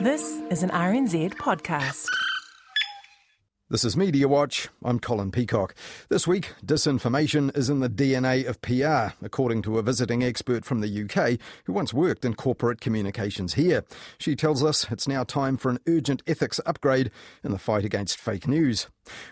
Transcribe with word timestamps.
This 0.00 0.40
is 0.50 0.62
an 0.64 0.70
RNZ 0.70 1.34
podcast. 1.34 2.06
This 3.70 3.84
is 3.84 3.96
Media 3.96 4.28
Watch. 4.28 4.68
I'm 4.84 4.98
Colin 4.98 5.30
Peacock. 5.30 5.74
This 6.08 6.26
week, 6.26 6.52
disinformation 6.64 7.56
is 7.56 7.70
in 7.70 7.80
the 7.80 7.88
DNA 7.88 8.46
of 8.46 8.60
PR, 8.60 9.16
according 9.24 9.62
to 9.62 9.78
a 9.78 9.82
visiting 9.82 10.22
expert 10.22 10.64
from 10.64 10.80
the 10.80 11.04
UK 11.04 11.38
who 11.64 11.72
once 11.72 11.94
worked 11.94 12.24
in 12.24 12.34
corporate 12.34 12.80
communications 12.80 13.54
here. 13.54 13.84
She 14.18 14.36
tells 14.36 14.62
us 14.62 14.86
it's 14.90 15.08
now 15.08 15.22
time 15.24 15.56
for 15.56 15.70
an 15.70 15.78
urgent 15.88 16.22
ethics 16.26 16.60
upgrade 16.66 17.10
in 17.42 17.52
the 17.52 17.58
fight 17.58 17.84
against 17.84 18.18
fake 18.18 18.46
news. 18.46 18.88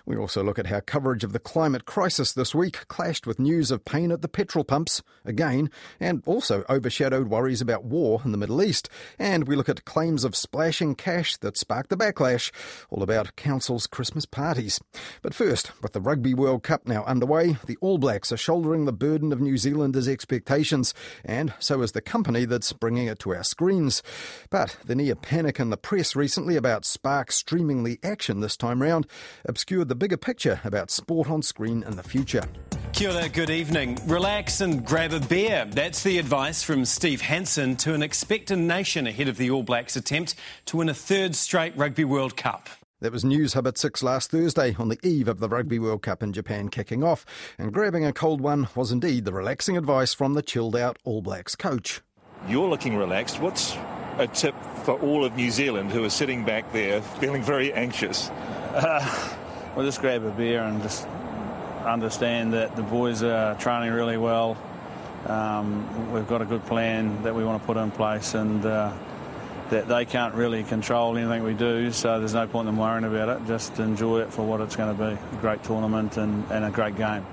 We 0.06 0.16
also 0.16 0.42
look 0.42 0.58
at 0.58 0.66
how 0.66 0.80
coverage 0.80 1.24
of 1.24 1.32
the 1.32 1.38
climate 1.38 1.84
crisis 1.84 2.32
this 2.32 2.54
week 2.54 2.86
clashed 2.88 3.26
with 3.26 3.38
news 3.38 3.70
of 3.70 3.84
pain 3.84 4.12
at 4.12 4.22
the 4.22 4.28
petrol 4.28 4.64
pumps, 4.64 5.02
again, 5.24 5.70
and 6.00 6.22
also 6.26 6.64
overshadowed 6.68 7.28
worries 7.28 7.60
about 7.60 7.84
war 7.84 8.20
in 8.24 8.32
the 8.32 8.38
Middle 8.38 8.62
East. 8.62 8.88
And 9.18 9.46
we 9.46 9.56
look 9.56 9.68
at 9.68 9.84
claims 9.84 10.24
of 10.24 10.36
splashing 10.36 10.94
cash 10.94 11.36
that 11.38 11.56
sparked 11.56 11.90
the 11.90 11.96
backlash, 11.96 12.50
all 12.90 13.02
about 13.02 13.36
council's 13.36 13.86
Christmas 13.86 14.26
parties. 14.26 14.80
But 15.22 15.34
first, 15.34 15.80
with 15.82 15.92
the 15.92 16.00
Rugby 16.00 16.34
World 16.34 16.62
Cup 16.62 16.86
now 16.86 17.04
underway, 17.04 17.56
the 17.66 17.76
All 17.80 17.98
Blacks 17.98 18.32
are 18.32 18.36
shouldering 18.36 18.84
the 18.84 18.92
burden 18.92 19.32
of 19.32 19.40
New 19.40 19.56
Zealanders' 19.56 20.08
expectations, 20.08 20.94
and 21.24 21.52
so 21.58 21.82
is 21.82 21.92
the 21.92 22.00
company 22.00 22.44
that's 22.44 22.72
bringing 22.72 23.06
it 23.06 23.18
to 23.20 23.34
our 23.34 23.44
screens. 23.44 24.02
But 24.50 24.76
the 24.84 24.94
near 24.94 25.14
panic 25.14 25.60
in 25.60 25.70
the 25.70 25.76
press 25.76 26.16
recently 26.16 26.56
about 26.56 26.84
Spark 26.84 27.32
streaming 27.32 27.84
the 27.84 27.98
action 28.02 28.40
this 28.40 28.56
time 28.56 28.82
round 28.82 29.06
obscured 29.62 29.86
the 29.86 29.94
bigger 29.94 30.16
picture 30.16 30.60
about 30.64 30.90
sport 30.90 31.30
on 31.30 31.40
screen 31.40 31.84
in 31.84 31.94
the 31.94 32.02
future. 32.02 32.42
Kia 32.92 33.12
ora, 33.12 33.28
good 33.28 33.48
evening. 33.48 33.96
Relax 34.06 34.60
and 34.60 34.84
grab 34.84 35.12
a 35.12 35.20
beer. 35.20 35.64
That's 35.70 36.02
the 36.02 36.18
advice 36.18 36.64
from 36.64 36.84
Steve 36.84 37.20
Hansen 37.20 37.76
to 37.76 37.94
an 37.94 38.02
expectant 38.02 38.62
nation 38.62 39.06
ahead 39.06 39.28
of 39.28 39.36
the 39.36 39.52
All 39.52 39.62
Blacks' 39.62 39.94
attempt 39.94 40.34
to 40.66 40.78
win 40.78 40.88
a 40.88 40.94
third 40.94 41.36
straight 41.36 41.76
Rugby 41.76 42.04
World 42.04 42.36
Cup. 42.36 42.68
That 43.02 43.12
was 43.12 43.24
News 43.24 43.52
Hub 43.52 43.68
at 43.68 43.78
6 43.78 44.02
last 44.02 44.32
Thursday 44.32 44.74
on 44.80 44.88
the 44.88 44.98
eve 45.04 45.28
of 45.28 45.38
the 45.38 45.48
Rugby 45.48 45.78
World 45.78 46.02
Cup 46.02 46.24
in 46.24 46.32
Japan 46.32 46.68
kicking 46.68 47.04
off. 47.04 47.24
And 47.56 47.72
grabbing 47.72 48.04
a 48.04 48.12
cold 48.12 48.40
one 48.40 48.66
was 48.74 48.90
indeed 48.90 49.24
the 49.24 49.32
relaxing 49.32 49.76
advice 49.76 50.12
from 50.12 50.34
the 50.34 50.42
chilled 50.42 50.74
out 50.74 50.98
All 51.04 51.22
Blacks 51.22 51.54
coach. 51.54 52.00
You're 52.48 52.68
looking 52.68 52.96
relaxed. 52.96 53.38
What's 53.38 53.76
a 54.18 54.26
tip 54.26 54.56
for 54.82 54.98
all 54.98 55.24
of 55.24 55.36
New 55.36 55.52
Zealand 55.52 55.92
who 55.92 56.02
are 56.02 56.10
sitting 56.10 56.44
back 56.44 56.72
there 56.72 57.00
feeling 57.00 57.44
very 57.44 57.72
anxious? 57.72 58.28
Uh, 58.28 59.38
well, 59.74 59.84
just 59.84 60.00
grab 60.00 60.24
a 60.24 60.30
beer 60.30 60.62
and 60.62 60.82
just 60.82 61.06
understand 61.84 62.52
that 62.52 62.76
the 62.76 62.82
boys 62.82 63.22
are 63.22 63.54
training 63.56 63.92
really 63.92 64.16
well. 64.16 64.56
Um, 65.26 66.12
we've 66.12 66.26
got 66.26 66.42
a 66.42 66.44
good 66.44 66.64
plan 66.66 67.22
that 67.22 67.34
we 67.34 67.44
want 67.44 67.62
to 67.62 67.66
put 67.66 67.76
in 67.76 67.90
place 67.90 68.34
and. 68.34 68.64
Uh, 68.64 68.92
that 69.72 69.88
they 69.88 70.04
can't 70.04 70.34
really 70.34 70.62
control 70.64 71.16
anything 71.16 71.42
we 71.44 71.54
do, 71.54 71.90
so 71.92 72.18
there's 72.18 72.34
no 72.34 72.46
point 72.46 72.68
in 72.68 72.74
them 72.74 72.76
worrying 72.76 73.04
about 73.04 73.30
it. 73.30 73.46
Just 73.46 73.78
enjoy 73.78 74.20
it 74.20 74.30
for 74.30 74.44
what 74.44 74.60
it's 74.60 74.76
going 74.76 74.94
to 74.94 75.02
be 75.02 75.12
a 75.12 75.40
great 75.40 75.64
tournament 75.64 76.18
and, 76.18 76.44
and 76.50 76.66
a 76.66 76.70
great 76.70 76.94
game. 76.94 77.24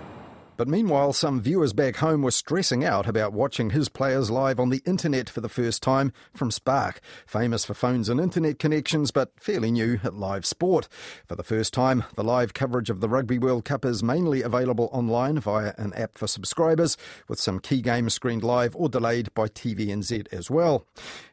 But 0.60 0.68
meanwhile, 0.68 1.14
some 1.14 1.40
viewers 1.40 1.72
back 1.72 1.96
home 1.96 2.22
were 2.22 2.32
stressing 2.32 2.84
out 2.84 3.08
about 3.08 3.32
watching 3.32 3.70
his 3.70 3.88
players 3.88 4.30
live 4.30 4.60
on 4.60 4.72
the 4.72 4.82
internet 4.86 5.30
for 5.30 5.40
the 5.40 5.48
first 5.48 5.82
time 5.82 6.12
from 6.36 6.52
Spark, 6.52 7.00
famous 7.26 7.64
for 7.64 7.74
phones 7.74 8.10
and 8.10 8.20
internet 8.20 8.60
connections, 8.60 9.12
but 9.12 9.32
fairly 9.38 9.72
new 9.72 10.02
at 10.04 10.16
live 10.16 10.46
sport. 10.46 10.90
For 11.30 11.38
the 11.38 11.46
first 11.46 11.74
time, 11.74 12.04
the 12.16 12.26
live 12.26 12.54
coverage 12.54 12.90
of 12.90 13.00
the 13.00 13.08
Rugby 13.08 13.40
World 13.40 13.64
Cup 13.64 13.86
is 13.86 14.04
mainly 14.04 14.42
available 14.42 14.90
online 14.92 15.40
via 15.40 15.74
an 15.78 15.94
app 15.94 16.18
for 16.18 16.28
subscribers, 16.28 16.98
with 17.30 17.40
some 17.40 17.62
key 17.62 17.82
games 17.82 18.14
screened 18.14 18.44
live 18.44 18.76
or 18.76 18.90
delayed 18.90 19.34
by 19.34 19.48
TVNZ 19.48 20.28
as 20.34 20.52
well. 20.52 20.86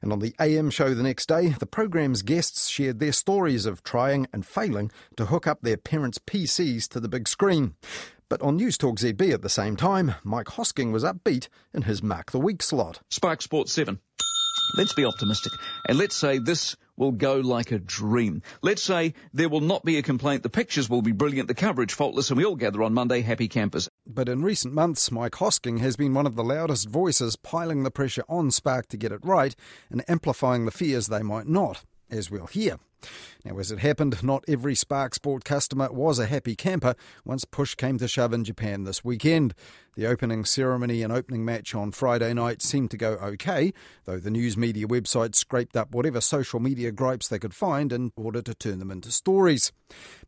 And 0.03 0.13
on 0.13 0.21
the 0.21 0.37
AM 0.39 0.71
show 0.71 0.95
the 0.95 1.03
next 1.03 1.27
day, 1.27 1.49
the 1.49 1.67
programme's 1.67 2.23
guests 2.23 2.69
shared 2.69 3.01
their 3.01 3.11
stories 3.11 3.67
of 3.67 3.83
trying 3.83 4.29
and 4.33 4.47
failing 4.47 4.93
to 5.17 5.27
hook 5.27 5.49
up 5.49 5.63
their 5.63 5.79
parents' 5.79 6.21
PCs 6.21 6.87
to 6.91 7.01
the 7.01 7.09
big 7.09 7.27
screen. 7.27 7.75
But 8.29 8.43
on 8.43 8.57
News 8.57 8.77
Talk 8.77 8.99
ZB 8.99 9.33
at 9.33 9.43
the 9.43 9.49
same 9.49 9.77
time, 9.77 10.17
Mike 10.25 10.49
Hosking 10.49 10.91
was 10.91 11.05
upbeat 11.05 11.47
in 11.73 11.83
his 11.83 12.03
Mark 12.03 12.33
the 12.33 12.41
Week 12.41 12.61
slot. 12.61 13.01
Spark 13.09 13.41
Sports 13.41 13.73
7. 13.73 14.01
Let's 14.77 14.95
be 14.95 15.05
optimistic. 15.05 15.53
And 15.89 15.97
let's 15.97 16.17
say 16.17 16.39
this 16.39 16.77
will 16.97 17.13
go 17.13 17.37
like 17.37 17.71
a 17.71 17.79
dream. 17.79 18.43
Let's 18.63 18.83
say 18.83 19.15
there 19.33 19.49
will 19.49 19.61
not 19.61 19.85
be 19.85 19.97
a 19.97 20.03
complaint. 20.03 20.43
The 20.43 20.49
pictures 20.49 20.91
will 20.91 21.03
be 21.03 21.13
brilliant, 21.13 21.47
the 21.47 21.55
coverage 21.55 21.93
faultless, 21.93 22.31
and 22.31 22.37
we 22.37 22.45
all 22.45 22.57
gather 22.57 22.83
on 22.83 22.95
Monday 22.95 23.21
happy 23.21 23.47
campers. 23.47 23.89
But 24.05 24.29
in 24.29 24.43
recent 24.43 24.75
months, 24.75 25.13
Mike 25.13 25.35
Hosking 25.35 25.79
has 25.79 25.95
been 25.95 26.13
one 26.13 26.27
of 26.27 26.35
the 26.35 26.43
loudest 26.43 26.89
voices 26.89 27.37
piling 27.37 27.85
the 27.85 27.93
pressure 27.93 28.25
on 28.29 28.51
Spark 28.51 28.89
to 28.89 28.97
get 28.97 29.13
it 29.13 29.25
right 29.25 29.55
and 29.89 30.03
amplifying 30.09 30.65
the 30.65 30.73
fears 30.73 31.07
they 31.07 31.23
might 31.23 31.47
not, 31.47 31.85
as 32.11 32.29
we'll 32.29 32.47
hear. 32.47 32.81
Now, 33.45 33.59
as 33.59 33.71
it 33.71 33.79
happened, 33.79 34.23
not 34.23 34.45
every 34.49 34.75
Spark 34.75 35.15
Sport 35.15 35.45
customer 35.45 35.93
was 35.93 36.19
a 36.19 36.27
happy 36.27 36.57
camper 36.57 36.95
once 37.25 37.45
push 37.45 37.75
came 37.75 37.99
to 37.99 38.09
shove 38.09 38.33
in 38.33 38.45
Japan 38.45 38.85
this 38.85 39.05
weekend. 39.05 39.55
The 39.95 40.07
opening 40.07 40.45
ceremony 40.45 41.03
and 41.03 41.13
opening 41.13 41.45
match 41.45 41.75
on 41.75 41.93
Friday 41.93 42.35
night 42.35 42.61
seemed 42.61 42.91
to 42.91 42.97
go 42.97 43.13
okay, 43.15 43.73
though 44.05 44.19
the 44.19 44.31
news 44.31 44.57
media 44.57 44.87
website 44.87 45.35
scraped 45.35 45.77
up 45.77 45.95
whatever 45.95 46.21
social 46.21 46.61
media 46.61 46.93
gripes 46.93 47.29
they 47.29 47.39
could 47.39 47.55
find 47.55 47.93
in 47.93 48.13
order 48.17 48.43
to 48.43 48.55
turn 48.55 48.79
them 48.79 48.91
into 48.91 49.11
stories. 49.11 49.73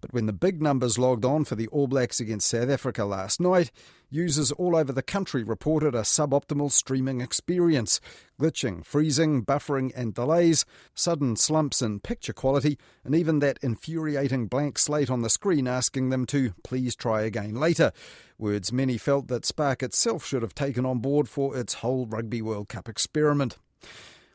But 0.00 0.12
when 0.15 0.27
the 0.27 0.33
big 0.33 0.62
numbers 0.62 0.99
logged 0.99 1.25
on 1.25 1.44
for 1.44 1.55
the 1.55 1.67
All 1.69 1.87
Blacks 1.87 2.21
against 2.21 2.49
South 2.49 2.71
Africa 2.71 3.05
last 3.05 3.41
night, 3.41 3.71
users 4.10 4.52
all 4.52 4.76
over 4.76 4.92
the 4.92 5.02
country 5.02 5.42
reported 5.42 5.94
a 5.94 6.02
suboptimal 6.02 6.70
streaming 6.70 7.20
experience 7.20 8.00
glitching, 8.41 8.84
freezing, 8.84 9.44
buffering, 9.44 9.92
and 9.96 10.14
delays, 10.14 10.64
sudden 10.94 11.36
slumps 11.36 11.82
in 11.82 12.00
picture 12.00 12.32
quality, 12.32 12.78
and 13.04 13.14
even 13.14 13.41
that 13.41 13.58
infuriating 13.62 14.46
blank 14.46 14.78
slate 14.78 15.10
on 15.10 15.22
the 15.22 15.30
screen 15.30 15.66
asking 15.66 16.10
them 16.10 16.24
to 16.24 16.54
please 16.62 16.94
try 16.94 17.22
again 17.22 17.54
later. 17.54 17.92
Words 18.38 18.72
many 18.72 18.96
felt 18.96 19.26
that 19.28 19.44
Spark 19.44 19.82
itself 19.82 20.25
should 20.25 20.42
have 20.42 20.54
taken 20.54 20.86
on 20.86 21.00
board 21.00 21.28
for 21.28 21.56
its 21.56 21.75
whole 21.75 22.06
Rugby 22.06 22.40
World 22.40 22.69
Cup 22.69 22.88
experiment. 22.88 23.58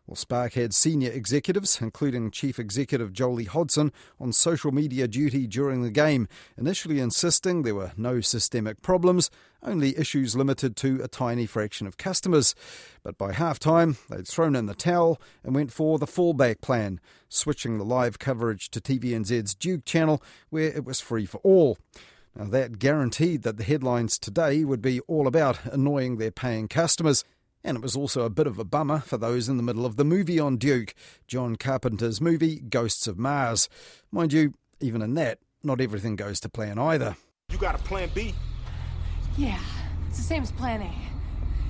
Well, 0.05 0.17
Spark 0.17 0.53
had 0.53 0.73
senior 0.73 1.11
executives, 1.11 1.79
including 1.79 2.29
Chief 2.29 2.59
Executive 2.59 3.13
Jolie 3.13 3.45
Hodson, 3.45 3.93
on 4.19 4.33
social 4.33 4.73
media 4.73 5.07
duty 5.07 5.47
during 5.47 5.81
the 5.81 5.89
game, 5.89 6.27
initially 6.57 6.99
insisting 6.99 7.61
there 7.61 7.73
were 7.73 7.93
no 7.95 8.19
systemic 8.19 8.81
problems, 8.81 9.31
only 9.63 9.97
issues 9.97 10.35
limited 10.35 10.75
to 10.75 11.01
a 11.01 11.07
tiny 11.07 11.45
fraction 11.45 11.87
of 11.87 11.95
customers. 11.95 12.53
But 13.01 13.17
by 13.17 13.31
half 13.31 13.59
time, 13.59 13.95
they'd 14.09 14.27
thrown 14.27 14.57
in 14.57 14.65
the 14.65 14.75
towel 14.75 15.21
and 15.41 15.55
went 15.55 15.71
for 15.71 15.97
the 15.97 16.05
fallback 16.05 16.59
plan, 16.59 16.99
switching 17.29 17.77
the 17.77 17.85
live 17.85 18.19
coverage 18.19 18.69
to 18.71 18.81
TVNZ's 18.81 19.55
Duke 19.55 19.85
channel, 19.85 20.21
where 20.49 20.67
it 20.67 20.83
was 20.83 20.99
free 20.99 21.25
for 21.25 21.37
all. 21.45 21.77
Now, 22.35 22.45
that 22.45 22.77
guaranteed 22.79 23.43
that 23.43 23.55
the 23.55 23.63
headlines 23.63 24.17
today 24.17 24.65
would 24.65 24.81
be 24.81 24.99
all 25.01 25.27
about 25.27 25.63
annoying 25.65 26.17
their 26.17 26.31
paying 26.31 26.67
customers. 26.67 27.23
And 27.63 27.77
it 27.77 27.83
was 27.83 27.95
also 27.95 28.23
a 28.23 28.29
bit 28.29 28.45
of 28.45 28.59
a 28.59 28.65
bummer 28.65 28.99
for 28.99 29.17
those 29.17 29.47
in 29.47 29.57
the 29.57 29.63
middle 29.63 29.85
of 29.85 29.95
the 29.95 30.03
movie 30.03 30.39
on 30.39 30.57
Duke, 30.57 30.93
John 31.27 31.55
Carpenter's 31.55 32.19
movie 32.19 32.59
Ghosts 32.59 33.07
of 33.07 33.17
Mars. 33.17 33.69
Mind 34.11 34.33
you, 34.33 34.53
even 34.81 35.01
in 35.01 35.13
that, 35.13 35.39
not 35.63 35.79
everything 35.79 36.17
goes 36.17 36.41
to 36.41 36.49
plan 36.49 36.77
either. 36.77 37.15
You 37.49 37.57
got 37.57 37.75
a 37.75 37.83
plan 37.83 38.09
B? 38.13 38.35
Yeah, 39.37 39.59
it's 40.09 40.17
the 40.17 40.23
same 40.23 40.43
as 40.43 40.51
plan 40.51 40.81
A. 40.81 40.93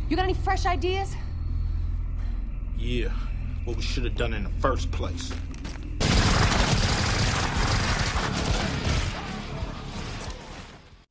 You 0.10 0.16
got 0.16 0.24
any 0.24 0.34
fresh 0.34 0.66
ideas? 0.66 1.16
Yeah, 2.78 3.10
what 3.66 3.78
we 3.78 3.84
should 3.84 4.04
have 4.04 4.16
done 4.16 4.34
in 4.34 4.44
the 4.44 4.50
first 4.62 4.92
place. 4.92 5.32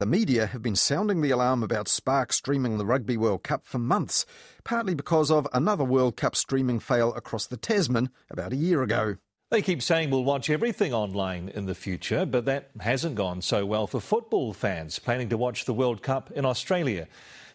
The 0.03 0.07
media 0.07 0.47
have 0.47 0.63
been 0.63 0.75
sounding 0.75 1.21
the 1.23 1.31
alarm 1.31 1.63
about 1.63 1.87
Spark 1.87 2.33
streaming 2.33 2.77
the 2.77 2.85
Rugby 2.85 3.17
World 3.17 3.45
Cup 3.45 3.65
for 3.65 3.79
months, 3.79 4.27
partly 4.65 4.95
because 4.95 5.31
of 5.31 5.47
another 5.53 5.85
World 5.85 6.17
Cup 6.17 6.35
streaming 6.35 6.81
fail 6.81 7.15
across 7.15 7.47
the 7.47 7.57
Tasman 7.57 8.09
about 8.29 8.53
a 8.53 8.57
year 8.57 8.83
ago. 8.83 9.19
They 9.51 9.63
keep 9.63 9.81
saying 9.81 10.11
we'll 10.11 10.25
watch 10.25 10.51
everything 10.51 10.93
online 10.93 11.49
in 11.51 11.67
the 11.67 11.77
future, 11.77 12.27
but 12.27 12.47
that 12.47 12.71
hasn't 12.81 13.15
gone 13.15 13.43
so 13.43 13.65
well 13.65 13.87
for 13.87 14.01
football 14.01 14.53
fans 14.53 14.99
planning 14.99 15.29
to 15.29 15.37
watch 15.37 15.67
the 15.67 15.73
World 15.73 16.03
Cup 16.03 16.33
in 16.33 16.45
Australia. 16.45 17.07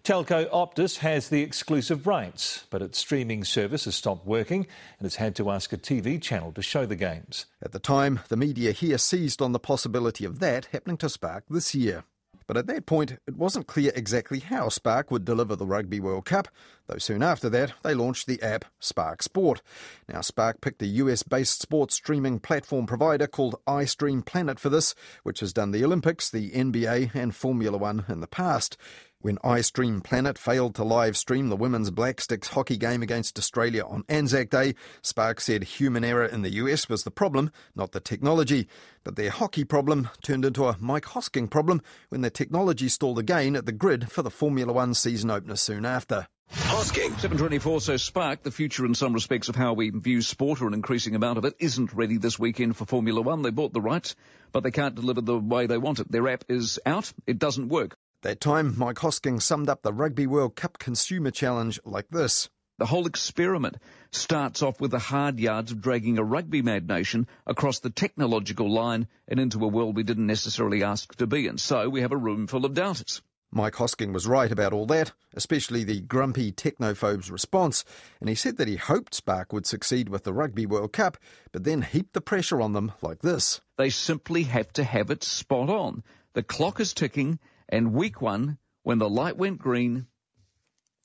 Telco 0.06 0.50
Optus 0.50 1.00
has 1.00 1.28
the 1.28 1.42
exclusive 1.42 2.08
rights, 2.08 2.66
but 2.70 2.82
its 2.82 2.98
streaming 2.98 3.44
service 3.44 3.84
has 3.84 3.96
stopped 3.96 4.26
working 4.26 4.68
and 5.00 5.06
has 5.06 5.18
had 5.18 5.36
to 5.36 5.52
ask 5.52 5.74
a 5.74 5.78
TV 5.78 6.22
channel 6.22 6.54
to 6.54 6.62
show 6.62 6.86
the 6.86 6.96
games. 6.96 7.46
At 7.62 7.74
the 7.74 7.80
time, 7.80 8.22
the 8.30 8.38
media 8.38 8.72
here 8.72 8.98
seized 8.98 9.42
on 9.42 9.52
the 9.52 9.60
possibility 9.60 10.24
of 10.24 10.40
that 10.40 10.68
happening 10.68 10.96
to 11.00 11.10
Spark 11.10 11.44
this 11.50 11.76
year. 11.76 12.06
But 12.48 12.56
at 12.58 12.68
that 12.68 12.86
point, 12.86 13.18
it 13.28 13.36
wasn't 13.36 13.68
clear 13.68 13.92
exactly 13.94 14.40
how 14.40 14.70
Spark 14.70 15.12
would 15.12 15.26
deliver 15.26 15.56
the 15.56 15.66
Rugby 15.66 16.00
World 16.00 16.26
Cup, 16.26 16.48
though 16.88 16.98
soon 16.98 17.22
after 17.22 17.50
that, 17.50 17.74
they 17.84 17.94
launched 17.94 18.26
the 18.26 18.42
app 18.42 18.64
Spark 18.80 19.22
Sport. 19.22 19.62
Now, 20.08 20.22
Spark 20.22 20.62
picked 20.62 20.82
a 20.82 20.88
US 20.88 21.24
based 21.24 21.62
sports 21.62 21.96
streaming 21.96 22.40
platform 22.40 22.86
provider 22.86 23.28
called 23.28 23.60
iStream 23.68 24.26
Planet 24.26 24.60
for 24.60 24.70
this, 24.70 24.96
which 25.24 25.42
has 25.42 25.52
done 25.52 25.72
the 25.72 25.84
Olympics, 25.84 26.30
the 26.30 26.52
NBA, 26.52 27.14
and 27.14 27.36
Formula 27.36 27.78
One 27.78 28.06
in 28.08 28.22
the 28.22 28.28
past. 28.28 28.78
When 29.20 29.38
iStream 29.38 30.04
Planet 30.04 30.38
failed 30.38 30.76
to 30.76 30.84
live 30.84 31.18
stream 31.18 31.50
the 31.50 31.56
women's 31.56 31.90
Black 31.90 32.22
Sticks 32.22 32.50
hockey 32.50 32.78
game 32.78 33.02
against 33.02 33.40
Australia 33.40 33.84
on 33.84 34.04
Anzac 34.08 34.52
Day, 34.52 34.76
Spark 35.02 35.42
said 35.42 35.64
human 35.64 36.04
error 36.04 36.26
in 36.26 36.44
the 36.44 36.52
US 36.52 36.88
was 36.88 37.04
the 37.04 37.10
problem, 37.10 37.50
not 37.76 37.94
the 37.94 38.00
technology. 38.00 38.68
But 39.04 39.16
their 39.16 39.32
hockey 39.32 39.64
problem 39.64 40.12
turned 40.22 40.46
into 40.46 40.66
a 40.68 40.78
Mike 40.80 41.06
Hosking 41.06 41.50
problem 41.50 41.82
when 42.10 42.22
their 42.22 42.30
technology 42.30 42.90
stalled 42.90 43.18
again 43.18 43.56
at 43.56 43.66
the 43.66 43.72
grid 43.72 44.12
for 44.12 44.22
the 44.22 44.30
Formula 44.30 44.72
One 44.72 44.94
season 44.94 45.32
opener 45.32 45.56
soon 45.56 45.84
after. 45.84 46.28
Hosking. 46.52 47.10
724, 47.20 47.82
so 47.82 47.98
Spark, 47.98 48.44
the 48.44 48.52
future 48.52 48.86
in 48.86 48.94
some 48.94 49.14
respects 49.14 49.50
of 49.50 49.56
how 49.56 49.74
we 49.74 49.90
view 49.90 50.22
sport 50.22 50.62
or 50.62 50.68
an 50.68 50.76
increasing 50.76 51.16
amount 51.16 51.40
of 51.40 51.46
it, 51.46 51.56
isn't 51.58 51.92
ready 51.92 52.18
this 52.18 52.38
weekend 52.38 52.78
for 52.78 52.86
Formula 52.86 53.20
One. 53.20 53.42
They 53.42 53.50
bought 53.50 53.74
the 53.74 53.82
rights, 53.82 54.16
but 54.52 54.62
they 54.62 54.72
can't 54.72 54.94
deliver 54.94 55.22
the 55.22 55.40
way 55.40 55.66
they 55.66 55.80
want 55.80 56.00
it. 56.00 56.12
Their 56.12 56.28
app 56.28 56.44
is 56.50 56.80
out. 56.86 57.12
It 57.26 57.40
doesn't 57.40 57.70
work. 57.70 57.98
That 58.24 58.42
time, 58.42 58.74
Mike 58.76 58.96
Hosking 58.96 59.40
summed 59.40 59.70
up 59.70 59.84
the 59.84 59.94
Rugby 59.94 60.26
World 60.26 60.56
Cup 60.56 60.80
Consumer 60.80 61.30
Challenge 61.30 61.80
like 61.86 62.10
this. 62.10 62.50
The 62.80 62.88
whole 62.88 63.06
experiment 63.06 63.78
starts 64.12 64.64
off 64.64 64.82
with 64.82 64.90
the 64.90 64.98
hard 64.98 65.40
yards 65.40 65.72
of 65.72 65.82
dragging 65.82 66.18
a 66.18 66.24
rugby 66.24 66.64
mad 66.64 66.88
nation 66.88 67.28
across 67.46 67.78
the 67.78 67.92
technological 67.92 68.72
line 68.72 69.08
and 69.28 69.40
into 69.40 69.64
a 69.64 69.68
world 69.68 69.96
we 69.96 70.02
didn't 70.02 70.26
necessarily 70.26 70.84
ask 70.84 71.14
to 71.18 71.28
be 71.28 71.46
in. 71.46 71.60
So 71.60 71.90
we 71.90 72.02
have 72.02 72.12
a 72.12 72.18
room 72.18 72.48
full 72.48 72.66
of 72.66 72.74
doubters. 72.74 73.22
Mike 73.52 73.76
Hosking 73.76 74.14
was 74.14 74.26
right 74.26 74.52
about 74.52 74.74
all 74.74 74.88
that, 74.88 75.12
especially 75.36 75.84
the 75.84 76.02
grumpy 76.02 76.52
technophobes' 76.52 77.32
response, 77.32 77.86
and 78.20 78.30
he 78.30 78.36
said 78.36 78.58
that 78.58 78.68
he 78.68 78.78
hoped 78.78 79.14
Spark 79.14 79.54
would 79.54 79.68
succeed 79.68 80.10
with 80.10 80.24
the 80.24 80.34
Rugby 80.34 80.66
World 80.66 80.92
Cup, 80.92 81.18
but 81.52 81.64
then 81.64 81.84
heaped 81.84 82.14
the 82.14 82.22
pressure 82.22 82.62
on 82.62 82.74
them 82.74 82.94
like 83.04 83.22
this. 83.22 83.62
They 83.78 83.92
simply 83.92 84.44
have 84.44 84.74
to 84.74 84.84
have 84.84 85.12
it 85.12 85.24
spot 85.24 85.70
on. 85.70 86.04
The 86.34 86.44
clock 86.44 86.80
is 86.80 86.94
ticking, 86.94 87.40
and 87.70 87.94
week 87.94 88.22
one, 88.22 88.58
when 88.84 89.00
the 89.00 89.10
light 89.10 89.38
went 89.38 89.60
green, 89.60 90.08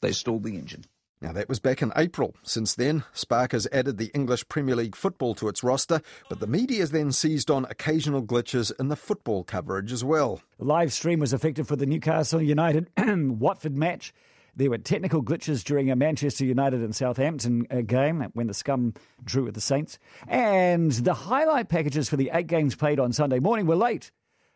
they 0.00 0.12
stalled 0.12 0.44
the 0.44 0.56
engine. 0.56 0.84
Now, 1.22 1.30
that 1.32 1.48
was 1.48 1.60
back 1.60 1.82
in 1.82 1.92
April. 1.94 2.34
Since 2.42 2.74
then, 2.74 3.04
Spark 3.12 3.52
has 3.52 3.68
added 3.70 3.96
the 3.96 4.10
English 4.12 4.48
Premier 4.48 4.74
League 4.74 4.96
football 4.96 5.36
to 5.36 5.46
its 5.46 5.62
roster, 5.62 6.02
but 6.28 6.40
the 6.40 6.48
media 6.48 6.80
has 6.80 6.90
then 6.90 7.12
seized 7.12 7.48
on 7.48 7.64
occasional 7.66 8.24
glitches 8.24 8.72
in 8.80 8.88
the 8.88 8.96
football 8.96 9.44
coverage 9.44 9.92
as 9.92 10.02
well. 10.02 10.42
The 10.58 10.64
live 10.64 10.92
stream 10.92 11.20
was 11.20 11.32
affected 11.32 11.68
for 11.68 11.76
the 11.76 11.86
Newcastle 11.86 12.42
United 12.42 12.90
Watford 12.98 13.76
match. 13.76 14.12
There 14.56 14.68
were 14.68 14.78
technical 14.78 15.22
glitches 15.22 15.62
during 15.62 15.92
a 15.92 15.96
Manchester 15.96 16.44
United 16.44 16.80
and 16.80 16.94
Southampton 16.94 17.68
uh, 17.70 17.82
game 17.82 18.26
when 18.34 18.48
the 18.48 18.54
Scum 18.54 18.92
drew 19.24 19.44
with 19.44 19.54
the 19.54 19.60
Saints. 19.60 20.00
And 20.26 20.90
the 20.90 21.14
highlight 21.14 21.68
packages 21.68 22.08
for 22.08 22.16
the 22.16 22.30
eight 22.34 22.48
games 22.48 22.74
played 22.74 22.98
on 22.98 23.12
Sunday 23.12 23.38
morning 23.38 23.66
were 23.66 23.76
late. 23.76 24.10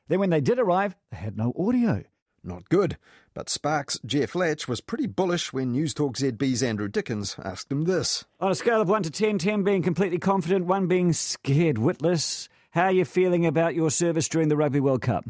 Then, 0.09 0.21
when 0.21 0.31
they 0.31 0.41
did 0.41 0.59
arrive, 0.59 0.97
they 1.11 1.17
had 1.17 1.37
no 1.37 1.53
audio. 1.59 2.05
Not 2.45 2.69
good. 2.69 2.97
But 3.35 3.51
Sparks' 3.51 3.99
Jeff 4.07 4.35
Latch 4.35 4.69
was 4.69 4.81
pretty 4.81 5.07
bullish 5.07 5.53
when 5.53 5.75
Newstalk 5.75 6.17
ZB's 6.17 6.63
Andrew 6.63 6.89
Dickens 6.89 7.37
asked 7.45 7.71
him 7.73 7.85
this. 7.85 8.25
On 8.41 8.53
a 8.53 8.55
scale 8.55 8.81
of 8.81 8.89
1 8.89 9.03
to 9.03 9.11
10, 9.11 9.39
10 9.39 9.63
being 9.65 9.83
completely 9.83 10.19
confident, 10.19 10.65
1 10.67 10.87
being 10.87 11.13
scared 11.13 11.77
witless, 11.77 12.49
how 12.71 12.85
are 12.85 12.93
you 12.93 13.05
feeling 13.05 13.45
about 13.45 13.75
your 13.75 13.91
service 13.91 14.29
during 14.29 14.49
the 14.49 14.57
Rugby 14.57 14.81
World 14.81 15.03
Cup? 15.03 15.25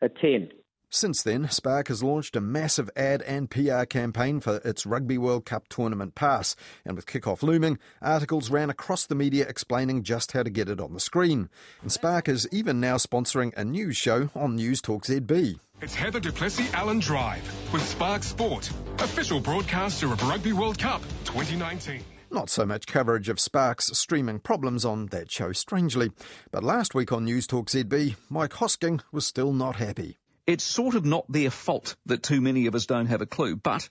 A 0.00 0.08
10. 0.08 0.50
Since 0.88 1.24
then, 1.24 1.48
Spark 1.50 1.88
has 1.88 2.02
launched 2.02 2.36
a 2.36 2.40
massive 2.40 2.88
ad 2.96 3.20
and 3.22 3.50
PR 3.50 3.84
campaign 3.84 4.40
for 4.40 4.56
its 4.64 4.86
Rugby 4.86 5.18
World 5.18 5.44
Cup 5.44 5.68
tournament 5.68 6.14
pass, 6.14 6.54
and 6.84 6.94
with 6.94 7.06
kickoff 7.06 7.42
looming, 7.42 7.78
articles 8.00 8.50
ran 8.50 8.70
across 8.70 9.04
the 9.04 9.16
media 9.16 9.46
explaining 9.48 10.04
just 10.04 10.32
how 10.32 10.44
to 10.44 10.50
get 10.50 10.68
it 10.68 10.80
on 10.80 10.94
the 10.94 11.00
screen. 11.00 11.48
And 11.82 11.90
Spark 11.90 12.28
is 12.28 12.48
even 12.52 12.80
now 12.80 12.96
sponsoring 12.96 13.52
a 13.56 13.64
news 13.64 13.96
show 13.96 14.30
on 14.34 14.56
News 14.56 14.80
Talk 14.80 15.04
ZB. 15.04 15.58
It's 15.82 15.94
Heather 15.94 16.20
du 16.20 16.32
Plessis-Allen 16.32 17.00
Drive 17.00 17.72
with 17.72 17.82
Spark 17.82 18.22
Sport, 18.22 18.70
official 19.00 19.40
broadcaster 19.40 20.10
of 20.12 20.22
Rugby 20.22 20.52
World 20.52 20.78
Cup 20.78 21.02
2019. 21.24 22.02
Not 22.30 22.48
so 22.48 22.64
much 22.64 22.86
coverage 22.86 23.28
of 23.28 23.38
Spark's 23.38 23.86
streaming 23.98 24.38
problems 24.38 24.84
on 24.84 25.06
that 25.06 25.30
show, 25.30 25.52
strangely. 25.52 26.10
But 26.50 26.64
last 26.64 26.94
week 26.94 27.12
on 27.12 27.24
News 27.24 27.46
Talk 27.46 27.66
ZB, 27.66 28.16
Mike 28.30 28.52
Hosking 28.52 29.00
was 29.12 29.26
still 29.26 29.52
not 29.52 29.76
happy. 29.76 30.18
It's 30.46 30.64
sort 30.64 30.94
of 30.94 31.04
not 31.04 31.30
their 31.30 31.50
fault 31.50 31.96
that 32.06 32.22
too 32.22 32.40
many 32.40 32.66
of 32.66 32.74
us 32.74 32.86
don't 32.86 33.06
have 33.06 33.20
a 33.20 33.26
clue, 33.26 33.56
but, 33.56 33.88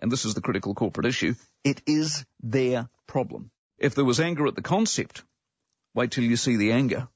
and 0.00 0.10
this 0.10 0.24
is 0.24 0.34
the 0.34 0.40
critical 0.40 0.74
corporate 0.74 1.06
issue, 1.06 1.34
it 1.62 1.80
is 1.86 2.24
their 2.42 2.88
problem. 3.06 3.50
If 3.78 3.94
there 3.94 4.04
was 4.04 4.20
anger 4.20 4.46
at 4.46 4.56
the 4.56 4.62
concept, 4.62 5.22
wait 5.94 6.10
till 6.10 6.24
you 6.24 6.36
see 6.36 6.56
the 6.56 6.72
anger 6.72 7.08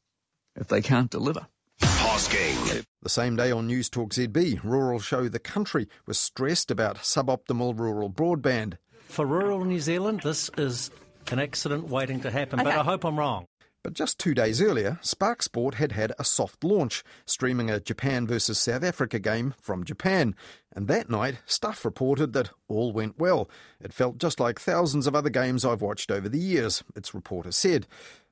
if 0.54 0.68
they 0.68 0.82
can't 0.82 1.10
deliver. 1.10 1.46
Hosking. 1.80 2.84
The 3.02 3.08
same 3.08 3.36
day 3.36 3.50
on 3.50 3.66
News 3.66 3.88
Talk 3.88 4.10
ZB, 4.10 4.62
rural 4.62 5.00
show 5.00 5.28
The 5.28 5.38
Country 5.38 5.88
was 6.06 6.18
stressed 6.18 6.70
about 6.70 6.98
suboptimal 6.98 7.78
rural 7.78 8.08
broadband. 8.08 8.78
For 9.08 9.26
rural 9.26 9.64
New 9.64 9.80
Zealand, 9.80 10.20
this 10.22 10.50
is 10.56 10.90
an 11.30 11.38
accident 11.38 11.88
waiting 11.88 12.20
to 12.20 12.30
happen, 12.30 12.60
okay. 12.60 12.70
but 12.70 12.78
I 12.78 12.84
hope 12.84 13.04
I'm 13.04 13.18
wrong. 13.18 13.46
But 13.86 13.92
just 13.92 14.18
two 14.18 14.34
days 14.34 14.60
earlier, 14.60 14.98
Spark 15.00 15.44
Sport 15.44 15.76
had 15.76 15.92
had 15.92 16.12
a 16.18 16.24
soft 16.24 16.64
launch, 16.64 17.04
streaming 17.24 17.70
a 17.70 17.78
Japan 17.78 18.26
versus 18.26 18.58
South 18.58 18.82
Africa 18.82 19.20
game 19.20 19.54
from 19.60 19.84
Japan. 19.84 20.34
And 20.74 20.88
that 20.88 21.08
night, 21.08 21.38
Stuff 21.46 21.84
reported 21.84 22.32
that 22.32 22.50
all 22.66 22.92
went 22.92 23.16
well. 23.16 23.48
It 23.80 23.92
felt 23.92 24.18
just 24.18 24.40
like 24.40 24.58
thousands 24.58 25.06
of 25.06 25.14
other 25.14 25.30
games 25.30 25.64
I've 25.64 25.82
watched 25.82 26.10
over 26.10 26.28
the 26.28 26.40
years, 26.40 26.82
its 26.96 27.14
reporter 27.14 27.52
said. 27.52 27.86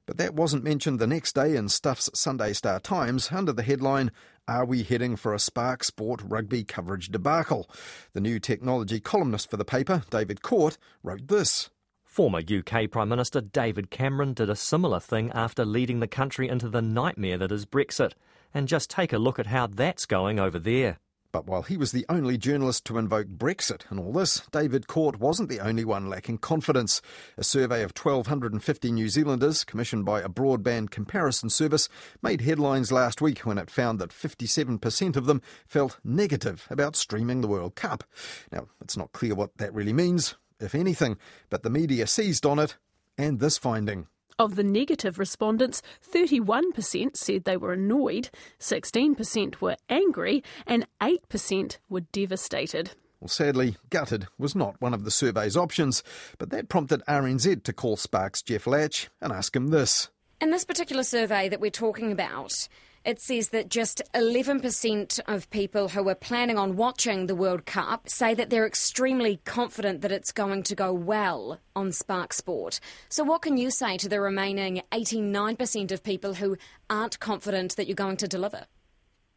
But 0.07 0.17
that 0.17 0.35
wasn't 0.35 0.65
mentioned 0.65 0.99
the 0.99 1.07
next 1.07 1.37
day 1.37 1.55
in 1.55 1.69
Stuff's 1.69 2.11
Sunday 2.15 2.53
Star 2.53 2.81
Times 2.81 3.31
under 3.31 3.53
the 3.53 3.63
headline, 3.63 4.11
Are 4.49 4.65
we 4.65 4.83
heading 4.83 5.15
for 5.15 5.33
a 5.33 5.39
Spark 5.39 5.85
Sport 5.85 6.21
rugby 6.25 6.65
coverage 6.65 7.11
debacle? 7.11 7.71
The 8.13 8.21
new 8.21 8.41
technology 8.41 8.99
columnist 8.99 9.51
for 9.51 9.57
the 9.57 9.65
paper, 9.65 10.03
David 10.11 10.43
Court, 10.43 10.79
wrote 11.05 11.29
this. 11.29 11.71
Former 12.15 12.39
UK 12.39 12.89
Prime 12.93 13.09
Minister 13.09 13.41
David 13.41 13.91
Cameron 13.91 14.35
did 14.35 14.49
a 14.49 14.55
similar 14.55 15.01
thing 15.01 15.33
after 15.33 15.65
leading 15.65 15.99
the 15.99 16.07
country 16.07 16.49
into 16.49 16.69
the 16.69 16.81
nightmare 16.81 17.37
that 17.39 17.51
is 17.51 17.67
Brexit. 17.67 18.13
And 18.55 18.69
just 18.69 18.89
take 18.89 19.13
a 19.13 19.19
look 19.19 19.41
at 19.41 19.49
how 19.49 19.67
that's 19.67 20.07
going 20.07 20.39
over 20.39 20.61
there. 20.61 21.01
But 21.33 21.49
while 21.49 21.63
he 21.63 21.77
was 21.77 21.91
the 21.91 22.07
only 22.09 22.39
journalist 22.39 22.85
to 22.85 22.99
invoke 22.99 23.27
Brexit 23.27 23.91
in 23.91 23.99
all 23.99 24.13
this, 24.13 24.47
David 24.53 24.87
Court 24.87 25.19
wasn't 25.19 25.49
the 25.49 25.59
only 25.59 25.85
one 25.85 26.09
lacking 26.09 26.39
confidence. 26.39 27.03
A 27.37 27.43
survey 27.43 27.83
of 27.83 27.91
1,250 28.01 28.93
New 28.93 29.09
Zealanders, 29.09 29.65
commissioned 29.65 30.05
by 30.05 30.21
a 30.21 30.29
broadband 30.29 30.91
comparison 30.91 31.51
service, 31.51 31.89
made 32.23 32.43
headlines 32.43 32.93
last 32.93 33.21
week 33.21 33.41
when 33.41 33.59
it 33.59 33.73
found 33.73 33.99
that 33.99 34.11
57% 34.11 35.17
of 35.17 35.27
them 35.27 35.43
felt 35.67 35.99
negative 36.05 36.69
about 36.71 36.95
streaming 36.95 37.41
the 37.41 37.49
World 37.49 37.75
Cup. 37.75 38.05
Now, 38.53 38.69
it's 38.81 38.97
not 38.97 39.11
clear 39.11 39.35
what 39.35 39.57
that 39.57 39.75
really 39.75 39.93
means 39.93 40.37
if 40.61 40.75
anything, 40.75 41.17
but 41.51 41.63
the 41.63 41.71
media 41.71 42.07
seized 42.07 42.47
on 42.47 42.59
it 42.59 42.77
and 43.19 43.41
this 43.41 43.59
finding. 43.59 44.07
Of 44.39 44.57
the 44.57 44.65
negative 44.65 45.19
respondents, 45.21 45.81
31% 46.13 47.17
said 47.17 47.45
they 47.45 47.57
were 47.57 47.73
annoyed, 47.73 48.31
16% 48.59 49.61
were 49.61 49.77
angry, 49.89 50.43
and 50.67 50.87
8% 51.01 51.79
were 51.89 52.01
devastated. 52.01 52.91
Well, 53.21 53.29
sadly, 53.29 53.77
gutted 53.91 54.27
was 54.37 54.57
not 54.57 54.81
one 54.81 54.93
of 54.93 55.05
the 55.05 55.11
survey's 55.11 55.57
options, 55.57 56.03
but 56.39 56.51
that 56.51 56.69
prompted 56.69 57.03
RNZ 57.07 57.63
to 57.63 57.73
call 57.73 57.97
Sparks 57.97 58.43
Jeff 58.43 58.67
Latch 58.67 59.09
and 59.21 59.33
ask 59.33 59.55
him 59.55 59.69
this. 59.69 60.09
In 60.41 60.51
this 60.51 60.65
particular 60.65 61.05
survey 61.05 61.49
that 61.49 61.61
we're 61.61 61.71
talking 61.71 62.11
about, 62.11 62.69
it 63.05 63.21
says 63.21 63.51
that 63.51 63.69
just 63.69 64.01
11% 64.15 65.21
of 65.27 65.51
people 65.51 65.89
who 65.89 66.09
are 66.09 66.15
planning 66.15 66.57
on 66.57 66.77
watching 66.77 67.27
the 67.27 67.35
World 67.35 67.67
Cup 67.67 68.09
say 68.09 68.35
that 68.35 68.49
they're 68.49 68.67
extremely 68.67 69.41
confident 69.45 70.01
that 70.01 70.13
it's 70.13 70.33
going 70.33 70.63
to 70.65 70.75
go 70.75 70.93
well 70.93 71.61
on 71.77 71.93
Spark 71.93 72.33
Sport. 72.33 72.81
So, 73.09 73.23
what 73.23 73.43
can 73.43 73.57
you 73.57 73.71
say 73.71 73.99
to 73.99 74.09
the 74.09 74.21
remaining 74.21 74.83
89% 74.91 75.93
of 75.93 76.03
people 76.03 76.35
who 76.35 76.57
aren't 76.89 77.21
confident 77.21 77.77
that 77.77 77.87
you're 77.87 77.95
going 77.95 78.17
to 78.19 78.29
deliver? 78.29 78.67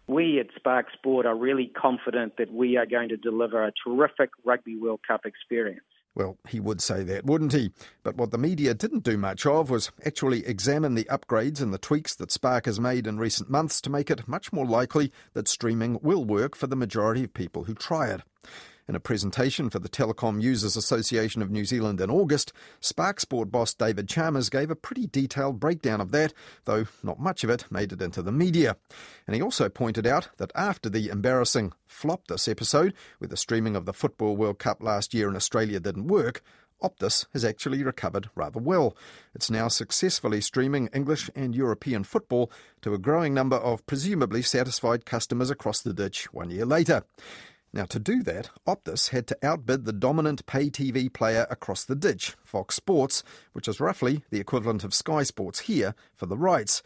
We 0.08 0.40
at 0.40 0.48
Spark 0.56 0.86
Sport 0.94 1.26
are 1.26 1.36
really 1.36 1.68
confident 1.68 2.38
that 2.38 2.54
we 2.54 2.78
are 2.78 2.86
going 2.86 3.10
to 3.10 3.18
deliver 3.18 3.66
a 3.66 3.74
terrific 3.86 4.30
Rugby 4.46 4.78
World 4.78 5.02
Cup 5.06 5.26
experience. 5.26 5.82
Well, 6.18 6.40
he 6.48 6.60
would 6.60 6.82
say 6.82 7.04
that, 7.04 7.26
wouldn't 7.26 7.54
he? 7.54 7.70
But 8.02 8.18
what 8.18 8.32
the 8.32 8.40
media 8.40 8.74
didn't 8.74 9.04
do 9.04 9.20
much 9.20 9.46
of 9.46 9.70
was 9.70 9.92
actually 10.04 10.48
examine 10.48 10.96
the 10.96 11.08
upgrades 11.12 11.62
and 11.62 11.72
the 11.72 11.78
tweaks 11.78 12.16
that 12.16 12.32
Spark 12.32 12.66
has 12.66 12.80
made 12.80 13.06
in 13.06 13.20
recent 13.20 13.52
months 13.52 13.80
to 13.82 13.92
make 13.92 14.10
it 14.10 14.28
much 14.28 14.52
more 14.52 14.66
likely 14.66 15.12
that 15.34 15.48
streaming 15.48 16.00
will 16.02 16.26
work 16.26 16.56
for 16.56 16.66
the 16.66 16.76
majority 16.76 17.24
of 17.24 17.36
people 17.36 17.66
who 17.66 17.76
try 17.76 18.08
it. 18.08 18.22
In 18.90 18.96
a 18.96 19.02
presentation 19.02 19.70
for 19.70 19.80
the 19.80 19.90
Telecom 19.90 20.42
Users 20.42 20.78
Association 20.78 21.42
of 21.42 21.52
New 21.52 21.66
Zealand 21.66 22.00
in 22.00 22.10
August, 22.10 22.54
Spark 22.80 23.20
Sport 23.20 23.52
boss 23.52 23.74
David 23.74 24.08
Chalmers 24.08 24.50
gave 24.50 24.72
a 24.72 24.78
pretty 24.78 25.08
detailed 25.08 25.60
breakdown 25.60 26.00
of 26.00 26.12
that, 26.12 26.34
though 26.64 26.86
not 27.04 27.20
much 27.20 27.44
of 27.44 27.50
it 27.50 27.66
made 27.70 27.92
it 27.92 28.02
into 28.02 28.22
the 28.22 28.32
media. 28.32 28.78
And 29.26 29.36
he 29.36 29.42
also 29.42 29.68
pointed 29.68 30.08
out 30.08 30.30
that 30.38 30.54
after 30.56 30.88
the 30.88 31.10
embarrassing 31.10 31.74
flop 31.86 32.28
this 32.28 32.48
episode, 32.48 32.94
where 33.18 33.28
the 33.28 33.36
streaming 33.36 33.76
of 33.76 33.84
the 33.84 33.92
Football 33.92 34.38
World 34.38 34.58
Cup 34.58 34.82
last 34.82 35.14
year 35.14 35.28
in 35.28 35.36
Australia 35.36 35.82
didn't 35.82 36.08
work, 36.08 36.42
Optus 36.82 37.26
has 37.34 37.44
actually 37.44 37.84
recovered 37.84 38.30
rather 38.36 38.60
well. 38.60 38.96
It's 39.36 39.52
now 39.52 39.68
successfully 39.68 40.40
streaming 40.40 40.88
English 40.94 41.30
and 41.36 41.54
European 41.54 42.06
football 42.06 42.50
to 42.84 42.94
a 42.94 43.00
growing 43.00 43.34
number 43.34 43.58
of 43.58 43.86
presumably 43.86 44.44
satisfied 44.44 45.06
customers 45.06 45.50
across 45.50 45.82
the 45.82 45.94
ditch 45.94 46.32
one 46.32 46.52
year 46.52 46.66
later. 46.66 47.04
Now, 47.78 47.86
to 47.86 48.00
do 48.00 48.24
that, 48.24 48.50
Optus 48.68 49.10
had 49.10 49.28
to 49.28 49.38
outbid 49.44 49.86
the 49.86 49.94
dominant 49.94 50.48
pay 50.48 50.72
TV 50.72 51.14
player 51.14 51.46
across 51.52 51.86
the 51.86 51.96
ditch, 51.96 52.36
Fox 52.44 52.74
Sports, 52.74 53.22
which 53.54 53.68
is 53.68 53.80
roughly 53.80 54.24
the 54.32 54.40
equivalent 54.40 54.84
of 54.84 54.96
Sky 54.96 55.22
Sports 55.22 55.60
here, 55.60 55.94
for 56.16 56.26
the 56.26 56.40
rights. 56.40 56.82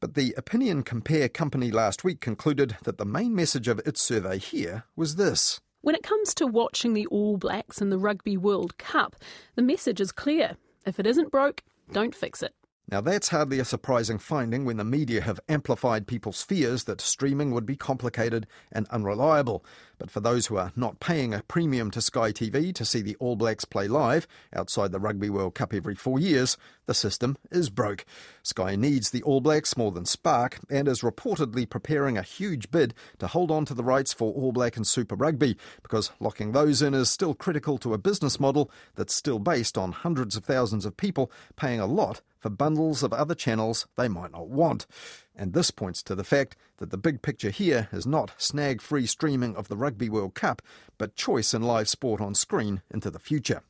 But 0.00 0.12
the 0.12 0.34
Opinion 0.36 0.82
Compare 0.82 1.30
company 1.30 1.70
last 1.70 2.04
week 2.04 2.20
concluded 2.20 2.76
that 2.84 2.98
the 2.98 3.06
main 3.06 3.34
message 3.34 3.68
of 3.68 3.78
its 3.86 4.02
survey 4.02 4.36
here 4.36 4.84
was 4.96 5.16
this. 5.16 5.62
When 5.80 5.94
it 5.94 6.02
comes 6.02 6.34
to 6.34 6.46
watching 6.46 6.92
the 6.92 7.06
All 7.06 7.38
Blacks 7.38 7.80
in 7.80 7.88
the 7.88 7.96
Rugby 7.96 8.36
World 8.36 8.76
Cup, 8.76 9.16
the 9.54 9.62
message 9.62 9.98
is 9.98 10.12
clear. 10.12 10.58
If 10.84 11.00
it 11.00 11.06
isn't 11.06 11.30
broke, 11.30 11.62
don't 11.90 12.14
fix 12.14 12.42
it. 12.42 12.52
Now, 12.90 13.00
that's 13.00 13.30
hardly 13.30 13.58
a 13.60 13.64
surprising 13.64 14.18
finding 14.18 14.66
when 14.66 14.76
the 14.76 14.84
media 14.84 15.22
have 15.22 15.40
amplified 15.48 16.06
people's 16.06 16.42
fears 16.42 16.84
that 16.84 17.00
streaming 17.00 17.50
would 17.52 17.64
be 17.64 17.76
complicated 17.76 18.46
and 18.70 18.86
unreliable. 18.88 19.64
But 19.96 20.10
for 20.10 20.20
those 20.20 20.46
who 20.46 20.58
are 20.58 20.70
not 20.76 21.00
paying 21.00 21.32
a 21.32 21.42
premium 21.44 21.90
to 21.92 22.02
Sky 22.02 22.30
TV 22.30 22.74
to 22.74 22.84
see 22.84 23.00
the 23.00 23.16
All 23.16 23.36
Blacks 23.36 23.64
play 23.64 23.88
live 23.88 24.26
outside 24.52 24.92
the 24.92 25.00
Rugby 25.00 25.30
World 25.30 25.54
Cup 25.54 25.72
every 25.72 25.94
four 25.94 26.18
years, 26.18 26.58
the 26.84 26.92
system 26.92 27.38
is 27.50 27.70
broke. 27.70 28.04
Sky 28.42 28.76
needs 28.76 29.10
the 29.10 29.22
All 29.22 29.40
Blacks 29.40 29.78
more 29.78 29.90
than 29.90 30.04
Spark 30.04 30.58
and 30.68 30.86
is 30.86 31.00
reportedly 31.00 31.68
preparing 31.68 32.18
a 32.18 32.22
huge 32.22 32.70
bid 32.70 32.92
to 33.18 33.28
hold 33.28 33.50
on 33.50 33.64
to 33.64 33.72
the 33.72 33.84
rights 33.84 34.12
for 34.12 34.30
All 34.34 34.52
Black 34.52 34.76
and 34.76 34.86
Super 34.86 35.14
Rugby 35.14 35.56
because 35.82 36.10
locking 36.20 36.52
those 36.52 36.82
in 36.82 36.92
is 36.92 37.08
still 37.08 37.32
critical 37.32 37.78
to 37.78 37.94
a 37.94 37.98
business 37.98 38.38
model 38.38 38.70
that's 38.94 39.14
still 39.14 39.38
based 39.38 39.78
on 39.78 39.92
hundreds 39.92 40.36
of 40.36 40.44
thousands 40.44 40.84
of 40.84 40.98
people 40.98 41.32
paying 41.56 41.80
a 41.80 41.86
lot 41.86 42.20
for 42.44 42.50
bundles 42.50 43.02
of 43.02 43.10
other 43.14 43.34
channels 43.34 43.86
they 43.96 44.06
might 44.06 44.30
not 44.30 44.50
want. 44.50 44.86
And 45.34 45.54
this 45.54 45.70
points 45.70 46.02
to 46.02 46.14
the 46.14 46.24
fact 46.24 46.58
that 46.76 46.90
the 46.90 46.98
big 46.98 47.22
picture 47.22 47.48
here 47.48 47.88
is 47.90 48.06
not 48.06 48.34
snag 48.36 48.82
free 48.82 49.06
streaming 49.06 49.56
of 49.56 49.68
the 49.68 49.78
Rugby 49.78 50.10
World 50.10 50.34
Cup, 50.34 50.60
but 50.98 51.16
choice 51.16 51.54
in 51.54 51.62
live 51.62 51.88
sport 51.88 52.20
on 52.20 52.34
screen 52.34 52.82
into 52.90 53.10
the 53.10 53.18
future. 53.18 53.62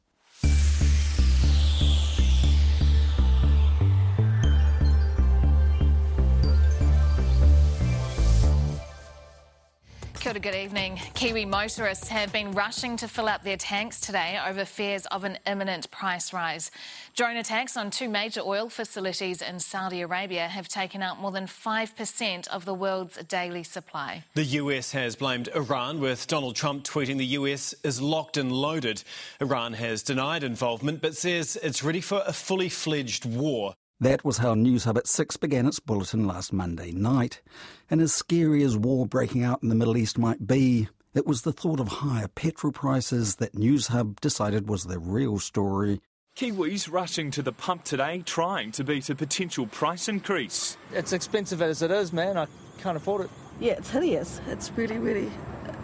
Kia 10.24 10.32
ora, 10.32 10.40
good 10.40 10.54
evening. 10.54 10.98
Kiwi 11.12 11.44
motorists 11.44 12.08
have 12.08 12.32
been 12.32 12.52
rushing 12.52 12.96
to 12.96 13.06
fill 13.06 13.28
up 13.28 13.44
their 13.44 13.58
tanks 13.58 14.00
today 14.00 14.40
over 14.48 14.64
fears 14.64 15.04
of 15.10 15.22
an 15.22 15.38
imminent 15.46 15.90
price 15.90 16.32
rise. 16.32 16.70
Drone 17.14 17.36
attacks 17.36 17.76
on 17.76 17.90
two 17.90 18.08
major 18.08 18.40
oil 18.40 18.70
facilities 18.70 19.42
in 19.42 19.60
Saudi 19.60 20.00
Arabia 20.00 20.48
have 20.48 20.66
taken 20.66 21.02
out 21.02 21.20
more 21.20 21.30
than 21.30 21.44
5% 21.44 22.48
of 22.48 22.64
the 22.64 22.72
world's 22.72 23.18
daily 23.24 23.62
supply. 23.62 24.24
The 24.32 24.44
US 24.62 24.92
has 24.92 25.14
blamed 25.14 25.48
Iran, 25.54 26.00
with 26.00 26.26
Donald 26.26 26.56
Trump 26.56 26.84
tweeting 26.84 27.18
the 27.18 27.36
US 27.40 27.74
is 27.84 28.00
locked 28.00 28.38
and 28.38 28.50
loaded. 28.50 29.04
Iran 29.42 29.74
has 29.74 30.02
denied 30.02 30.42
involvement 30.42 31.02
but 31.02 31.14
says 31.14 31.58
it's 31.62 31.84
ready 31.84 32.00
for 32.00 32.22
a 32.26 32.32
fully 32.32 32.70
fledged 32.70 33.26
war. 33.26 33.74
That 34.00 34.24
was 34.24 34.38
how 34.38 34.54
Newshub 34.54 34.96
at 34.96 35.06
6 35.06 35.36
began 35.36 35.66
its 35.66 35.78
bulletin 35.78 36.26
last 36.26 36.52
Monday 36.52 36.90
night. 36.90 37.40
And 37.88 38.00
as 38.00 38.12
scary 38.12 38.62
as 38.64 38.76
war 38.76 39.06
breaking 39.06 39.44
out 39.44 39.62
in 39.62 39.68
the 39.68 39.74
Middle 39.74 39.96
East 39.96 40.18
might 40.18 40.46
be, 40.46 40.88
it 41.14 41.26
was 41.26 41.42
the 41.42 41.52
thought 41.52 41.78
of 41.78 41.88
higher 41.88 42.26
petrol 42.26 42.72
prices 42.72 43.36
that 43.36 43.54
Newshub 43.54 44.18
decided 44.20 44.68
was 44.68 44.84
the 44.84 44.98
real 44.98 45.38
story. 45.38 46.00
Kiwis 46.36 46.90
rushing 46.90 47.30
to 47.30 47.42
the 47.42 47.52
pump 47.52 47.84
today 47.84 48.22
trying 48.26 48.72
to 48.72 48.82
beat 48.82 49.08
a 49.10 49.14
potential 49.14 49.68
price 49.68 50.08
increase. 50.08 50.76
It's 50.92 51.12
expensive 51.12 51.62
as 51.62 51.80
it 51.80 51.92
is, 51.92 52.12
man. 52.12 52.36
I 52.36 52.48
can't 52.78 52.96
afford 52.96 53.26
it. 53.26 53.30
Yeah, 53.60 53.74
it's 53.74 53.90
hideous. 53.90 54.40
It's 54.48 54.72
really, 54.72 54.98
really 54.98 55.30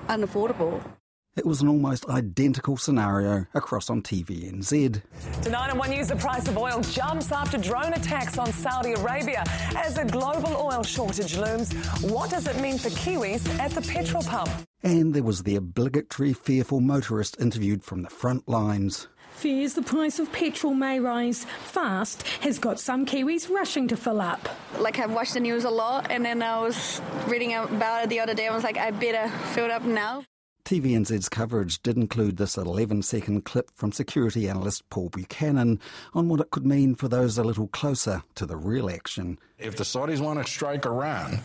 unaffordable. 0.09 0.83
It 1.37 1.47
was 1.47 1.63
an 1.63 1.69
almost 1.69 2.09
identical 2.09 2.77
scenario 2.77 3.47
across 3.55 3.89
on 3.89 4.03
TVNZ. 4.03 5.01
Tonight 5.43 5.71
on 5.71 5.79
One 5.79 5.91
News, 5.91 6.09
the 6.09 6.17
price 6.17 6.49
of 6.49 6.59
oil 6.59 6.81
jumps 6.81 7.31
after 7.31 7.57
drone 7.57 7.93
attacks 7.93 8.37
on 8.37 8.53
Saudi 8.53 8.95
Arabia 8.95 9.45
as 9.77 9.97
a 9.97 10.05
global 10.05 10.57
oil 10.57 10.83
shortage 10.83 11.37
looms. 11.37 11.73
What 12.03 12.31
does 12.31 12.49
it 12.49 12.61
mean 12.61 12.79
for 12.79 12.89
Kiwis 12.91 13.49
at 13.61 13.71
the 13.71 13.81
petrol 13.83 14.25
pump? 14.25 14.51
And 14.83 15.15
there 15.15 15.23
was 15.23 15.45
the 15.45 15.55
obligatory 15.55 16.33
fearful 16.33 16.81
motorist 16.81 17.41
interviewed 17.41 17.85
from 17.85 18.03
the 18.03 18.11
front 18.11 18.49
lines. 18.49 19.07
Fears 19.31 19.75
the 19.75 19.83
price 19.83 20.19
of 20.19 20.33
petrol 20.33 20.75
may 20.75 20.99
rise 20.99 21.47
fast 21.65 22.27
has 22.41 22.59
got 22.59 22.81
some 22.81 23.07
Kiwis 23.07 23.49
rushing 23.49 23.87
to 23.87 23.97
fill 23.97 24.21
up. 24.21 24.49
Like 24.81 24.99
I've 24.99 25.13
watched 25.13 25.35
the 25.35 25.41
news 25.41 25.65
a 25.65 25.71
lot, 25.71 26.11
and 26.11 26.25
then 26.25 26.43
I 26.43 26.61
was 26.61 27.01
reading 27.29 27.55
about 27.55 28.05
it 28.05 28.11
the 28.11 28.19
other 28.19 28.35
day. 28.35 28.49
I 28.49 28.55
was 28.55 28.65
like, 28.65 28.79
I 28.79 28.91
better 28.91 29.31
fill 29.55 29.67
it 29.67 29.71
up 29.71 29.85
now. 29.85 30.25
TVNZ's 30.71 31.29
coverage 31.29 31.83
did 31.83 31.97
include 31.97 32.37
this 32.37 32.57
11 32.57 33.03
second 33.03 33.45
clip 33.45 33.73
from 33.75 33.91
security 33.91 34.49
analyst 34.49 34.89
Paul 34.89 35.09
Buchanan 35.09 35.81
on 36.15 36.29
what 36.29 36.39
it 36.39 36.53
could 36.53 36.65
mean 36.65 36.95
for 36.95 37.09
those 37.09 37.37
a 37.39 37.43
little 37.43 37.67
closer 37.67 38.23
to 38.37 38.47
the 38.47 38.57
real 38.57 38.89
action. 38.89 39.41
If 39.59 39.75
the 39.75 39.83
Saudis 39.83 40.21
want 40.21 40.41
to 40.41 40.49
strike 40.49 40.87
Iran, 40.87 41.41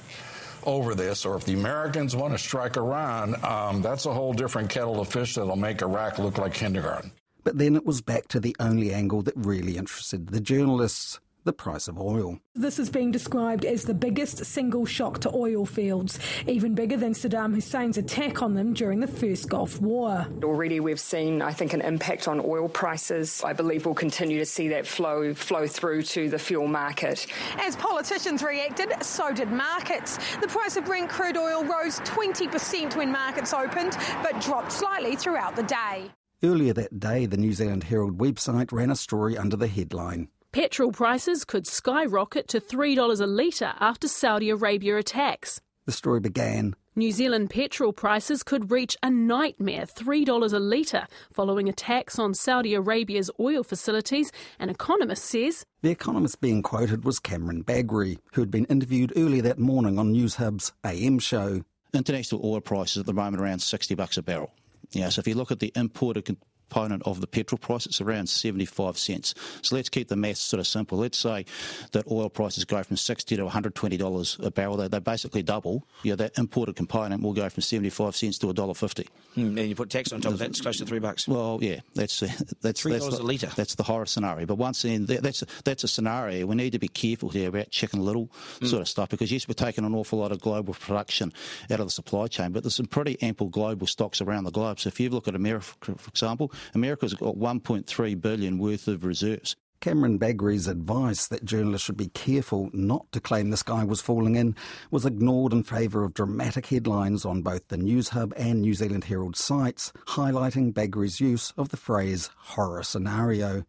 over 0.64 0.94
this, 0.94 1.26
or 1.26 1.36
if 1.36 1.44
the 1.44 1.54
Americans 1.54 2.16
want 2.16 2.36
to 2.36 2.38
strike 2.38 2.78
Iran, 2.78 3.36
um, 3.44 3.82
that's 3.82 4.06
a 4.06 4.14
whole 4.14 4.34
different 4.34 4.70
kettle 4.70 5.00
of 5.00 5.08
fish 5.08 5.34
that'll 5.34 5.56
make 5.56 5.82
Iraq 5.82 6.20
look 6.20 6.38
like 6.38 6.54
kindergarten. 6.54 7.12
But 7.44 7.58
then 7.58 7.76
it 7.76 7.84
was 7.84 8.02
back 8.02 8.28
to 8.28 8.40
the 8.40 8.56
only 8.60 8.94
angle 8.94 9.24
that 9.24 9.34
really 9.36 9.76
interested 9.76 10.28
the 10.28 10.40
journalists 10.40 11.20
the 11.46 11.54
price 11.54 11.88
of 11.88 11.98
oil. 11.98 12.40
This 12.56 12.80
is 12.80 12.90
being 12.90 13.12
described 13.12 13.64
as 13.64 13.84
the 13.84 13.94
biggest 13.94 14.44
single 14.44 14.86
shock 14.86 15.20
to 15.20 15.32
oil 15.34 15.66
fields, 15.66 16.20
even 16.48 16.76
bigger 16.76 16.98
than 16.98 17.14
Saddam 17.14 17.54
Hussein's 17.54 17.98
attack 17.98 18.42
on 18.42 18.56
them 18.56 18.74
during 18.74 19.00
the 19.00 19.08
first 19.08 19.48
Gulf 19.48 19.80
War. 19.80 20.28
Already 20.44 20.80
we've 20.80 21.00
seen, 21.00 21.42
I 21.42 21.54
think, 21.54 21.74
an 21.74 21.82
impact 21.82 22.28
on 22.28 22.42
oil 22.44 22.68
prices. 22.68 23.44
I 23.44 23.54
believe 23.54 23.86
we'll 23.86 23.96
continue 23.96 24.40
to 24.40 24.46
see 24.46 24.70
that 24.70 24.88
flow 24.88 25.34
flow 25.34 25.68
through 25.68 26.02
to 26.04 26.30
the 26.30 26.40
fuel 26.40 26.68
market. 26.68 27.28
As 27.60 27.76
politicians 27.76 28.44
reacted, 28.44 28.92
so 29.04 29.32
did 29.32 29.52
markets. 29.52 30.18
The 30.38 30.48
price 30.48 30.76
of 30.76 30.86
Brent 30.86 31.10
crude 31.10 31.38
oil 31.38 31.64
rose 31.64 32.00
20% 32.00 32.96
when 32.96 33.12
markets 33.12 33.54
opened, 33.54 33.98
but 34.24 34.42
dropped 34.42 34.72
slightly 34.72 35.16
throughout 35.16 35.56
the 35.56 35.64
day. 35.64 36.12
Earlier 36.44 36.74
that 36.74 37.00
day, 37.00 37.26
the 37.26 37.38
New 37.38 37.54
Zealand 37.54 37.86
Herald 37.86 38.18
website 38.18 38.72
ran 38.72 38.92
a 38.92 38.96
story 38.96 39.38
under 39.38 39.56
the 39.56 39.68
headline 39.68 40.28
Petrol 40.56 40.94
prices 40.94 41.44
could 41.44 41.68
skyrocket 41.68 42.48
to 42.48 42.62
$3 42.62 43.20
a 43.20 43.26
litre 43.26 43.74
after 43.82 44.08
Saudi 44.08 44.50
Arabia 44.50 44.96
attacks. 44.96 45.60
The 45.86 45.92
story 45.92 46.22
began. 46.22 46.78
New 46.96 47.12
Zealand 47.12 47.50
petrol 47.50 47.92
prices 47.92 48.42
could 48.42 48.72
reach 48.72 48.96
a 49.04 49.10
nightmare 49.10 49.86
$3 49.86 50.54
a 50.54 50.60
litre 50.60 51.08
following 51.34 51.68
attacks 51.68 52.18
on 52.18 52.34
Saudi 52.34 52.74
Arabia's 52.74 53.30
oil 53.38 53.66
facilities, 53.66 54.32
an 54.58 54.70
economist 54.70 55.26
says. 55.26 55.66
The 55.82 55.92
economist 55.92 56.40
being 56.40 56.62
quoted 56.62 57.04
was 57.04 57.20
Cameron 57.20 57.66
Bagrie, 57.66 58.20
who 58.32 58.42
had 58.42 58.50
been 58.50 58.64
interviewed 58.68 59.12
earlier 59.18 59.42
that 59.42 59.60
morning 59.60 60.00
on 60.00 60.14
Newshub's 60.14 60.72
AM 60.86 61.20
show. 61.20 61.66
International 61.94 62.40
oil 62.46 62.62
prices 62.62 63.00
at 63.00 63.08
the 63.08 63.14
moment 63.14 63.44
around 63.44 63.60
60 63.60 63.94
bucks 63.96 64.16
a 64.16 64.22
barrel. 64.22 64.54
Yeah, 64.92 65.10
so 65.10 65.20
if 65.20 65.28
you 65.28 65.36
look 65.36 65.52
at 65.52 65.60
the 65.60 65.74
imported 65.76 66.24
component 66.70 67.04
of 67.04 67.22
the 67.22 67.28
petrol 67.28 67.58
price, 67.58 67.86
it's 67.86 68.02
around 68.02 68.28
75 68.28 68.98
cents. 68.98 69.34
So 69.62 69.76
let's 69.76 69.90
keep 69.90 70.08
the 70.08 70.16
maths 70.16 70.42
sort 70.42 70.60
of 70.60 70.68
simple. 70.68 70.98
Let's 70.98 71.18
say 71.18 71.46
that 71.92 72.10
oil 72.10 72.30
prices 72.30 72.66
go 72.66 72.82
from 72.84 72.98
60 72.98 73.38
to 73.38 73.46
$120 73.46 74.46
a 74.46 74.52
barrel. 74.52 74.78
They, 74.78 74.88
they 74.88 75.00
basically 75.00 75.44
double. 75.44 75.86
Yeah, 76.04 76.16
that 76.16 76.38
imported 76.38 76.76
component 76.76 77.22
will 77.22 77.34
go 77.34 77.48
from 77.50 77.62
75 77.62 78.16
cents 78.16 78.38
to 78.40 78.48
$1.50. 78.48 79.08
Mm, 79.36 79.60
and 79.60 79.60
you 79.60 79.76
put 79.76 79.90
tax 79.90 80.14
on 80.14 80.22
top 80.22 80.34
of 80.34 80.40
that, 80.40 80.50
it's 80.50 80.62
close 80.62 80.78
to 80.78 80.86
three 80.86 81.00
bucks. 81.00 81.28
Well, 81.28 81.60
yeah, 81.62 81.82
that's 81.94 82.24
uh, 82.24 82.28
that's 82.62 82.82
three 82.82 82.98
dollars 82.98 83.20
a 83.20 83.24
litre. 83.24 83.52
That's 83.56 83.76
the 83.76 83.84
horror 83.84 84.06
scenario. 84.06 84.46
But 84.46 84.56
once 84.56 84.86
again, 84.86 85.08
that, 85.08 85.24
that's 85.24 85.44
that's 85.66 85.84
a 85.84 85.90
scenario. 85.90 86.46
We 86.46 86.56
need 86.56 86.72
to 86.72 86.80
be 86.80 86.88
careful 86.88 87.30
here 87.30 87.50
about 87.50 87.70
chicken 87.70 88.00
little 88.04 88.32
mm. 88.60 88.68
sort 88.68 88.82
of 88.82 88.88
stuff 88.88 89.10
because 89.10 89.32
yes, 89.32 89.46
we're 89.48 89.54
taking 89.54 89.84
an 89.84 89.94
awful 89.94 90.20
lot 90.20 90.32
of 90.32 90.40
global 90.40 90.74
production 90.74 91.34
out 91.70 91.82
of 91.82 91.88
the 91.88 91.92
supply 91.92 92.28
chain, 92.28 92.54
but 92.54 92.64
there's 92.64 92.76
some 92.76 92.86
pretty 92.86 93.22
ample 93.22 93.50
global 93.50 93.88
stocks 93.88 94.22
around 94.22 94.46
the 94.46 94.52
globe. 94.52 94.80
So 94.80 94.88
if 94.88 95.02
you 95.02 95.10
look 95.10 95.28
at 95.28 95.36
America, 95.36 95.66
for 95.82 96.10
example, 96.10 96.52
America's 96.74 97.14
got 97.14 97.38
1.3 97.38 98.22
billion 98.22 98.58
worth 98.58 98.88
of 98.88 99.06
reserves. 99.06 99.56
Cameron 99.86 100.18
Bagrie's 100.18 100.68
advice 100.68 101.28
that 101.28 101.46
journalists 101.46 101.86
should 101.86 101.98
be 101.98 102.08
careful 102.08 102.72
not 102.74 103.12
to 103.12 103.20
claim 103.20 103.52
the 103.52 103.58
sky 103.58 103.84
was 103.84 104.02
falling 104.02 104.36
in 104.36 104.56
was 104.90 105.06
ignored 105.06 105.54
in 105.54 105.62
favour 105.62 106.04
of 106.04 106.16
dramatic 106.16 106.66
headlines 106.66 107.24
on 107.24 107.44
both 107.44 107.68
the 107.68 107.78
Newshub 107.78 108.34
and 108.36 108.62
New 108.62 108.74
Zealand 108.74 109.04
Herald 109.04 109.36
sites, 109.36 109.94
highlighting 110.08 110.74
Bagrie's 110.74 111.20
use 111.20 111.54
of 111.56 111.70
the 111.70 111.78
phrase 111.78 112.32
horror 112.36 112.82
scenario. 112.82 113.64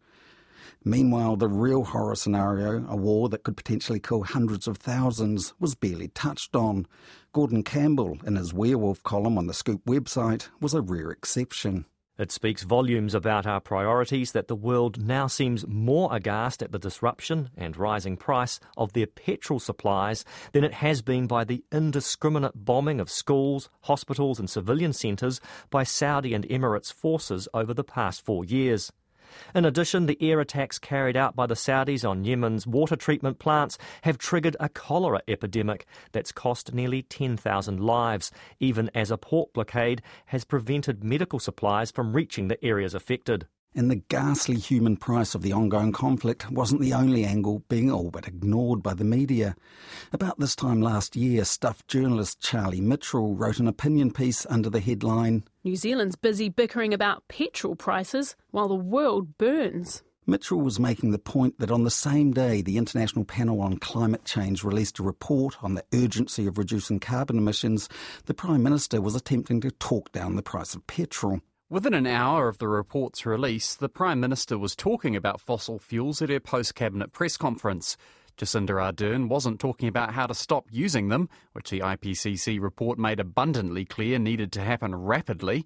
Meanwhile, 0.83 1.35
the 1.35 1.49
real 1.49 1.83
horror 1.83 2.15
scenario, 2.15 2.83
a 2.89 2.95
war 2.95 3.29
that 3.29 3.43
could 3.43 3.57
potentially 3.57 3.99
kill 3.99 4.23
hundreds 4.23 4.67
of 4.67 4.77
thousands, 4.77 5.53
was 5.59 5.75
barely 5.75 6.07
touched 6.07 6.55
on. 6.55 6.87
Gordon 7.33 7.61
Campbell, 7.61 8.17
in 8.25 8.37
his 8.37 8.53
Werewolf 8.53 9.03
column 9.03 9.37
on 9.37 9.47
the 9.47 9.53
Scoop 9.53 9.85
website, 9.85 10.49
was 10.61 10.73
a 10.73 10.81
rare 10.81 11.11
exception. 11.11 11.85
It 12.17 12.31
speaks 12.31 12.63
volumes 12.63 13.13
about 13.13 13.45
our 13.45 13.61
priorities 13.61 14.31
that 14.31 14.47
the 14.47 14.55
world 14.55 15.05
now 15.05 15.27
seems 15.27 15.67
more 15.67 16.09
aghast 16.11 16.63
at 16.63 16.71
the 16.71 16.79
disruption 16.79 17.51
and 17.55 17.77
rising 17.77 18.17
price 18.17 18.59
of 18.75 18.93
their 18.93 19.05
petrol 19.05 19.59
supplies 19.59 20.25
than 20.51 20.63
it 20.63 20.73
has 20.73 21.03
been 21.03 21.27
by 21.27 21.43
the 21.43 21.63
indiscriminate 21.71 22.65
bombing 22.65 22.99
of 22.99 23.11
schools, 23.11 23.69
hospitals, 23.81 24.39
and 24.39 24.49
civilian 24.49 24.93
centres 24.93 25.39
by 25.69 25.83
Saudi 25.83 26.33
and 26.33 26.47
Emirates 26.47 26.91
forces 26.91 27.47
over 27.53 27.71
the 27.71 27.83
past 27.83 28.25
four 28.25 28.43
years. 28.43 28.91
In 29.53 29.65
addition, 29.65 30.05
the 30.05 30.17
air 30.21 30.39
attacks 30.39 30.79
carried 30.79 31.17
out 31.17 31.35
by 31.35 31.45
the 31.45 31.55
Saudis 31.55 32.07
on 32.07 32.23
Yemen's 32.23 32.67
water 32.67 32.95
treatment 32.95 33.39
plants 33.39 33.77
have 34.03 34.17
triggered 34.17 34.55
a 34.59 34.69
cholera 34.69 35.21
epidemic 35.27 35.85
that's 36.11 36.31
cost 36.31 36.73
nearly 36.73 37.01
10,000 37.01 37.79
lives, 37.79 38.31
even 38.59 38.89
as 38.93 39.11
a 39.11 39.17
port 39.17 39.53
blockade 39.53 40.01
has 40.27 40.45
prevented 40.45 41.03
medical 41.03 41.39
supplies 41.39 41.91
from 41.91 42.13
reaching 42.13 42.47
the 42.47 42.63
areas 42.63 42.93
affected. 42.93 43.47
And 43.75 43.91
the 43.91 44.03
ghastly 44.09 44.55
human 44.55 44.97
price 44.97 45.35
of 45.35 45.43
the 45.43 45.53
ongoing 45.53 45.91
conflict 45.91 46.49
wasn't 46.49 46.81
the 46.81 46.93
only 46.93 47.23
angle 47.23 47.63
being 47.69 47.91
all 47.91 48.09
but 48.09 48.27
ignored 48.27 48.81
by 48.81 48.93
the 48.93 49.03
media. 49.03 49.55
About 50.11 50.39
this 50.39 50.55
time 50.55 50.81
last 50.81 51.15
year, 51.15 51.45
stuffed 51.45 51.87
journalist 51.87 52.39
Charlie 52.39 52.81
Mitchell 52.81 53.35
wrote 53.35 53.59
an 53.59 53.67
opinion 53.67 54.11
piece 54.11 54.45
under 54.49 54.69
the 54.69 54.79
headline 54.79 55.43
New 55.63 55.75
Zealand's 55.75 56.15
busy 56.15 56.49
bickering 56.49 56.93
about 56.93 57.27
petrol 57.27 57.75
prices 57.75 58.35
while 58.51 58.67
the 58.67 58.75
world 58.75 59.37
burns. 59.37 60.01
Mitchell 60.25 60.59
was 60.59 60.79
making 60.79 61.11
the 61.11 61.19
point 61.19 61.57
that 61.59 61.71
on 61.71 61.83
the 61.83 61.91
same 61.91 62.33
day 62.33 62.61
the 62.61 62.77
International 62.77 63.23
Panel 63.23 63.61
on 63.61 63.77
Climate 63.77 64.25
Change 64.25 64.63
released 64.63 64.99
a 64.99 65.03
report 65.03 65.63
on 65.63 65.75
the 65.75 65.85
urgency 65.93 66.47
of 66.47 66.57
reducing 66.57 66.99
carbon 66.99 67.37
emissions, 67.37 67.87
the 68.25 68.33
Prime 68.33 68.61
Minister 68.61 69.01
was 69.01 69.15
attempting 69.15 69.61
to 69.61 69.71
talk 69.71 70.11
down 70.11 70.35
the 70.35 70.41
price 70.41 70.75
of 70.75 70.85
petrol. 70.85 71.39
Within 71.69 71.93
an 71.93 72.07
hour 72.07 72.47
of 72.47 72.59
the 72.59 72.67
report's 72.69 73.25
release, 73.25 73.75
the 73.75 73.89
Prime 73.89 74.21
Minister 74.21 74.57
was 74.57 74.73
talking 74.73 75.17
about 75.17 75.41
fossil 75.41 75.79
fuels 75.79 76.21
at 76.21 76.29
her 76.29 76.39
post 76.39 76.75
cabinet 76.75 77.11
press 77.11 77.35
conference. 77.35 77.97
Jacinda 78.37 78.75
Ardern 78.75 79.27
wasn't 79.27 79.59
talking 79.59 79.89
about 79.89 80.13
how 80.13 80.27
to 80.27 80.33
stop 80.33 80.67
using 80.71 81.09
them, 81.09 81.27
which 81.51 81.69
the 81.69 81.81
IPCC 81.81 82.61
report 82.61 82.97
made 82.97 83.19
abundantly 83.19 83.83
clear 83.83 84.17
needed 84.17 84.53
to 84.53 84.61
happen 84.61 84.95
rapidly, 84.95 85.65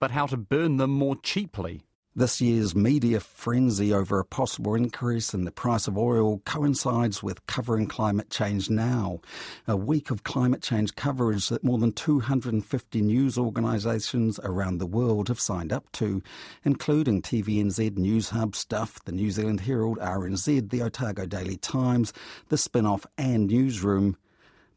but 0.00 0.10
how 0.10 0.26
to 0.26 0.36
burn 0.36 0.78
them 0.78 0.90
more 0.90 1.14
cheaply. 1.14 1.84
This 2.18 2.40
year's 2.40 2.74
media 2.74 3.20
frenzy 3.20 3.92
over 3.92 4.18
a 4.18 4.24
possible 4.24 4.74
increase 4.74 5.34
in 5.34 5.44
the 5.44 5.50
price 5.50 5.86
of 5.86 5.98
oil 5.98 6.40
coincides 6.46 7.22
with 7.22 7.44
covering 7.44 7.86
climate 7.86 8.30
change 8.30 8.70
now, 8.70 9.20
a 9.68 9.76
week 9.76 10.10
of 10.10 10.24
climate 10.24 10.62
change 10.62 10.94
coverage 10.94 11.50
that 11.50 11.62
more 11.62 11.76
than 11.76 11.92
250 11.92 13.02
news 13.02 13.36
organisations 13.36 14.40
around 14.42 14.78
the 14.78 14.86
world 14.86 15.28
have 15.28 15.38
signed 15.38 15.74
up 15.74 15.92
to, 15.92 16.22
including 16.64 17.20
TVNZ 17.20 17.98
News 17.98 18.30
Hub, 18.30 18.56
Stuff, 18.56 18.98
the 19.04 19.12
New 19.12 19.30
Zealand 19.30 19.60
Herald, 19.60 19.98
RNZ, 19.98 20.70
the 20.70 20.80
Otago 20.80 21.26
Daily 21.26 21.58
Times, 21.58 22.14
the 22.48 22.56
Spinoff 22.56 23.04
and 23.18 23.46
Newsroom. 23.46 24.16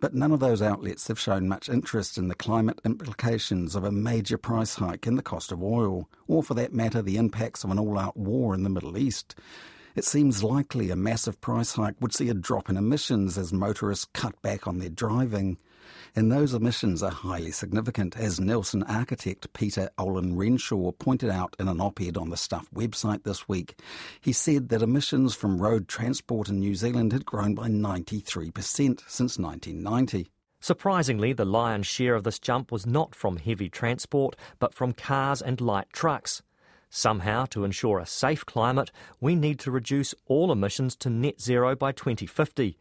But 0.01 0.13
none 0.13 0.31
of 0.31 0.39
those 0.39 0.61
outlets 0.61 1.09
have 1.09 1.19
shown 1.19 1.49
much 1.49 1.67
interest 1.67 2.17
in 2.17 2.29
the 2.29 2.35
climate 2.35 2.79
implications 2.85 3.75
of 3.75 3.83
a 3.83 3.91
major 3.91 4.37
price 4.37 4.75
hike 4.75 5.05
in 5.05 5.15
the 5.15 5.21
cost 5.21 5.51
of 5.51 5.61
oil, 5.61 6.09
or 6.25 6.41
for 6.41 6.53
that 6.53 6.73
matter, 6.73 7.01
the 7.01 7.17
impacts 7.17 7.65
of 7.65 7.71
an 7.71 7.79
all 7.79 7.99
out 7.99 8.15
war 8.15 8.53
in 8.53 8.63
the 8.63 8.69
Middle 8.69 8.97
East. 8.97 9.35
It 9.95 10.05
seems 10.05 10.43
likely 10.43 10.89
a 10.89 10.95
massive 10.95 11.41
price 11.41 11.73
hike 11.73 11.99
would 11.99 12.13
see 12.13 12.29
a 12.29 12.33
drop 12.33 12.69
in 12.69 12.77
emissions 12.77 13.37
as 13.37 13.51
motorists 13.51 14.07
cut 14.13 14.41
back 14.41 14.67
on 14.67 14.79
their 14.79 14.89
driving 14.89 15.57
and 16.15 16.31
those 16.31 16.53
emissions 16.53 17.03
are 17.03 17.11
highly 17.11 17.51
significant, 17.51 18.17
as 18.17 18.39
Nelson 18.39 18.83
architect 18.83 19.51
Peter 19.53 19.89
Olorenshaw 19.97 20.97
pointed 20.97 21.29
out 21.29 21.55
in 21.59 21.67
an 21.67 21.79
op 21.79 22.01
ed 22.01 22.17
on 22.17 22.29
the 22.29 22.37
Stuff 22.37 22.67
website 22.73 23.23
this 23.23 23.47
week. 23.47 23.79
He 24.21 24.33
said 24.33 24.69
that 24.69 24.81
emissions 24.81 25.35
from 25.35 25.61
road 25.61 25.87
transport 25.87 26.49
in 26.49 26.59
New 26.59 26.75
Zealand 26.75 27.13
had 27.13 27.25
grown 27.25 27.55
by 27.55 27.67
93% 27.67 28.53
since 29.07 29.37
1990. 29.37 30.29
Surprisingly, 30.61 31.31
the 31.31 31.45
lion's 31.45 31.87
share 31.87 32.15
of 32.15 32.23
this 32.23 32.37
jump 32.37 32.71
was 32.71 32.85
not 32.85 33.15
from 33.15 33.37
heavy 33.37 33.69
transport, 33.69 34.35
but 34.59 34.73
from 34.73 34.91
cars 34.91 35.41
and 35.41 35.61
light 35.61 35.87
trucks. 35.93 36.41
Somehow, 36.89 37.45
to 37.45 37.63
ensure 37.63 37.99
a 37.99 38.05
safe 38.05 38.45
climate, 38.45 38.91
we 39.21 39.35
need 39.35 39.59
to 39.59 39.71
reduce 39.71 40.15
all 40.25 40.51
emissions 40.51 40.95
to 40.97 41.09
net 41.09 41.39
zero 41.39 41.75
by 41.75 41.91
2050. 41.91 42.77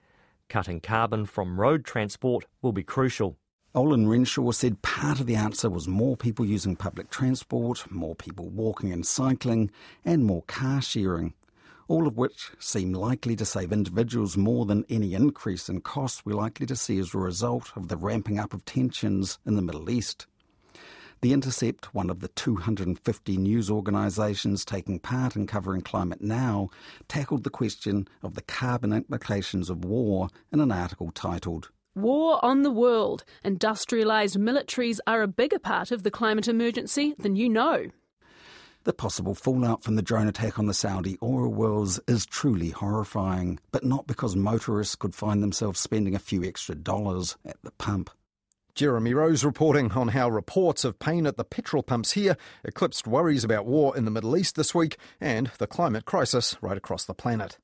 Cutting 0.48 0.80
carbon 0.80 1.26
from 1.26 1.60
road 1.60 1.84
transport 1.84 2.46
will 2.62 2.72
be 2.72 2.82
crucial. 2.82 3.36
Olin 3.74 4.08
Renshaw 4.08 4.50
said 4.52 4.80
part 4.80 5.20
of 5.20 5.26
the 5.26 5.36
answer 5.36 5.68
was 5.68 5.86
more 5.86 6.16
people 6.16 6.46
using 6.46 6.74
public 6.74 7.10
transport, 7.10 7.84
more 7.90 8.14
people 8.14 8.48
walking 8.48 8.90
and 8.90 9.06
cycling, 9.06 9.70
and 10.06 10.24
more 10.24 10.40
car 10.44 10.80
sharing, 10.80 11.34
all 11.86 12.06
of 12.06 12.16
which 12.16 12.50
seem 12.58 12.94
likely 12.94 13.36
to 13.36 13.44
save 13.44 13.72
individuals 13.72 14.38
more 14.38 14.64
than 14.64 14.86
any 14.88 15.12
increase 15.12 15.68
in 15.68 15.82
costs 15.82 16.24
we're 16.24 16.32
likely 16.32 16.64
to 16.64 16.76
see 16.76 16.98
as 16.98 17.12
a 17.12 17.18
result 17.18 17.70
of 17.76 17.88
the 17.88 17.98
ramping 17.98 18.38
up 18.38 18.54
of 18.54 18.64
tensions 18.64 19.38
in 19.44 19.54
the 19.54 19.62
Middle 19.62 19.90
East. 19.90 20.26
The 21.20 21.32
Intercept, 21.32 21.92
one 21.92 22.10
of 22.10 22.20
the 22.20 22.28
250 22.28 23.36
news 23.38 23.70
organisations 23.70 24.64
taking 24.64 25.00
part 25.00 25.34
in 25.34 25.48
covering 25.48 25.80
climate 25.80 26.20
now, 26.20 26.70
tackled 27.08 27.42
the 27.42 27.50
question 27.50 28.06
of 28.22 28.34
the 28.34 28.42
carbon 28.42 28.92
implications 28.92 29.68
of 29.68 29.84
war 29.84 30.28
in 30.52 30.60
an 30.60 30.70
article 30.70 31.10
titled 31.10 31.70
War 31.96 32.38
on 32.44 32.62
the 32.62 32.70
World. 32.70 33.24
Industrialised 33.44 34.36
militaries 34.36 35.00
are 35.08 35.22
a 35.22 35.26
bigger 35.26 35.58
part 35.58 35.90
of 35.90 36.04
the 36.04 36.10
climate 36.12 36.46
emergency 36.46 37.16
than 37.18 37.34
you 37.34 37.48
know. 37.48 37.86
The 38.84 38.92
possible 38.92 39.34
fallout 39.34 39.82
from 39.82 39.96
the 39.96 40.02
drone 40.02 40.28
attack 40.28 40.60
on 40.60 40.66
the 40.66 40.72
Saudi 40.72 41.18
oil 41.20 41.52
wells 41.52 41.98
is 42.06 42.24
truly 42.26 42.70
horrifying, 42.70 43.58
but 43.72 43.84
not 43.84 44.06
because 44.06 44.36
motorists 44.36 44.94
could 44.94 45.16
find 45.16 45.42
themselves 45.42 45.80
spending 45.80 46.14
a 46.14 46.20
few 46.20 46.44
extra 46.44 46.76
dollars 46.76 47.36
at 47.44 47.60
the 47.64 47.72
pump. 47.72 48.08
Jeremy 48.78 49.12
Rose 49.12 49.44
reporting 49.44 49.90
on 49.90 50.06
how 50.06 50.28
reports 50.28 50.84
of 50.84 51.00
pain 51.00 51.26
at 51.26 51.36
the 51.36 51.42
petrol 51.42 51.82
pumps 51.82 52.12
here 52.12 52.36
eclipsed 52.62 53.08
worries 53.08 53.42
about 53.42 53.66
war 53.66 53.96
in 53.96 54.04
the 54.04 54.10
Middle 54.12 54.36
East 54.36 54.54
this 54.54 54.72
week 54.72 54.98
and 55.20 55.50
the 55.58 55.66
climate 55.66 56.04
crisis 56.04 56.56
right 56.62 56.76
across 56.76 57.04
the 57.04 57.12
planet. 57.12 57.58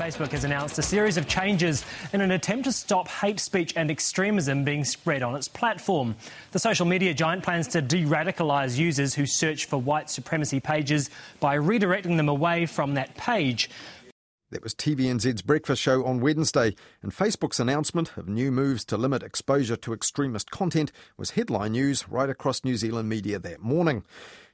Facebook 0.00 0.30
has 0.30 0.44
announced 0.44 0.78
a 0.78 0.82
series 0.82 1.18
of 1.18 1.28
changes 1.28 1.84
in 2.14 2.22
an 2.22 2.30
attempt 2.30 2.64
to 2.64 2.72
stop 2.72 3.06
hate 3.06 3.38
speech 3.38 3.74
and 3.76 3.90
extremism 3.90 4.64
being 4.64 4.82
spread 4.82 5.22
on 5.22 5.36
its 5.36 5.46
platform. 5.46 6.16
The 6.52 6.58
social 6.58 6.86
media 6.86 7.12
giant 7.12 7.42
plans 7.42 7.68
to 7.68 7.82
de 7.82 8.06
radicalise 8.06 8.78
users 8.78 9.12
who 9.12 9.26
search 9.26 9.66
for 9.66 9.76
white 9.76 10.08
supremacy 10.08 10.58
pages 10.58 11.10
by 11.38 11.58
redirecting 11.58 12.16
them 12.16 12.30
away 12.30 12.64
from 12.64 12.94
that 12.94 13.14
page. 13.14 13.68
That 14.50 14.64
was 14.64 14.74
TVNZ's 14.74 15.42
breakfast 15.42 15.80
show 15.80 16.04
on 16.04 16.18
Wednesday, 16.18 16.74
and 17.02 17.12
Facebook's 17.12 17.60
announcement 17.60 18.16
of 18.16 18.28
new 18.28 18.50
moves 18.50 18.84
to 18.86 18.96
limit 18.96 19.22
exposure 19.22 19.76
to 19.76 19.92
extremist 19.92 20.50
content 20.50 20.90
was 21.16 21.30
headline 21.30 21.70
news 21.72 22.08
right 22.08 22.28
across 22.28 22.64
New 22.64 22.76
Zealand 22.76 23.08
media 23.08 23.38
that 23.38 23.62
morning. 23.62 24.02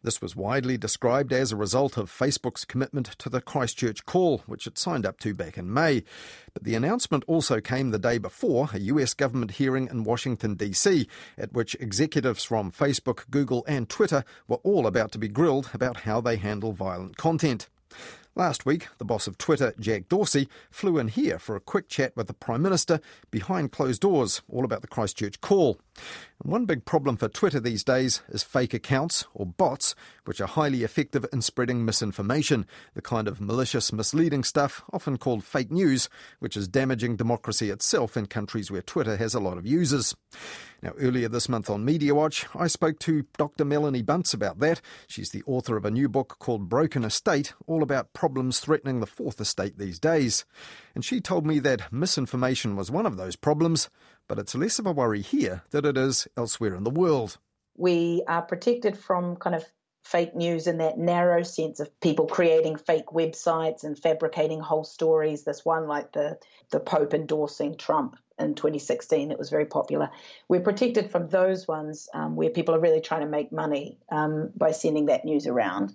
This 0.03 0.21
was 0.21 0.37
widely 0.37 0.77
described 0.77 1.33
as 1.33 1.51
a 1.51 1.57
result 1.57 1.97
of 1.97 2.11
Facebook's 2.11 2.67
commitment 2.67 3.07
to 3.07 3.31
the 3.31 3.41
Christchurch 3.41 4.05
call, 4.05 4.43
which 4.45 4.67
it 4.67 4.77
signed 4.77 5.07
up 5.07 5.19
to 5.21 5.33
back 5.33 5.57
in 5.57 5.73
May. 5.73 6.05
But 6.53 6.65
the 6.65 6.75
announcement 6.75 7.25
also 7.27 7.63
came 7.63 7.91
the 7.91 7.99
day 7.99 8.19
before 8.19 8.69
a 8.75 8.79
US 8.81 9.15
government 9.15 9.53
hearing 9.53 9.89
in 9.91 10.05
Washington, 10.05 10.57
D.C., 10.57 11.09
at 11.39 11.55
which 11.55 11.75
executives 11.81 12.45
from 12.45 12.71
Facebook, 12.71 13.31
Google, 13.31 13.65
and 13.67 13.89
Twitter 13.89 14.25
were 14.47 14.57
all 14.57 14.87
about 14.87 15.11
to 15.13 15.19
be 15.19 15.29
grilled 15.29 15.71
about 15.73 16.01
how 16.01 16.21
they 16.21 16.37
handle 16.37 16.73
violent 16.73 17.17
content. 17.17 17.69
Last 18.39 18.67
week, 18.67 18.89
the 18.99 19.05
boss 19.07 19.27
of 19.27 19.39
Twitter, 19.39 19.73
Jack 19.81 20.11
Dorsey, 20.11 20.47
flew 20.71 20.99
in 20.99 21.09
here 21.09 21.39
for 21.39 21.57
a 21.57 21.61
quick 21.61 21.89
chat 21.89 22.15
with 22.15 22.27
the 22.27 22.35
Prime 22.35 22.61
Minister 22.61 23.01
behind 23.31 23.73
closed 23.73 24.03
doors, 24.03 24.43
all 24.47 24.63
about 24.63 24.83
the 24.83 24.87
Christchurch 24.87 25.41
call. 25.41 25.81
One 26.43 26.67
big 26.67 26.85
problem 26.85 27.17
for 27.17 27.29
Twitter 27.29 27.61
these 27.61 27.83
days 27.83 28.21
is 28.29 28.43
fake 28.43 28.75
accounts, 28.75 29.25
or 29.33 29.47
bots, 29.47 29.95
which 30.27 30.39
are 30.41 30.47
highly 30.47 30.85
effective 30.85 31.25
in 31.33 31.41
spreading 31.41 31.83
misinformation, 31.83 32.67
the 32.95 33.01
kind 33.01 33.27
of 33.27 33.41
malicious, 33.41 33.91
misleading 33.91 34.45
stuff 34.45 34.85
often 34.93 35.17
called 35.17 35.45
fake 35.45 35.71
news, 35.71 36.11
which 36.39 36.55
is 36.55 36.69
damaging 36.69 37.17
democracy 37.17 37.71
itself 37.71 38.19
in 38.19 38.27
countries 38.27 38.71
where 38.71 38.83
Twitter 38.83 39.17
has 39.17 39.35
a 39.35 39.41
lot 39.41 39.57
of 39.57 39.67
users. 39.67 40.15
Now, 40.83 40.93
earlier 40.99 41.29
this 41.29 41.49
month 41.49 41.71
on 41.71 41.87
Media 41.87 42.15
Watch, 42.15 42.47
I 42.55 42.67
spoke 42.67 42.99
to 43.01 43.25
Dr. 43.39 43.65
Melanie 43.65 44.03
Bunce 44.03 44.35
about 44.35 44.59
that. 44.59 44.83
She's 45.07 45.31
the 45.31 45.43
author 45.47 45.79
of 45.79 45.87
a 45.87 45.91
new 45.91 46.07
book 46.07 46.37
called 46.39 46.69
Broken 46.69 47.03
Estate, 47.03 47.55
all 47.67 47.83
about 47.83 48.13
problems 48.13 48.61
threatening 48.61 49.01
the 49.01 49.07
fourth 49.07 49.41
estate 49.41 49.79
these 49.79 49.99
days. 49.99 50.45
And 50.95 51.03
she 51.03 51.23
told 51.23 51.47
me 51.47 51.61
that 51.61 51.91
misinformation 51.91 52.77
was 52.77 52.91
one 52.91 53.07
of 53.07 53.17
those 53.17 53.37
problems, 53.37 53.89
but 54.29 54.39
it's 54.39 54.55
less 54.55 54.79
of 54.79 54.87
a 54.87 54.93
worry 54.93 55.23
here 55.23 55.63
than 55.71 55.85
it 55.85 55.97
is 55.97 56.27
elsewhere 56.37 56.75
in 56.75 56.85
the 56.85 56.91
world. 56.91 57.39
We 57.77 58.23
are 58.27 58.43
protected 58.43 58.99
from 58.99 59.37
kind 59.37 59.55
of 59.55 59.65
fake 60.07 60.37
news 60.37 60.69
in 60.69 60.79
that 60.79 60.99
narrow 60.99 61.43
sense 61.43 61.81
of 61.81 62.01
people 62.01 62.27
creating 62.27 62.77
fake 62.77 63.07
websites 63.07 63.83
and 63.83 63.99
fabricating 63.99 64.61
whole 64.61 64.85
stories. 64.85 65.43
This 65.43 65.65
one, 65.65 65.89
like 65.89 66.13
the, 66.13 66.39
the 66.71 66.79
Pope 66.79 67.13
endorsing 67.13 67.77
Trump 67.77 68.17
in 68.39 68.55
2016, 68.55 69.29
that 69.29 69.39
was 69.39 69.51
very 69.51 69.65
popular. 69.65 70.11
We're 70.49 70.61
protected 70.61 71.11
from 71.11 71.29
those 71.29 71.67
ones 71.67 72.09
um, 72.15 72.37
where 72.37 72.51
people 72.51 72.75
are 72.75 72.81
really 72.81 73.01
trying 73.01 73.23
to 73.23 73.27
make 73.27 73.51
money 73.51 73.99
um, 74.09 74.51
by 74.57 74.71
sending 74.71 75.07
that 75.07 75.25
news 75.25 75.47
around. 75.47 75.95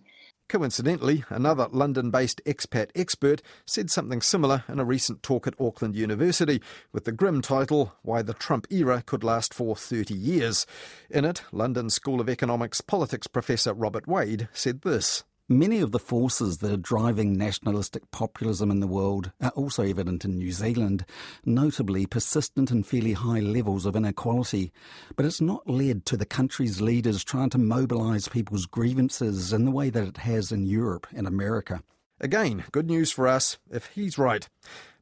Coincidentally, 0.52 1.24
another 1.30 1.70
London 1.72 2.12
based 2.12 2.42
expat 2.46 2.90
expert 2.94 3.42
said 3.66 3.90
something 3.90 4.22
similar 4.22 4.66
in 4.68 4.82
a 4.82 4.84
recent 4.84 5.24
talk 5.24 5.48
at 5.48 5.54
Auckland 5.62 5.96
University 5.96 6.62
with 6.92 7.06
the 7.06 7.14
grim 7.14 7.42
title 7.42 7.94
Why 8.02 8.22
the 8.22 8.34
Trump 8.34 8.68
Era 8.70 9.02
Could 9.02 9.24
Last 9.24 9.54
for 9.54 9.78
30 9.78 10.14
Years. 10.14 10.68
In 11.10 11.24
it, 11.24 11.44
London 11.54 11.90
School 11.90 12.20
of 12.20 12.28
Economics 12.28 12.82
politics 12.82 13.28
professor 13.28 13.74
Robert 13.74 14.10
Wade 14.10 14.50
said 14.52 14.82
this. 14.82 15.24
Many 15.52 15.82
of 15.82 15.92
the 15.92 16.00
forces 16.00 16.60
that 16.60 16.72
are 16.72 16.78
driving 16.78 17.38
nationalistic 17.38 18.10
populism 18.12 18.72
in 18.72 18.80
the 18.80 18.88
world 18.88 19.34
are 19.42 19.50
also 19.50 19.84
evident 19.84 20.24
in 20.24 20.38
New 20.38 20.54
Zealand, 20.54 21.06
notably 21.44 22.06
persistent 22.06 22.72
and 22.72 22.88
fairly 22.88 23.12
high 23.12 23.42
levels 23.42 23.86
of 23.86 23.98
inequality. 23.98 24.72
But 25.18 25.26
it's 25.26 25.42
not 25.42 25.70
led 25.70 26.06
to 26.06 26.16
the 26.16 26.26
country's 26.26 26.80
leaders 26.80 27.26
trying 27.26 27.50
to 27.50 27.58
mobilise 27.58 28.30
people's 28.30 28.66
grievances 28.66 29.52
in 29.52 29.66
the 29.66 29.72
way 29.72 29.90
that 29.90 30.08
it 30.08 30.18
has 30.20 30.54
in 30.54 30.64
Europe 30.64 31.06
and 31.14 31.28
America. 31.28 31.84
Again, 32.22 32.64
good 32.72 32.88
news 32.88 33.12
for 33.12 33.28
us 33.28 33.58
if 33.70 33.88
he's 33.88 34.18
right. 34.18 34.48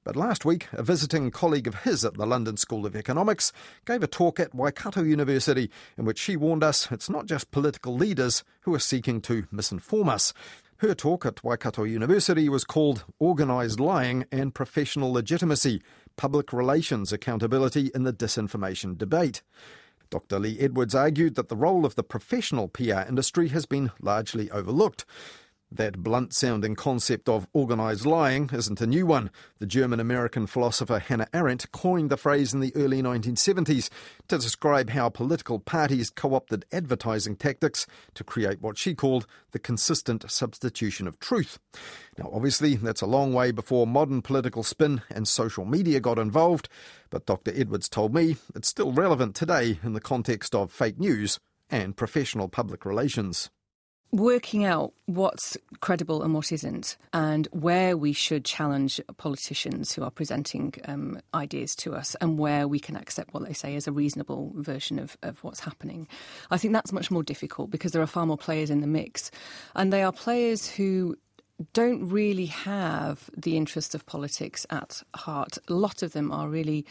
But 0.03 0.15
last 0.15 0.45
week, 0.45 0.67
a 0.71 0.81
visiting 0.81 1.29
colleague 1.29 1.67
of 1.67 1.83
his 1.83 2.05
at 2.05 2.15
the 2.15 2.25
London 2.25 2.57
School 2.57 2.85
of 2.85 2.95
Economics 2.95 3.51
gave 3.85 4.01
a 4.01 4.07
talk 4.07 4.39
at 4.39 4.55
Waikato 4.55 5.03
University 5.03 5.69
in 5.97 6.05
which 6.05 6.19
she 6.19 6.37
warned 6.37 6.63
us 6.63 6.89
it's 6.91 7.09
not 7.09 7.25
just 7.25 7.51
political 7.51 7.95
leaders 7.95 8.43
who 8.61 8.73
are 8.73 8.79
seeking 8.79 9.21
to 9.21 9.43
misinform 9.53 10.09
us. 10.09 10.33
Her 10.77 10.95
talk 10.95 11.25
at 11.25 11.43
Waikato 11.43 11.83
University 11.83 12.47
was 12.47 12.63
called 12.63 13.03
Organised 13.19 13.81
Lying 13.81 14.25
and 14.31 14.55
Professional 14.55 15.11
Legitimacy 15.11 15.81
Public 16.15 16.53
Relations 16.53 17.11
Accountability 17.11 17.91
in 17.93 18.03
the 18.03 18.13
Disinformation 18.13 18.97
Debate. 18.97 19.41
Dr. 20.09 20.39
Lee 20.39 20.57
Edwards 20.59 20.95
argued 20.95 21.35
that 21.35 21.49
the 21.49 21.57
role 21.57 21.85
of 21.85 21.95
the 21.95 22.03
professional 22.03 22.69
PR 22.69 23.01
industry 23.01 23.49
has 23.49 23.65
been 23.65 23.91
largely 24.01 24.49
overlooked. 24.51 25.05
That 25.71 26.01
blunt 26.01 26.33
sounding 26.33 26.73
concept 26.73 27.29
of 27.29 27.47
organised 27.53 28.03
lying 28.03 28.49
isn't 28.51 28.81
a 28.81 28.87
new 28.87 29.05
one. 29.05 29.29
The 29.59 29.67
German 29.67 29.99
American 29.99 30.47
philosopher 30.47 30.97
Hannah 30.97 31.27
Arendt 31.31 31.71
coined 31.71 32.09
the 32.09 32.17
phrase 32.17 32.55
in 32.55 32.59
the 32.59 32.75
early 32.75 33.03
1970s 33.03 33.91
to 34.29 34.39
describe 34.39 34.89
how 34.89 35.09
political 35.09 35.59
parties 35.59 36.09
co 36.09 36.33
opted 36.33 36.65
advertising 36.71 37.35
tactics 37.35 37.85
to 38.15 38.23
create 38.23 38.61
what 38.61 38.79
she 38.79 38.95
called 38.95 39.27
the 39.51 39.59
consistent 39.59 40.29
substitution 40.31 41.07
of 41.07 41.19
truth. 41.19 41.59
Now, 42.17 42.31
obviously, 42.33 42.75
that's 42.75 43.01
a 43.01 43.05
long 43.05 43.31
way 43.31 43.51
before 43.51 43.85
modern 43.85 44.23
political 44.23 44.63
spin 44.63 45.03
and 45.11 45.27
social 45.27 45.65
media 45.65 45.99
got 45.99 46.17
involved, 46.17 46.67
but 47.11 47.27
Dr. 47.27 47.53
Edwards 47.55 47.87
told 47.87 48.11
me 48.15 48.37
it's 48.55 48.67
still 48.67 48.91
relevant 48.91 49.35
today 49.35 49.77
in 49.83 49.93
the 49.93 50.01
context 50.01 50.55
of 50.55 50.71
fake 50.71 50.97
news 50.97 51.39
and 51.69 51.95
professional 51.95 52.47
public 52.47 52.85
relations 52.85 53.51
working 54.11 54.65
out 54.65 54.91
what's 55.05 55.55
credible 55.81 56.23
and 56.23 56.33
what 56.33 56.51
isn't, 56.51 56.97
and 57.13 57.47
where 57.51 57.95
we 57.95 58.13
should 58.13 58.43
challenge 58.43 58.99
politicians 59.17 59.91
who 59.91 60.03
are 60.03 60.11
presenting 60.11 60.73
um, 60.85 61.19
ideas 61.33 61.75
to 61.75 61.93
us, 61.93 62.15
and 62.21 62.39
where 62.39 62.67
we 62.67 62.79
can 62.79 62.95
accept 62.95 63.33
what 63.33 63.45
they 63.45 63.53
say 63.53 63.75
as 63.75 63.87
a 63.87 63.91
reasonable 63.91 64.51
version 64.55 64.99
of, 64.99 65.17
of 65.21 65.43
what's 65.43 65.59
happening. 65.59 66.07
I 66.51 66.57
think 66.57 66.73
that's 66.73 66.91
much 66.91 67.11
more 67.11 67.23
difficult 67.23 67.69
because 67.69 67.91
there 67.91 68.01
are 68.01 68.07
far 68.07 68.25
more 68.25 68.37
players 68.37 68.69
in 68.69 68.81
the 68.81 68.87
mix, 68.87 69.31
and 69.75 69.93
they 69.93 70.03
are 70.03 70.11
players 70.11 70.67
who 70.67 71.15
don't 71.73 72.07
really 72.07 72.45
have 72.45 73.29
the 73.35 73.57
interests 73.57 73.93
of 73.93 74.05
politics 74.05 74.65
at 74.69 75.03
heart. 75.13 75.57
A 75.67 75.73
lot 75.73 76.01
of 76.01 76.13
them 76.13 76.31
are 76.31 76.47
really 76.47 76.85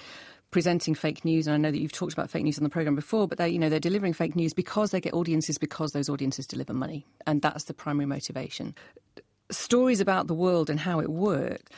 presenting 0.50 0.94
fake 0.94 1.24
news, 1.24 1.46
and 1.46 1.54
I 1.54 1.58
know 1.58 1.70
that 1.70 1.80
you've 1.80 1.92
talked 1.92 2.12
about 2.12 2.30
fake 2.30 2.44
news 2.44 2.58
on 2.58 2.64
the 2.64 2.70
program 2.70 2.94
before, 2.94 3.28
but 3.28 3.38
they, 3.38 3.48
you 3.48 3.58
know, 3.58 3.68
they're 3.68 3.80
delivering 3.80 4.12
fake 4.12 4.34
news 4.34 4.54
because 4.54 4.90
they 4.90 5.00
get 5.00 5.12
audiences 5.12 5.58
because 5.58 5.92
those 5.92 6.08
audiences 6.08 6.46
deliver 6.46 6.72
money, 6.72 7.06
and 7.26 7.42
that's 7.42 7.64
the 7.64 7.74
primary 7.74 8.06
motivation. 8.06 8.74
Stories 9.50 10.00
about 10.00 10.26
the 10.26 10.34
world 10.34 10.68
and 10.68 10.80
how 10.80 11.00
it 11.00 11.08
worked 11.08 11.72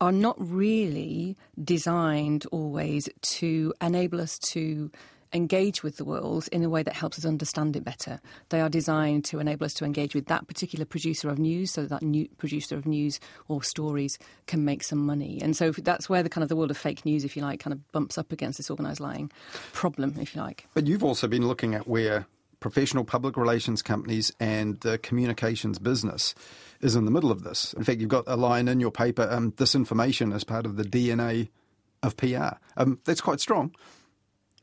are 0.00 0.12
not 0.12 0.36
really 0.38 1.36
designed 1.62 2.44
always 2.52 3.08
to 3.22 3.72
enable 3.80 4.20
us 4.20 4.38
to 4.38 4.90
engage 5.34 5.82
with 5.82 5.96
the 5.96 6.04
world 6.04 6.48
in 6.52 6.62
a 6.62 6.68
way 6.68 6.82
that 6.82 6.94
helps 6.94 7.18
us 7.18 7.24
understand 7.24 7.76
it 7.76 7.84
better. 7.84 8.20
They 8.50 8.60
are 8.60 8.68
designed 8.68 9.24
to 9.26 9.40
enable 9.40 9.64
us 9.66 9.74
to 9.74 9.84
engage 9.84 10.14
with 10.14 10.26
that 10.26 10.46
particular 10.46 10.84
producer 10.84 11.28
of 11.28 11.38
news 11.38 11.72
so 11.72 11.86
that, 11.86 12.02
new 12.02 12.28
producer 12.38 12.76
of 12.76 12.86
news 12.86 13.20
or 13.48 13.62
stories 13.62 14.18
can 14.46 14.64
make 14.64 14.84
some 14.84 15.04
money. 15.04 15.40
And 15.42 15.56
so 15.56 15.72
that's 15.72 16.08
where 16.08 16.22
the 16.22 16.30
kind 16.30 16.42
of 16.42 16.48
the 16.48 16.56
world 16.56 16.70
of 16.70 16.76
fake 16.76 17.04
news, 17.04 17.24
if 17.24 17.36
you 17.36 17.42
like, 17.42 17.60
kind 17.60 17.72
of 17.72 17.92
bumps 17.92 18.16
up 18.16 18.32
against 18.32 18.58
this 18.58 18.70
organised 18.70 19.00
lying 19.00 19.30
problem, 19.72 20.14
if 20.20 20.34
you 20.34 20.40
like. 20.40 20.66
But 20.74 20.86
you've 20.86 21.04
also 21.04 21.26
been 21.26 21.46
looking 21.46 21.74
at 21.74 21.88
where 21.88 22.26
professional 22.60 23.04
public 23.04 23.36
relations 23.36 23.82
companies 23.82 24.32
and 24.40 24.80
the 24.80 24.96
communications 24.98 25.78
business 25.78 26.34
is 26.80 26.96
in 26.96 27.04
the 27.04 27.10
middle 27.10 27.30
of 27.30 27.42
this. 27.42 27.74
In 27.74 27.84
fact, 27.84 28.00
you've 28.00 28.08
got 28.08 28.24
a 28.26 28.36
line 28.36 28.68
in 28.68 28.80
your 28.80 28.90
paper, 28.90 29.28
um, 29.30 29.52
disinformation 29.52 30.34
as 30.34 30.44
part 30.44 30.64
of 30.64 30.76
the 30.76 30.84
DNA 30.84 31.48
of 32.02 32.16
PR. 32.16 32.56
Um, 32.76 33.00
that's 33.04 33.20
quite 33.20 33.40
strong. 33.40 33.74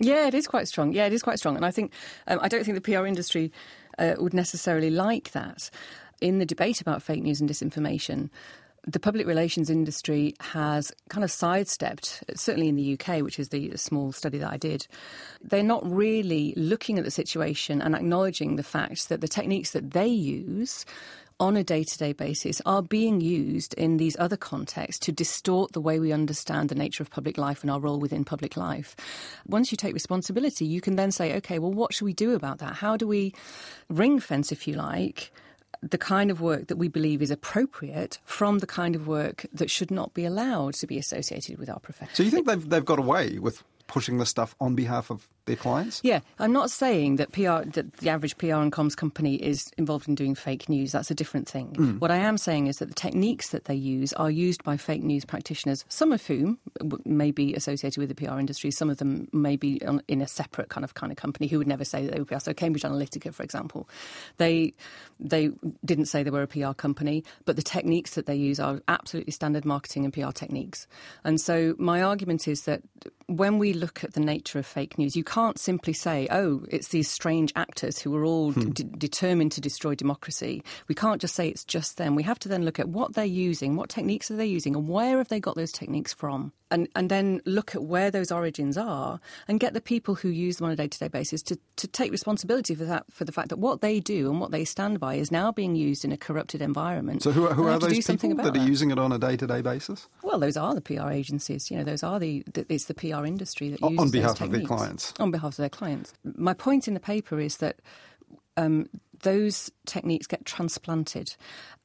Yeah, 0.02 0.28
it 0.28 0.34
is 0.34 0.48
quite 0.48 0.68
strong. 0.68 0.94
Yeah, 0.94 1.06
it 1.06 1.14
is 1.14 1.22
quite 1.22 1.38
strong. 1.38 1.56
And 1.56 1.66
I 1.66 1.72
think, 1.72 1.94
um, 2.28 2.40
I 2.42 2.48
don't 2.48 2.64
think 2.64 2.76
the 2.76 2.82
PR 2.82 3.06
industry 3.06 3.52
uh, 4.00 4.16
would 4.18 4.34
necessarily 4.34 4.90
like 4.90 5.32
that. 5.32 5.70
In 6.22 6.40
the 6.40 6.46
debate 6.46 6.82
about 6.82 7.04
fake 7.04 7.24
news 7.24 7.40
and 7.40 7.50
disinformation, 7.50 8.30
the 8.88 9.00
public 9.00 9.28
relations 9.28 9.70
industry 9.70 10.34
has 10.40 10.92
kind 11.10 11.24
of 11.24 11.30
sidestepped, 11.30 12.24
certainly 12.36 12.68
in 12.68 12.76
the 12.76 12.94
UK, 12.94 13.22
which 13.22 13.38
is 13.38 13.50
the 13.50 13.78
small 13.78 14.12
study 14.12 14.40
that 14.40 14.52
I 14.52 14.58
did. 14.58 14.88
They're 15.44 15.62
not 15.62 15.86
really 15.86 16.54
looking 16.58 16.98
at 16.98 17.06
the 17.06 17.12
situation 17.12 17.80
and 17.80 17.96
acknowledging 17.96 18.56
the 18.56 18.64
fact 18.64 19.10
that 19.10 19.22
the 19.22 19.28
techniques 19.28 19.72
that 19.72 19.92
they 19.92 20.08
use 20.08 20.84
on 21.42 21.58
a 21.58 21.64
day 21.64 21.84
to 21.84 21.98
day 21.98 22.14
basis 22.14 22.62
are 22.68 22.84
being 22.84 23.20
used 23.20 23.74
in 23.74 23.98
these 23.98 24.16
other 24.20 24.38
contexts 24.38 25.04
to 25.04 25.12
distort 25.12 25.74
the 25.74 25.82
way 25.82 26.00
we 26.00 26.14
understand 26.14 26.70
the 26.70 26.76
nature 26.76 27.02
of 27.02 27.10
public 27.10 27.36
life 27.36 27.64
and 27.64 27.72
our 27.72 27.80
role 27.80 28.00
within 28.00 28.24
public 28.24 28.56
life. 28.56 28.96
Once 29.48 29.72
you 29.72 29.76
take 29.76 29.96
responsibility, 29.96 30.66
you 30.66 30.80
can 30.80 30.96
then 30.96 31.12
say, 31.12 31.36
okay, 31.38 31.58
well, 31.58 31.74
what 31.74 31.94
should 31.94 32.06
we 32.06 32.14
do 32.14 32.36
about 32.36 32.60
that? 32.60 32.76
How 32.76 32.96
do 32.96 33.08
we 33.08 33.34
ring 33.90 34.20
fence, 34.20 34.52
if 34.52 34.68
you 34.68 34.76
like? 34.76 35.32
the 35.84 35.98
kind 35.98 36.30
of 36.30 36.42
work 36.42 36.68
that 36.68 36.76
we 36.76 36.88
believe 36.88 37.24
is 37.24 37.32
appropriate 37.32 38.20
from 38.24 38.60
the 38.60 38.68
kind 38.68 38.96
of 38.96 39.08
work 39.08 39.48
that 39.52 39.72
should 39.72 39.90
not 39.90 40.14
be 40.14 40.26
allowed 40.26 40.76
to 40.76 40.86
be 40.86 41.00
associated 41.00 41.58
with 41.58 41.72
our 41.72 41.80
profession. 41.80 42.14
So 42.14 42.22
you 42.22 42.30
think 42.30 42.46
they've 42.46 42.70
they've 42.70 42.86
got 42.86 43.00
away 43.00 43.40
with 43.40 43.64
pushing 43.88 44.20
this 44.20 44.30
stuff 44.30 44.56
on 44.60 44.76
behalf 44.76 45.10
of 45.10 45.28
their 45.52 45.58
clients? 45.58 46.02
Yeah, 46.04 46.22
I'm 46.40 46.54
not 46.54 46.72
saying 46.72 47.18
that 47.18 47.32
PR 47.32 47.70
that 47.72 47.98
the 47.98 48.10
average 48.10 48.38
PR 48.38 48.56
and 48.56 48.72
comms 48.72 48.96
company 48.96 49.36
is 49.36 49.72
involved 49.78 50.08
in 50.08 50.16
doing 50.16 50.36
fake 50.36 50.70
news. 50.70 50.92
That's 50.92 51.12
a 51.12 51.16
different 51.16 51.48
thing. 51.48 51.74
Mm. 51.74 52.00
What 52.00 52.12
I 52.12 52.18
am 52.18 52.38
saying 52.38 52.68
is 52.68 52.78
that 52.78 52.88
the 52.88 52.96
techniques 52.96 53.50
that 53.50 53.66
they 53.66 53.76
use 53.76 54.14
are 54.14 54.32
used 54.32 54.64
by 54.64 54.78
fake 54.78 55.04
news 55.04 55.26
practitioners, 55.26 55.86
some 55.90 56.12
of 56.12 56.26
whom 56.26 56.58
may 57.06 57.32
be 57.32 57.54
associated 57.54 58.00
with 58.00 58.10
the 58.10 58.16
PR 58.16 58.40
industry, 58.40 58.72
some 58.72 58.90
of 58.90 58.98
them 58.98 59.28
may 59.34 59.56
be 59.56 59.82
in 60.08 60.22
a 60.22 60.28
separate 60.28 60.70
kind 60.70 60.84
of 60.84 60.94
kind 60.94 61.12
of 61.12 61.18
company 61.18 61.48
who 61.48 61.58
would 61.58 61.68
never 61.68 61.86
say 61.86 62.06
that 62.06 62.14
they 62.14 62.20
were 62.20 62.26
PR. 62.26 62.40
So 62.40 62.54
Cambridge 62.54 62.84
Analytica, 62.84 63.34
for 63.34 63.44
example, 63.44 63.90
they 64.38 64.74
they 65.20 65.50
didn't 65.84 66.06
say 66.06 66.24
they 66.24 66.32
were 66.32 66.44
a 66.44 66.48
PR 66.48 66.74
company, 66.74 67.24
but 67.46 67.56
the 67.56 67.62
techniques 67.62 68.16
that 68.16 68.26
they 68.26 68.36
use 68.36 68.60
are 68.60 68.82
absolutely 68.88 69.32
standard 69.32 69.66
marketing 69.66 70.06
and 70.06 70.14
PR 70.14 70.32
techniques. 70.32 70.88
And 71.24 71.40
so 71.40 71.76
my 71.78 72.02
argument 72.02 72.48
is 72.48 72.64
that 72.64 72.82
when 73.28 73.60
we 73.60 73.74
look 73.74 74.04
at 74.04 74.14
the 74.14 74.20
nature 74.20 74.60
of 74.60 74.66
fake 74.66 74.98
news, 74.98 75.16
you 75.16 75.24
can't 75.24 75.41
simply 75.58 75.94
say, 75.94 76.28
oh, 76.32 76.64
it's 76.70 76.90
these 76.90 77.10
strange 77.10 77.52
actors 77.56 78.00
who 78.00 78.16
are 78.16 78.26
all 78.26 78.52
hmm. 78.52 78.70
d- 78.72 78.84
determined 78.98 79.52
to 79.54 79.62
destroy 79.62 79.96
democracy. 79.96 80.64
We 80.88 80.96
can't 80.96 81.22
just 81.22 81.36
say 81.36 81.50
it's 81.50 81.66
just 81.66 81.98
them. 81.98 82.16
We 82.16 82.24
have 82.24 82.40
to 82.40 82.50
then 82.50 82.66
look 82.66 82.80
at 82.80 82.90
what 82.90 83.14
they're 83.14 83.26
using, 83.26 83.76
what 83.76 83.90
techniques 83.90 84.30
are 84.32 84.36
they 84.36 84.46
using, 84.46 84.76
and 84.76 84.88
where 84.88 85.18
have 85.18 85.30
they 85.30 85.40
got 85.40 85.56
those 85.56 85.72
techniques 85.72 86.14
from? 86.14 86.54
And, 86.70 86.88
and 86.96 87.10
then 87.10 87.42
look 87.46 87.76
at 87.76 87.84
where 87.84 88.10
those 88.10 88.32
origins 88.32 88.78
are 88.78 89.20
and 89.50 89.60
get 89.60 89.74
the 89.74 89.82
people 89.82 90.16
who 90.16 90.30
use 90.30 90.56
them 90.58 90.68
on 90.68 90.72
a 90.72 90.76
day 90.78 90.88
to 90.88 91.00
day 91.00 91.10
basis 91.10 91.42
to, 91.44 91.60
to 91.76 91.88
take 91.88 92.14
responsibility 92.14 92.76
for 92.76 92.86
that, 92.86 93.04
for 93.12 93.26
the 93.26 93.34
fact 93.34 93.50
that 93.50 93.60
what 93.60 93.82
they 93.82 94.00
do 94.00 94.32
and 94.32 94.40
what 94.40 94.52
they 94.52 94.64
stand 94.64 94.98
by 94.98 95.16
is 95.16 95.32
now 95.32 95.52
being 95.52 95.76
used 95.76 96.06
in 96.06 96.14
a 96.14 96.18
corrupted 96.18 96.62
environment. 96.62 97.24
So, 97.24 97.32
who, 97.32 97.48
who 97.48 97.68
are 97.68 97.78
those 97.78 98.08
people 98.08 98.36
that, 98.36 98.54
that 98.54 98.58
are 98.58 98.66
using 98.66 98.90
it 98.90 98.98
on 98.98 99.12
a 99.12 99.20
day 99.20 99.36
to 99.36 99.46
day 99.46 99.62
basis? 99.62 100.08
Well, 100.24 100.40
those 100.40 100.56
are 100.56 100.74
the 100.74 100.80
PR 100.80 101.10
agencies. 101.10 101.70
You 101.70 101.78
know, 101.78 101.84
those 101.84 102.04
are 102.04 102.20
the, 102.20 102.44
it's 102.70 102.86
the 102.86 102.94
PR 102.94 103.26
industry 103.26 103.70
that 103.70 103.82
uses 103.82 104.00
on 104.00 104.10
behalf 104.10 104.40
of 104.40 104.52
their 104.52 104.62
clients. 104.62 105.14
On 105.22 105.32
behalf 105.32 105.54
of 105.54 105.58
their 105.58 105.70
clients. 105.70 106.14
My 106.24 106.54
point 106.54 106.88
in 106.88 106.94
the 106.94 107.00
paper 107.00 107.40
is 107.40 107.58
that 107.58 107.78
um, 108.58 108.90
those 109.24 109.72
techniques 109.86 110.28
get 110.28 110.46
transplanted, 110.46 111.36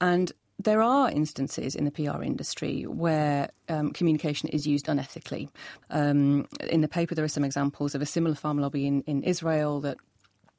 and 0.00 0.32
there 0.58 0.80
are 0.80 1.10
instances 1.10 1.74
in 1.74 1.84
the 1.84 1.90
PR 1.90 2.22
industry 2.22 2.84
where 2.84 3.50
um, 3.68 3.92
communication 3.92 4.48
is 4.48 4.66
used 4.66 4.86
unethically. 4.86 5.48
Um, 5.90 6.46
in 6.70 6.80
the 6.80 6.88
paper, 6.88 7.14
there 7.14 7.24
are 7.24 7.28
some 7.28 7.44
examples 7.44 7.94
of 7.94 8.00
a 8.00 8.06
similar 8.06 8.34
farm 8.34 8.58
lobby 8.58 8.86
in, 8.86 9.02
in 9.02 9.22
Israel 9.22 9.80
that 9.80 9.98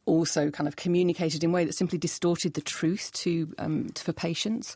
also 0.05 0.49
kind 0.51 0.67
of 0.67 0.75
communicated 0.75 1.43
in 1.43 1.49
a 1.49 1.53
way 1.53 1.65
that 1.65 1.73
simply 1.73 1.97
distorted 1.97 2.53
the 2.53 2.61
truth 2.61 3.11
to, 3.13 3.53
um, 3.57 3.89
for 3.95 4.13
patients 4.13 4.75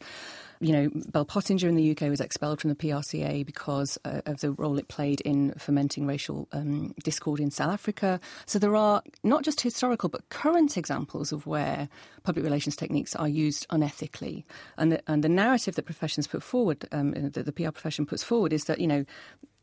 you 0.62 0.72
know, 0.72 0.90
Bell 1.10 1.26
Pottinger 1.26 1.68
in 1.68 1.76
the 1.76 1.92
UK 1.92 2.02
was 2.02 2.22
expelled 2.22 2.62
from 2.62 2.70
the 2.70 2.76
PRCA 2.76 3.44
because 3.46 3.98
uh, 4.06 4.22
of 4.28 4.42
the 4.42 4.52
role 4.52 4.78
it 4.78 4.88
played 4.88 5.20
in 5.22 5.54
fomenting 5.58 6.06
racial 6.06 6.48
um, 6.52 6.94
discord 7.04 7.40
in 7.40 7.50
South 7.50 7.74
Africa. 7.74 8.20
So 8.46 8.60
there 8.60 8.76
are 8.76 9.02
not 9.24 9.44
just 9.44 9.60
historical 9.60 10.08
but 10.08 10.30
current 10.30 10.78
examples 10.78 11.32
of 11.32 11.48
where 11.48 11.90
public 12.24 12.46
relations 12.46 12.76
techniques 12.76 13.16
are 13.16 13.28
used 13.28 13.68
unethically. 13.70 14.44
And 14.78 14.92
the, 14.92 15.02
and 15.08 15.24
the 15.24 15.30
narrative 15.30 15.76
that 15.76 15.86
professions 15.86 16.28
put 16.28 16.44
forward, 16.44 16.88
um, 16.92 17.12
that 17.14 17.46
the 17.46 17.52
PR 17.52 17.72
profession 17.72 18.06
puts 18.06 18.24
forward, 18.24 18.54
is 18.54 18.66
that, 18.66 18.80
you 18.80 18.88
know, 18.88 19.04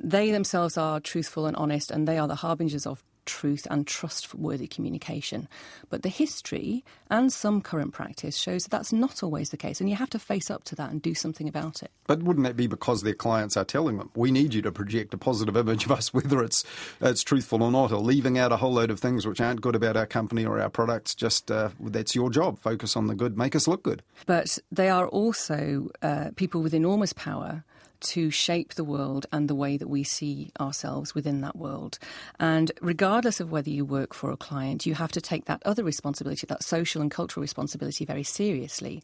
they 0.01 0.33
themselves 0.33 0.77
are 0.77 0.99
truthful 0.99 1.47
and 1.47 1.57
honest 1.57 1.91
and 1.93 2.09
they 2.09 2.19
are 2.19 2.29
the 2.29 2.35
harbingers 2.35 2.87
of 2.87 3.05
truth 3.29 3.67
and 3.71 3.87
trustworthy 3.87 4.67
communication. 4.67 5.47
But 5.91 6.03
the 6.03 6.09
history 6.09 6.85
and 7.11 7.33
some 7.33 7.61
current 7.61 7.93
practice 7.93 8.37
shows 8.37 8.65
that 8.65 8.71
that's 8.71 8.93
not 8.93 9.23
always 9.23 9.51
the 9.51 9.57
case, 9.57 9.81
and 9.81 9.89
you 9.89 9.95
have 9.95 10.11
to 10.11 10.19
face 10.19 10.51
up 10.51 10.65
to 10.65 10.75
that 10.77 10.91
and 10.91 11.01
do 11.01 11.15
something 11.15 11.49
about 11.49 11.83
it. 11.83 11.93
But 12.07 12.23
wouldn't 12.23 12.47
that 12.47 12.57
be 12.57 12.67
because 12.67 13.03
their 13.03 13.15
clients 13.15 13.57
are 13.57 13.65
telling 13.65 13.99
them, 13.99 14.11
we 14.17 14.33
need 14.33 14.55
you 14.55 14.63
to 14.63 14.73
project 14.73 15.15
a 15.15 15.19
positive 15.19 15.57
image 15.57 15.85
of 15.85 15.93
us, 15.93 16.13
whether 16.15 16.43
it's, 16.43 16.65
it's 17.01 17.23
truthful 17.23 17.63
or 17.63 17.71
not, 17.71 17.93
or 17.93 18.01
leaving 18.01 18.39
out 18.39 18.51
a 18.51 18.57
whole 18.57 18.73
load 18.73 18.91
of 18.91 18.99
things 18.99 19.27
which 19.27 19.41
aren't 19.41 19.61
good 19.61 19.77
about 19.77 19.97
our 19.97 20.07
company 20.07 20.45
or 20.45 20.59
our 20.59 20.71
products? 20.71 21.15
Just 21.15 21.51
uh, 21.51 21.69
that's 21.79 22.15
your 22.15 22.31
job. 22.31 22.59
Focus 22.59 22.97
on 22.97 23.07
the 23.07 23.15
good, 23.15 23.37
make 23.37 23.55
us 23.55 23.69
look 23.69 23.83
good. 23.83 24.03
But 24.27 24.59
they 24.73 24.89
are 24.89 25.07
also 25.07 25.91
uh, 26.03 26.31
people 26.37 26.63
with 26.63 26.75
enormous 26.75 27.13
power 27.13 27.65
to 28.01 28.31
shape 28.31 28.75
the 28.75 28.85
world 28.85 29.27
and 29.33 29.49
the 29.49 29.55
way 29.55 29.77
that 29.77 29.89
we 29.89 30.05
see 30.05 30.51
ourselves 30.61 31.15
within 31.15 31.41
that 31.41 31.57
world. 31.57 31.99
And 32.39 32.71
regardless 32.81 33.41
of 33.41 33.51
whether 33.51 33.71
you 33.71 33.85
work 33.85 34.15
for 34.15 34.31
a 34.31 34.37
client, 34.37 34.87
you 34.87 34.95
have 34.95 35.13
to 35.13 35.21
take 35.21 35.47
that 35.47 35.63
other 35.65 35.85
responsibility, 35.85 36.47
that 36.47 36.63
social 36.63 37.03
and 37.03 37.11
cultural 37.11 37.43
responsibility, 37.43 38.05
very 38.05 38.23
seriously. 38.23 39.03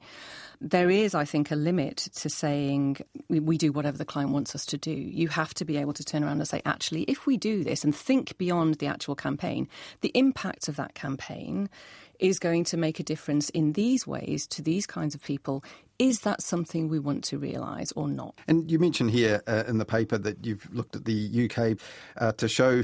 There 0.61 0.91
is, 0.91 1.15
I 1.15 1.25
think, 1.25 1.51
a 1.51 1.57
limit 1.57 1.97
to 2.15 2.31
saying 2.31 2.99
we, 3.29 3.59
do 3.59 3.73
whatever 3.73 3.99
the 3.99 4.05
client 4.05 4.31
wants 4.31 4.55
us 4.55 4.67
to 4.67 4.79
do. 4.79 4.91
You 4.91 5.29
have 5.29 5.55
to 5.55 5.65
be 5.65 5.77
able 5.77 5.93
to 5.93 6.05
turn 6.05 6.25
around 6.25 6.39
and 6.39 6.49
say, 6.49 6.63
actually, 6.65 7.03
if 7.03 7.27
we 7.27 7.37
do 7.37 7.65
this 7.65 7.85
and 7.85 7.95
think 7.95 8.37
beyond 8.39 8.77
the 8.77 8.87
actual 8.87 9.15
campaign, 9.15 9.69
the 10.01 10.13
impact 10.15 10.69
of 10.69 10.77
that 10.77 10.95
campaign 10.95 11.69
is 12.19 12.39
going 12.39 12.65
to 12.65 12.77
make 12.77 13.01
a 13.01 13.03
difference 13.03 13.51
in 13.51 13.73
these 13.73 14.07
ways 14.07 14.47
to 14.49 14.63
these 14.63 14.87
kinds 14.87 15.15
of 15.15 15.23
people 15.23 15.65
is 15.99 16.21
that 16.21 16.43
something 16.43 16.89
we 16.89 16.99
want 16.99 17.25
to 17.25 17.39
realise 17.39 17.93
or 17.93 18.09
not? 18.09 18.35
And 18.49 18.71
you 18.71 18.79
mentioned 18.79 19.11
here 19.11 19.43
uh, 19.47 19.65
in 19.69 19.79
the 19.79 19.85
paper 19.85 20.19
that 20.19 20.45
you've 20.45 20.69
looked 20.75 20.97
at 20.97 21.05
the 21.05 21.49
UK 21.51 21.79
uh, 22.17 22.33
to 22.33 22.49
show, 22.49 22.83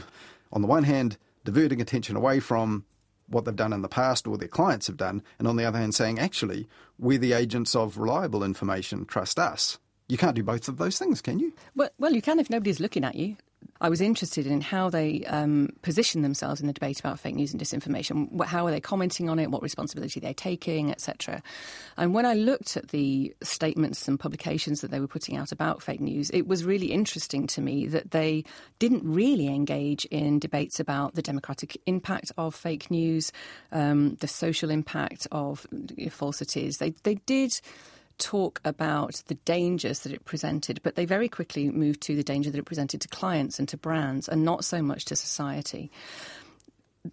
on 0.52 0.62
the 0.62 0.68
one 0.68 0.84
hand, 0.84 1.16
diverting 1.44 1.80
attention 1.80 2.16
away 2.16 2.40
from 2.40 2.84
what 3.26 3.44
they've 3.44 3.56
done 3.56 3.72
in 3.72 3.82
the 3.82 3.88
past 3.88 4.26
or 4.26 4.36
their 4.36 4.48
clients 4.48 4.86
have 4.88 4.96
done, 4.96 5.22
and 5.38 5.46
on 5.46 5.56
the 5.56 5.64
other 5.64 5.78
hand, 5.78 5.94
saying, 5.94 6.18
actually, 6.18 6.68
we're 6.98 7.18
the 7.18 7.32
agents 7.32 7.74
of 7.74 7.96
reliable 7.96 8.42
information, 8.42 9.04
trust 9.04 9.38
us. 9.38 9.78
You 10.08 10.18
can't 10.18 10.34
do 10.34 10.42
both 10.42 10.66
of 10.66 10.78
those 10.78 10.98
things, 10.98 11.20
can 11.22 11.38
you? 11.38 11.52
Well, 11.76 11.90
well, 11.98 12.12
you 12.12 12.20
can 12.20 12.40
if 12.40 12.50
nobody's 12.50 12.80
looking 12.80 13.04
at 13.04 13.14
you. 13.14 13.36
I 13.82 13.88
was 13.88 14.02
interested 14.02 14.46
in 14.46 14.60
how 14.60 14.90
they 14.90 15.24
um, 15.24 15.70
position 15.80 16.20
themselves 16.20 16.60
in 16.60 16.66
the 16.66 16.72
debate 16.72 17.00
about 17.00 17.18
fake 17.18 17.34
news 17.34 17.52
and 17.52 17.60
disinformation. 17.60 18.44
How 18.44 18.66
are 18.66 18.70
they 18.70 18.80
commenting 18.80 19.30
on 19.30 19.38
it? 19.38 19.50
What 19.50 19.62
responsibility 19.62 20.20
they're 20.20 20.34
taking, 20.34 20.90
etc. 20.90 21.42
And 21.96 22.12
when 22.12 22.26
I 22.26 22.34
looked 22.34 22.76
at 22.76 22.88
the 22.88 23.34
statements 23.42 24.06
and 24.06 24.20
publications 24.20 24.82
that 24.82 24.90
they 24.90 25.00
were 25.00 25.08
putting 25.08 25.36
out 25.36 25.50
about 25.50 25.82
fake 25.82 26.00
news, 26.00 26.30
it 26.30 26.46
was 26.46 26.64
really 26.64 26.92
interesting 26.92 27.46
to 27.48 27.62
me 27.62 27.86
that 27.86 28.10
they 28.10 28.44
didn't 28.78 29.02
really 29.02 29.48
engage 29.48 30.04
in 30.06 30.38
debates 30.38 30.78
about 30.78 31.14
the 31.14 31.22
democratic 31.22 31.80
impact 31.86 32.32
of 32.36 32.54
fake 32.54 32.90
news, 32.90 33.32
um, 33.72 34.16
the 34.16 34.28
social 34.28 34.70
impact 34.70 35.26
of 35.32 35.66
falsities. 36.10 36.76
They 36.78 36.90
they 37.02 37.14
did 37.14 37.58
talk 38.20 38.60
about 38.64 39.22
the 39.26 39.34
dangers 39.34 40.00
that 40.00 40.12
it 40.12 40.24
presented, 40.24 40.80
but 40.82 40.94
they 40.94 41.04
very 41.04 41.28
quickly 41.28 41.70
moved 41.70 42.00
to 42.02 42.14
the 42.14 42.22
danger 42.22 42.50
that 42.50 42.58
it 42.58 42.64
presented 42.64 43.00
to 43.00 43.08
clients 43.08 43.58
and 43.58 43.68
to 43.68 43.76
brands 43.76 44.28
and 44.28 44.44
not 44.44 44.64
so 44.64 44.82
much 44.82 45.06
to 45.06 45.16
society. 45.16 45.90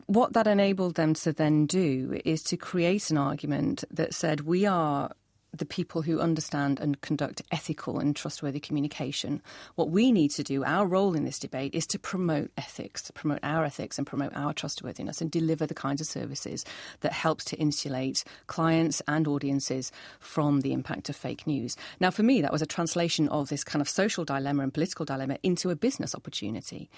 What 0.05 0.33
that 0.33 0.47
enabled 0.47 0.95
them 0.95 1.13
to 1.15 1.31
then 1.31 1.65
do 1.65 2.19
is 2.25 2.43
to 2.43 2.57
create 2.57 3.09
an 3.09 3.17
argument 3.17 3.85
that 3.89 4.13
said 4.13 4.41
we 4.41 4.65
are 4.65 5.11
the 5.57 5.65
people 5.65 6.01
who 6.01 6.19
understand 6.19 6.79
and 6.79 6.99
conduct 7.01 7.41
ethical 7.51 7.99
and 7.99 8.15
trustworthy 8.15 8.59
communication. 8.59 9.41
What 9.75 9.89
we 9.89 10.11
need 10.11 10.31
to 10.31 10.43
do, 10.43 10.63
our 10.63 10.85
role 10.85 11.15
in 11.15 11.25
this 11.25 11.39
debate, 11.39 11.73
is 11.73 11.87
to 11.87 11.99
promote 11.99 12.51
ethics, 12.57 13.01
to 13.03 13.13
promote 13.13 13.39
our 13.43 13.65
ethics 13.65 13.97
and 13.97 14.05
promote 14.05 14.35
our 14.35 14.53
trustworthiness 14.53 15.21
and 15.21 15.31
deliver 15.31 15.65
the 15.65 15.73
kinds 15.73 16.01
of 16.01 16.07
services 16.07 16.65
that 17.01 17.13
helps 17.13 17.45
to 17.45 17.57
insulate 17.57 18.23
clients 18.47 19.01
and 19.07 19.27
audiences 19.27 19.91
from 20.19 20.61
the 20.61 20.73
impact 20.73 21.09
of 21.09 21.15
fake 21.15 21.47
news. 21.47 21.75
Now, 21.99 22.11
for 22.11 22.23
me, 22.23 22.41
that 22.41 22.51
was 22.51 22.61
a 22.61 22.67
translation 22.67 23.27
of 23.29 23.49
this 23.49 23.63
kind 23.63 23.81
of 23.81 23.89
social 23.89 24.25
dilemma 24.25 24.63
and 24.63 24.73
political 24.73 25.05
dilemma 25.05 25.37
into 25.43 25.69
a 25.69 25.75
business 25.75 26.15
opportunity. 26.15 26.89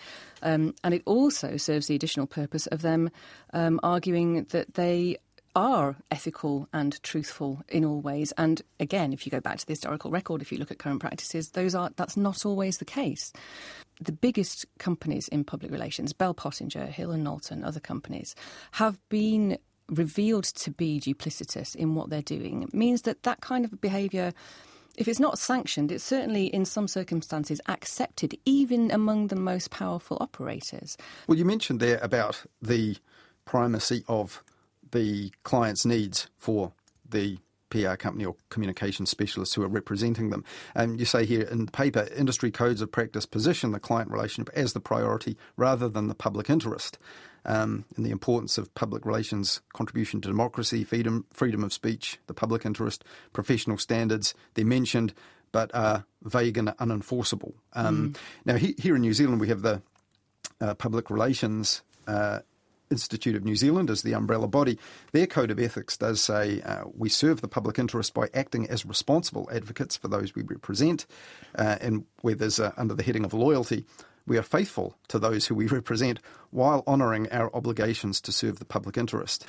Um, 0.41 0.75
and 0.83 0.93
it 0.93 1.01
also 1.05 1.57
serves 1.57 1.87
the 1.87 1.95
additional 1.95 2.27
purpose 2.27 2.67
of 2.67 2.81
them 2.81 3.09
um, 3.53 3.79
arguing 3.83 4.45
that 4.45 4.73
they 4.75 5.17
are 5.55 5.95
ethical 6.11 6.67
and 6.73 7.01
truthful 7.03 7.61
in 7.67 7.83
all 7.83 8.01
ways. 8.01 8.31
And 8.37 8.61
again, 8.79 9.13
if 9.13 9.25
you 9.25 9.31
go 9.31 9.39
back 9.39 9.57
to 9.57 9.65
the 9.65 9.73
historical 9.73 10.11
record, 10.11 10.41
if 10.41 10.51
you 10.51 10.57
look 10.57 10.71
at 10.71 10.79
current 10.79 11.01
practices, 11.01 11.51
those 11.51 11.75
are 11.75 11.89
that's 11.95 12.17
not 12.17 12.45
always 12.45 12.77
the 12.77 12.85
case. 12.85 13.33
The 14.01 14.11
biggest 14.11 14.65
companies 14.77 15.27
in 15.27 15.43
public 15.43 15.71
relations, 15.71 16.13
Bell 16.13 16.33
Pottinger, 16.33 16.85
Hill 16.85 17.11
and 17.11 17.23
Knowlton, 17.23 17.63
other 17.63 17.79
companies, 17.79 18.35
have 18.73 18.99
been 19.09 19.57
revealed 19.89 20.43
to 20.43 20.71
be 20.71 20.99
duplicitous 20.99 21.75
in 21.75 21.95
what 21.95 22.09
they're 22.09 22.21
doing. 22.21 22.63
It 22.63 22.73
means 22.73 23.01
that 23.03 23.23
that 23.23 23.41
kind 23.41 23.65
of 23.65 23.81
behaviour 23.81 24.33
if 24.99 25.07
it's 25.07 25.19
not 25.19 25.39
sanctioned, 25.39 25.93
it's 25.93 26.03
certainly 26.03 26.47
in 26.47 26.65
some 26.65 26.85
circumstances 26.85 27.61
accepted, 27.67 28.37
even 28.43 28.91
among 28.91 29.27
the 29.27 29.35
most 29.35 29.71
powerful 29.71 30.17
operators. 30.19 30.97
Well, 31.25 31.37
you 31.37 31.45
mentioned 31.45 31.79
there 31.79 31.99
about 32.01 32.43
the 32.61 32.97
primacy 33.45 34.03
of 34.09 34.43
the 34.91 35.31
client's 35.43 35.85
needs 35.85 36.27
for 36.37 36.73
the 37.07 37.37
PR 37.69 37.95
company 37.95 38.25
or 38.25 38.35
communication 38.49 39.05
specialists 39.05 39.53
who 39.53 39.63
are 39.63 39.67
representing 39.67 40.29
them. 40.31 40.43
And 40.73 40.99
you 40.99 41.05
say 41.05 41.25
here 41.25 41.43
in 41.43 41.65
the 41.65 41.71
paper, 41.71 42.07
industry 42.15 42.51
codes 42.51 42.81
of 42.81 42.91
practice 42.91 43.25
position 43.25 43.71
the 43.71 43.79
client 43.79 44.09
relationship 44.11 44.53
as 44.55 44.73
the 44.73 44.79
priority 44.79 45.37
rather 45.55 45.87
than 45.87 46.07
the 46.07 46.15
public 46.15 46.49
interest. 46.49 46.97
Um, 47.45 47.85
and 47.95 48.05
the 48.05 48.11
importance 48.11 48.57
of 48.57 48.73
public 48.75 49.05
relations 49.05 49.61
contribution 49.71 50.19
to 50.21 50.27
democracy, 50.27 50.83
freedom, 50.83 51.25
freedom 51.31 51.63
of 51.63 51.71
speech, 51.71 52.19
the 52.27 52.33
public 52.33 52.65
interest, 52.65 53.05
professional 53.31 53.77
standards, 53.77 54.33
they're 54.55 54.65
mentioned 54.65 55.13
but 55.51 55.73
are 55.73 56.05
vague 56.23 56.57
and 56.57 56.69
unenforceable. 56.79 57.53
Um, 57.73 58.13
mm. 58.13 58.17
Now, 58.45 58.55
he, 58.55 58.75
here 58.77 58.95
in 58.95 59.01
New 59.01 59.13
Zealand, 59.13 59.41
we 59.41 59.47
have 59.47 59.61
the 59.61 59.81
uh, 60.61 60.73
public 60.75 61.09
relations 61.09 61.81
uh, 62.07 62.39
Institute 62.91 63.35
of 63.35 63.43
New 63.43 63.55
Zealand 63.55 63.89
as 63.89 64.01
the 64.01 64.13
umbrella 64.13 64.47
body, 64.47 64.77
their 65.11 65.27
code 65.27 65.51
of 65.51 65.59
ethics 65.59 65.97
does 65.97 66.21
say 66.21 66.61
uh, 66.61 66.83
we 66.95 67.09
serve 67.09 67.41
the 67.41 67.47
public 67.47 67.79
interest 67.79 68.13
by 68.13 68.27
acting 68.33 68.67
as 68.69 68.85
responsible 68.85 69.49
advocates 69.51 69.95
for 69.95 70.07
those 70.07 70.35
we 70.35 70.43
represent, 70.43 71.05
uh, 71.57 71.77
and 71.81 72.05
where 72.21 72.35
there's 72.35 72.59
uh, 72.59 72.71
under 72.77 72.93
the 72.93 73.03
heading 73.03 73.25
of 73.25 73.33
loyalty, 73.33 73.85
we 74.25 74.37
are 74.37 74.43
faithful 74.43 74.95
to 75.07 75.19
those 75.19 75.47
who 75.47 75.55
we 75.55 75.67
represent 75.79 76.19
while 76.51 76.83
honouring 76.87 77.29
our 77.31 77.53
obligations 77.55 78.21
to 78.21 78.31
serve 78.31 78.59
the 78.59 78.65
public 78.65 78.97
interest. 78.97 79.45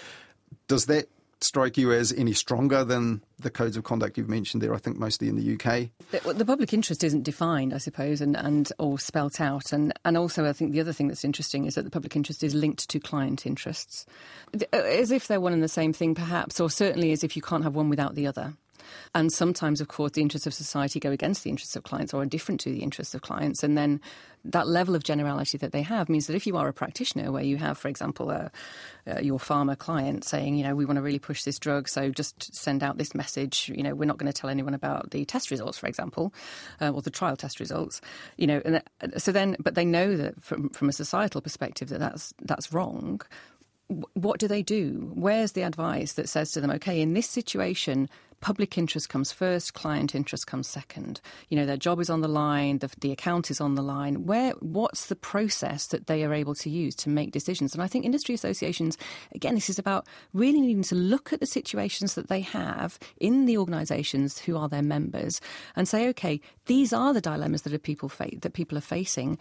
Does 0.68 0.86
that 0.86 1.08
strike 1.40 1.76
you 1.76 1.92
as 1.92 2.12
any 2.12 2.32
stronger 2.32 2.84
than 2.84 3.22
the 3.38 3.50
codes 3.50 3.76
of 3.76 3.84
conduct 3.84 4.18
you've 4.18 4.28
mentioned 4.28 4.62
there, 4.62 4.74
I 4.74 4.78
think 4.78 4.98
mostly 4.98 5.28
in 5.28 5.36
the 5.36 5.54
UK? 5.54 5.88
The, 6.10 6.34
the, 6.34 6.44
public 6.44 6.72
interest 6.72 7.02
isn't 7.02 7.22
defined, 7.22 7.72
I 7.72 7.78
suppose, 7.78 8.20
and, 8.20 8.36
and 8.36 8.70
or 8.78 8.98
spelt 8.98 9.40
out. 9.40 9.72
And, 9.72 9.92
and 10.04 10.16
also, 10.16 10.46
I 10.46 10.52
think 10.52 10.72
the 10.72 10.80
other 10.80 10.92
thing 10.92 11.08
that's 11.08 11.24
interesting 11.24 11.66
is 11.66 11.74
that 11.74 11.82
the 11.82 11.90
public 11.90 12.14
interest 12.16 12.42
is 12.42 12.54
linked 12.54 12.88
to 12.90 13.00
client 13.00 13.46
interests, 13.46 14.06
uh, 14.54 14.76
as 14.76 15.10
if 15.10 15.28
they're 15.28 15.40
one 15.40 15.52
and 15.52 15.62
the 15.62 15.68
same 15.68 15.92
thing, 15.92 16.14
perhaps, 16.14 16.60
or 16.60 16.70
certainly 16.70 17.12
as 17.12 17.24
if 17.24 17.36
you 17.36 17.42
can't 17.42 17.64
have 17.64 17.74
one 17.74 17.88
without 17.88 18.14
the 18.14 18.26
other. 18.26 18.54
And 19.14 19.32
sometimes, 19.32 19.80
of 19.80 19.88
course, 19.88 20.12
the 20.12 20.22
interests 20.22 20.46
of 20.46 20.54
society 20.54 21.00
go 21.00 21.10
against 21.10 21.44
the 21.44 21.50
interests 21.50 21.76
of 21.76 21.82
clients 21.82 22.14
or 22.14 22.22
are 22.22 22.26
different 22.26 22.60
to 22.62 22.70
the 22.70 22.82
interests 22.82 23.14
of 23.14 23.22
clients. 23.22 23.62
And 23.62 23.76
then 23.76 24.00
that 24.44 24.66
level 24.66 24.94
of 24.94 25.04
generality 25.04 25.58
that 25.58 25.72
they 25.72 25.82
have 25.82 26.08
means 26.08 26.26
that 26.26 26.34
if 26.34 26.46
you 26.46 26.56
are 26.56 26.68
a 26.68 26.72
practitioner, 26.72 27.30
where 27.30 27.42
you 27.42 27.56
have, 27.58 27.76
for 27.76 27.88
example, 27.88 28.30
uh, 28.30 28.48
your 29.20 29.38
pharma 29.38 29.76
client 29.76 30.24
saying, 30.24 30.54
you 30.54 30.64
know, 30.64 30.74
we 30.74 30.84
want 30.84 30.96
to 30.96 31.02
really 31.02 31.18
push 31.18 31.42
this 31.42 31.58
drug, 31.58 31.88
so 31.88 32.10
just 32.10 32.54
send 32.54 32.82
out 32.82 32.96
this 32.96 33.14
message, 33.14 33.70
you 33.74 33.82
know, 33.82 33.94
we're 33.94 34.06
not 34.06 34.18
going 34.18 34.32
to 34.32 34.38
tell 34.38 34.48
anyone 34.50 34.74
about 34.74 35.10
the 35.10 35.24
test 35.24 35.50
results, 35.50 35.78
for 35.78 35.86
example, 35.86 36.32
uh, 36.80 36.90
or 36.90 37.02
the 37.02 37.10
trial 37.10 37.36
test 37.36 37.60
results, 37.60 38.00
you 38.36 38.46
know, 38.46 38.62
and 38.64 38.76
uh, 38.76 39.18
so 39.18 39.32
then, 39.32 39.56
but 39.58 39.74
they 39.74 39.84
know 39.84 40.16
that 40.16 40.42
from, 40.42 40.70
from 40.70 40.88
a 40.88 40.92
societal 40.92 41.40
perspective 41.40 41.88
that 41.90 42.00
that's, 42.00 42.32
that's 42.42 42.72
wrong 42.72 43.20
what 44.14 44.38
do 44.38 44.46
they 44.46 44.62
do? 44.62 45.10
Where's 45.14 45.52
the 45.52 45.62
advice 45.62 46.12
that 46.12 46.28
says 46.28 46.52
to 46.52 46.60
them, 46.60 46.70
okay, 46.70 47.00
in 47.00 47.14
this 47.14 47.28
situation, 47.28 48.08
public 48.40 48.78
interest 48.78 49.08
comes 49.08 49.32
first, 49.32 49.74
client 49.74 50.14
interest 50.14 50.46
comes 50.46 50.68
second. 50.68 51.20
You 51.48 51.56
know, 51.56 51.66
their 51.66 51.76
job 51.76 52.00
is 52.00 52.10
on 52.10 52.20
the 52.20 52.28
line, 52.28 52.78
the, 52.78 52.90
the 53.00 53.12
account 53.12 53.50
is 53.50 53.60
on 53.60 53.74
the 53.74 53.82
line. 53.82 54.26
Where, 54.26 54.52
what's 54.60 55.06
the 55.06 55.16
process 55.16 55.86
that 55.88 56.06
they 56.06 56.24
are 56.24 56.32
able 56.32 56.54
to 56.56 56.70
use 56.70 56.94
to 56.96 57.08
make 57.08 57.32
decisions? 57.32 57.74
And 57.74 57.82
I 57.82 57.86
think 57.86 58.04
industry 58.04 58.34
associations, 58.34 58.96
again, 59.34 59.54
this 59.54 59.70
is 59.70 59.78
about 59.78 60.06
really 60.32 60.60
needing 60.60 60.82
to 60.84 60.94
look 60.94 61.32
at 61.32 61.40
the 61.40 61.46
situations 61.46 62.14
that 62.14 62.28
they 62.28 62.40
have 62.40 62.98
in 63.18 63.46
the 63.46 63.58
organisations 63.58 64.38
who 64.38 64.56
are 64.56 64.68
their 64.68 64.82
members 64.82 65.40
and 65.76 65.86
say, 65.86 66.08
okay, 66.08 66.40
these 66.66 66.92
are 66.92 67.12
the 67.12 67.20
dilemmas 67.20 67.62
that 67.62 67.74
are 67.74 67.78
people 67.78 68.08
fa- 68.08 68.30
that 68.40 68.54
people 68.54 68.78
are 68.78 68.82
facing 68.82 69.38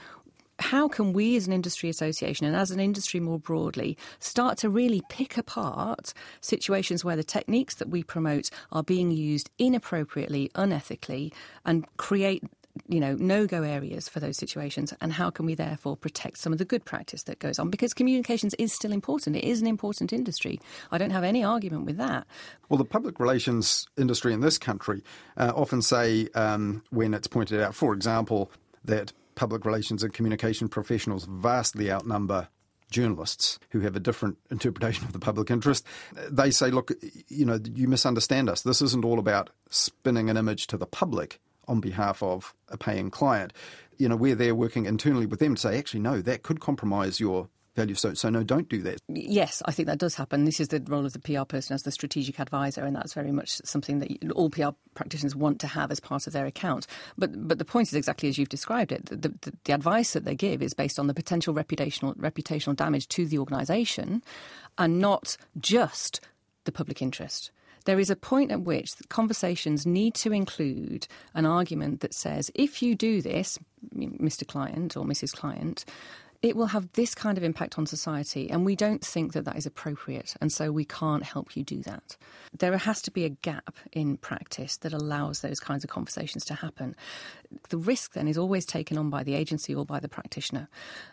how 0.60 0.88
can 0.88 1.14
we 1.14 1.36
as 1.36 1.48
an 1.48 1.54
industry 1.54 1.90
association 1.90 2.46
and 2.46 2.56
as 2.56 2.72
an 2.72 2.80
industry 2.80 3.20
more 3.20 3.40
broadly 3.40 3.98
start 4.20 4.58
to 4.60 4.70
really 4.70 5.02
pick 5.10 5.38
apart 5.38 6.14
situations 6.42 7.04
where 7.04 7.16
the 7.16 7.24
techniques 7.24 7.76
that 7.76 7.90
we 7.90 8.04
promote 8.04 8.50
are 8.72 8.84
being 8.84 9.12
used 9.12 9.50
inappropriately, 9.58 10.52
unethically, 10.56 11.34
and 11.66 11.86
create 11.98 12.44
you 12.88 13.00
know, 13.00 13.16
no-go 13.16 13.64
areas 13.64 14.08
for 14.08 14.20
those 14.20 14.38
situations, 14.38 14.94
and 15.02 15.12
how 15.12 15.30
can 15.30 15.46
we 15.46 15.56
therefore 15.56 15.98
protect 15.98 16.38
some 16.38 16.54
of 16.54 16.60
the 16.60 16.66
good 16.66 16.86
practice 16.86 17.24
that 17.24 17.40
goes 17.40 17.60
on? 17.60 17.70
Because 17.70 17.94
communications 17.94 18.54
is 18.56 18.72
still 18.72 18.92
important. 18.92 19.36
It 19.36 19.44
is 19.44 19.60
an 19.60 19.68
important 19.68 20.14
industry. 20.14 20.60
I 20.92 20.98
don't 20.98 21.10
have 21.10 21.24
any 21.24 21.44
argument 21.44 21.86
with 21.86 21.98
that. 21.98 22.26
Well, 22.70 22.78
the 22.78 22.86
public 22.86 23.20
relations 23.20 23.88
industry 23.98 24.34
in 24.34 24.42
this 24.42 24.58
country 24.58 25.04
uh, 25.36 25.52
often 25.56 25.82
say 25.82 26.30
um, 26.36 26.84
when 26.92 27.14
it's 27.14 27.28
pointed 27.28 27.60
out, 27.60 27.76
for 27.76 27.94
example, 27.94 28.52
that 28.86 29.12
public 29.40 29.64
relations 29.64 30.04
and 30.04 30.14
communication 30.14 30.68
professionals 30.68 31.24
vastly 31.24 31.90
outnumber 31.90 32.50
journalists 32.92 33.58
who 33.70 33.80
have 33.80 33.96
a 33.96 34.00
different 34.00 34.38
interpretation 34.52 35.06
of 35.06 35.14
the 35.14 35.20
public 35.20 35.50
interest. 35.50 35.86
They 36.30 36.52
say, 36.52 36.72
look, 36.72 36.92
you 37.30 37.46
know, 37.46 37.58
you 37.74 37.88
misunderstand 37.88 38.50
us. 38.50 38.64
This 38.64 38.82
isn't 38.82 39.06
all 39.06 39.18
about 39.18 39.50
spinning 39.70 40.30
an 40.30 40.36
image 40.36 40.68
to 40.68 40.78
the 40.78 40.86
public 40.86 41.40
on 41.70 41.80
behalf 41.80 42.22
of 42.22 42.54
a 42.68 42.78
paying 42.78 43.10
client. 43.10 43.54
You 43.98 44.10
know, 44.10 44.18
we're 44.18 44.36
there 44.36 44.56
working 44.56 44.86
internally 44.86 45.26
with 45.26 45.40
them 45.40 45.56
to 45.56 45.62
say, 45.62 45.78
actually, 45.78 46.02
no, 46.02 46.20
that 46.22 46.44
could 46.44 46.60
compromise 46.60 47.22
your 47.22 47.48
value. 47.80 47.96
So, 47.96 48.14
so 48.14 48.30
no, 48.30 48.44
don't 48.44 48.70
do 48.70 48.82
that. 48.84 49.00
Yes, 49.08 49.62
I 49.66 49.72
think 49.72 49.88
that 49.88 49.98
does 49.98 50.16
happen. 50.16 50.46
This 50.46 50.60
is 50.60 50.68
the 50.70 50.84
role 50.88 51.06
of 51.06 51.14
the 51.14 51.20
PR 51.20 51.44
person 51.44 51.74
as 51.74 51.84
the 51.84 51.92
strategic 51.92 52.40
advisor, 52.40 52.84
and 52.84 52.96
that's 52.96 53.14
very 53.14 53.32
much 53.32 53.62
something 53.64 54.00
that 54.00 54.32
all 54.34 54.50
PR 54.50 54.70
practitioners 54.94 55.36
want 55.36 55.60
to 55.62 55.68
have 55.68 55.92
as 55.92 56.00
part 56.00 56.28
of 56.28 56.34
their 56.34 56.46
account. 56.46 56.88
But 57.18 57.48
but 57.48 57.58
the 57.58 57.66
point 57.66 57.88
is 57.88 57.94
exactly 57.94 58.30
as 58.30 58.38
you've 58.38 58.50
described 58.50 58.92
it. 58.92 59.06
The, 59.06 59.30
the, 59.30 59.54
the 59.64 59.74
advice 59.74 60.14
that 60.14 60.26
they 60.26 60.36
give 60.36 60.62
is 60.62 60.74
based 60.74 61.00
on 61.00 61.08
the 61.08 61.14
potential 61.14 61.54
reputational 61.54 62.16
reputational 62.18 62.76
damage 62.76 63.08
to 63.10 63.26
the 63.26 63.40
organisation, 63.40 64.24
and 64.78 65.00
not 65.00 65.38
just 65.60 66.22
the 66.66 66.72
public 66.72 67.02
interest 67.02 67.52
there 67.86 68.00
is 68.00 68.10
a 68.10 68.16
point 68.16 68.52
at 68.52 68.62
which 68.62 68.94
conversations 69.10 69.86
need 69.86 70.14
to 70.14 70.32
include 70.32 71.08
an 71.34 71.46
argument 71.46 72.02
that 72.02 72.14
says 72.14 72.52
if 72.54 72.84
you 72.84 72.94
do 72.94 73.22
this, 73.22 73.58
Mr. 73.96 74.46
Client 74.46 74.96
or 74.96 75.06
Mrs. 75.06 75.34
Client, 75.34 75.86
it 76.42 76.56
will 76.56 76.68
have 76.68 76.92
this 76.94 77.14
kind 77.14 77.38
of 77.38 77.44
impact 77.44 77.78
on 77.78 77.86
society, 77.86 78.50
and 78.50 78.66
we 78.66 78.76
don't 78.76 79.04
think 79.04 79.34
that 79.34 79.44
that 79.46 79.58
is 79.58 79.66
appropriate, 79.66 80.36
and 80.40 80.52
so 80.52 80.72
we 80.72 80.86
can't 80.86 81.24
help 81.24 81.58
you 81.58 81.64
do 81.64 81.82
that. 81.84 82.16
There 82.58 82.78
has 82.78 83.02
to 83.04 83.12
be 83.12 83.26
a 83.26 83.30
gap 83.30 83.76
in 83.92 84.16
practice 84.18 84.78
that 84.78 84.94
allows 84.94 85.42
those 85.42 85.60
kinds 85.60 85.84
of 85.84 85.90
conversations 85.90 86.46
to 86.46 86.54
happen. 86.54 86.96
The 87.70 87.78
risk 87.78 88.14
then 88.14 88.28
is 88.28 88.38
always 88.38 88.66
taken 88.66 88.98
on 88.98 89.10
by 89.10 89.24
the 89.24 89.34
agency 89.36 89.76
or 89.76 89.86
by 89.86 90.00
the 90.00 90.08
practitioner, 90.08 90.70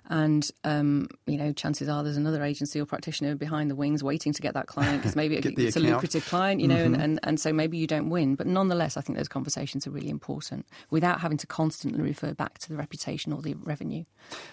and 0.09 0.49
um, 0.63 1.09
you 1.27 1.37
know 1.37 1.53
chances 1.53 1.89
are 1.89 2.05
there's 2.05 2.17
another 2.17 2.45
agency 2.45 2.81
or 2.81 2.87
practitioner 2.87 3.35
behind 3.35 3.69
the 3.71 3.75
wings 3.75 4.05
waiting 4.05 4.33
to 4.33 4.43
get 4.43 4.55
that 4.55 4.67
client 4.67 5.03
because 5.03 5.17
maybe 5.17 5.37
it's 5.57 5.77
a 5.77 5.81
lucrative 5.81 6.25
client, 6.27 6.61
you 6.61 6.69
know, 6.69 6.77
mm-hmm. 6.77 6.95
and, 6.95 7.03
and, 7.03 7.21
and 7.25 7.41
so 7.41 7.53
maybe 7.53 7.79
you 7.79 7.87
don't 7.87 8.11
win. 8.11 8.37
But 8.37 8.47
nonetheless, 8.47 8.97
I 8.97 9.01
think 9.01 9.17
those 9.19 9.29
conversations 9.29 9.87
are 9.87 9.91
really 9.91 10.09
important 10.09 10.67
without 10.91 11.21
having 11.21 11.39
to 11.39 11.47
constantly 11.47 12.01
refer 12.01 12.33
back 12.35 12.59
to 12.59 12.69
the 12.69 12.77
reputation 12.77 13.33
or 13.33 13.43
the 13.43 13.55
revenue. 13.55 14.05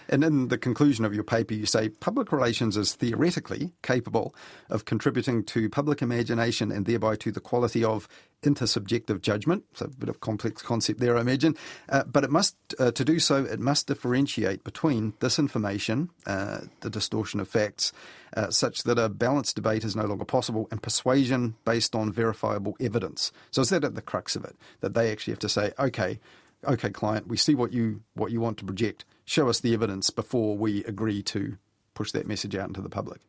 And 0.08 0.24
in 0.24 0.48
the 0.48 0.58
conclusion 0.64 1.04
of 1.04 1.14
your 1.14 1.22
paper, 1.22 1.52
you 1.52 1.66
say 1.66 1.90
public 1.90 2.32
relations 2.32 2.76
is 2.76 2.94
theoretically 2.94 3.72
capable 3.82 4.34
of 4.70 4.86
contributing 4.86 5.44
to 5.44 5.68
public 5.68 6.00
imagination 6.00 6.72
and 6.72 6.86
thereby 6.86 7.14
to 7.16 7.30
the 7.30 7.38
quality 7.38 7.84
of 7.84 8.08
intersubjective 8.42 9.20
judgment. 9.20 9.64
So 9.74 9.84
a 9.84 9.88
bit 9.88 10.08
of 10.08 10.20
complex 10.20 10.62
concept 10.62 11.00
there, 11.00 11.18
I 11.18 11.20
imagine. 11.20 11.54
Uh, 11.90 12.04
but 12.04 12.24
it 12.24 12.30
must, 12.30 12.56
uh, 12.78 12.92
to 12.92 13.04
do 13.04 13.18
so, 13.20 13.44
it 13.44 13.60
must 13.60 13.86
differentiate 13.86 14.64
between 14.64 15.12
disinformation, 15.20 16.08
uh, 16.26 16.60
the 16.80 16.90
distortion 16.90 17.40
of 17.40 17.48
facts, 17.48 17.92
uh, 18.34 18.50
such 18.50 18.84
that 18.84 18.98
a 18.98 19.10
balanced 19.10 19.56
debate 19.56 19.84
is 19.84 19.94
no 19.94 20.06
longer 20.06 20.24
possible, 20.24 20.66
and 20.70 20.82
persuasion 20.82 21.56
based 21.66 21.94
on 21.94 22.10
verifiable 22.10 22.74
evidence. 22.80 23.32
So 23.50 23.60
is 23.60 23.68
that 23.68 23.84
at 23.84 23.94
the 23.94 24.02
crux 24.02 24.34
of 24.34 24.44
it? 24.44 24.56
That 24.80 24.94
they 24.94 25.12
actually 25.12 25.32
have 25.32 25.40
to 25.40 25.48
say, 25.48 25.72
okay, 25.78 26.18
okay, 26.66 26.90
client, 26.90 27.28
we 27.28 27.36
see 27.36 27.54
what 27.54 27.72
you 27.72 28.00
what 28.14 28.32
you 28.32 28.40
want 28.40 28.56
to 28.58 28.64
project. 28.64 29.04
Show 29.24 29.48
us 29.48 29.60
the 29.60 29.74
evidence 29.74 30.10
before 30.10 30.56
we 30.56 30.84
agree 30.84 31.22
to 31.24 31.56
push 31.94 32.12
that 32.12 32.26
message 32.26 32.54
out 32.54 32.68
into 32.68 32.82
the 32.82 32.88
public. 32.88 33.20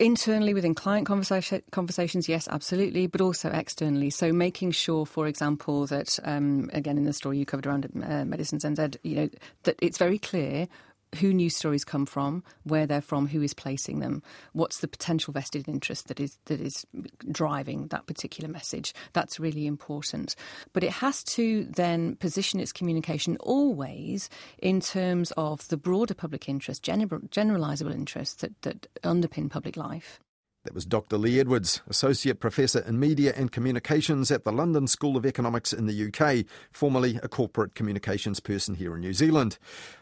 Internally 0.00 0.54
within 0.54 0.76
client 0.76 1.08
conversa- 1.08 1.62
conversations, 1.72 2.28
yes, 2.28 2.46
absolutely, 2.48 3.08
but 3.08 3.20
also 3.20 3.50
externally. 3.50 4.10
So 4.10 4.32
making 4.32 4.70
sure, 4.70 5.04
for 5.04 5.26
example, 5.26 5.86
that 5.86 6.20
um, 6.22 6.70
again 6.72 6.98
in 6.98 7.04
the 7.04 7.12
story 7.12 7.38
you 7.38 7.44
covered 7.44 7.66
around 7.66 7.90
uh, 8.04 8.24
Medicines 8.24 8.64
NZ, 8.64 8.96
you 9.02 9.16
know 9.16 9.28
that 9.64 9.76
it's 9.82 9.98
very 9.98 10.18
clear 10.18 10.68
who 11.16 11.32
news 11.32 11.56
stories 11.56 11.84
come 11.84 12.06
from, 12.06 12.42
where 12.64 12.86
they're 12.86 13.00
from, 13.00 13.26
who 13.26 13.42
is 13.42 13.54
placing 13.54 14.00
them, 14.00 14.22
what's 14.52 14.80
the 14.80 14.88
potential 14.88 15.32
vested 15.32 15.68
interest 15.68 16.08
that 16.08 16.20
is 16.20 16.38
that 16.46 16.60
is 16.60 16.86
driving 17.30 17.88
that 17.88 18.06
particular 18.06 18.50
message. 18.50 18.94
That's 19.12 19.40
really 19.40 19.66
important. 19.66 20.34
But 20.72 20.84
it 20.84 20.92
has 20.92 21.22
to 21.24 21.64
then 21.64 22.16
position 22.16 22.60
its 22.60 22.72
communication 22.72 23.36
always 23.40 24.28
in 24.58 24.80
terms 24.80 25.32
of 25.36 25.66
the 25.68 25.76
broader 25.76 26.14
public 26.14 26.48
interest, 26.48 26.82
general, 26.82 27.20
generalizable 27.22 27.94
interests 27.94 28.42
that, 28.42 28.60
that 28.62 28.86
underpin 29.02 29.50
public 29.50 29.76
life. 29.76 30.20
That 30.68 30.74
was 30.74 30.84
Dr. 30.84 31.16
Lee 31.16 31.40
Edwards, 31.40 31.80
Associate 31.88 32.38
Professor 32.38 32.80
in 32.80 33.00
Media 33.00 33.32
and 33.34 33.50
Communications 33.50 34.30
at 34.30 34.44
the 34.44 34.52
London 34.52 34.86
School 34.86 35.16
of 35.16 35.24
Economics 35.24 35.72
in 35.72 35.86
the 35.86 36.08
UK, 36.08 36.44
formerly 36.70 37.18
a 37.22 37.28
corporate 37.28 37.74
communications 37.74 38.38
person 38.38 38.74
here 38.74 38.94
in 38.94 39.00
New 39.00 39.14
Zealand. 39.14 39.56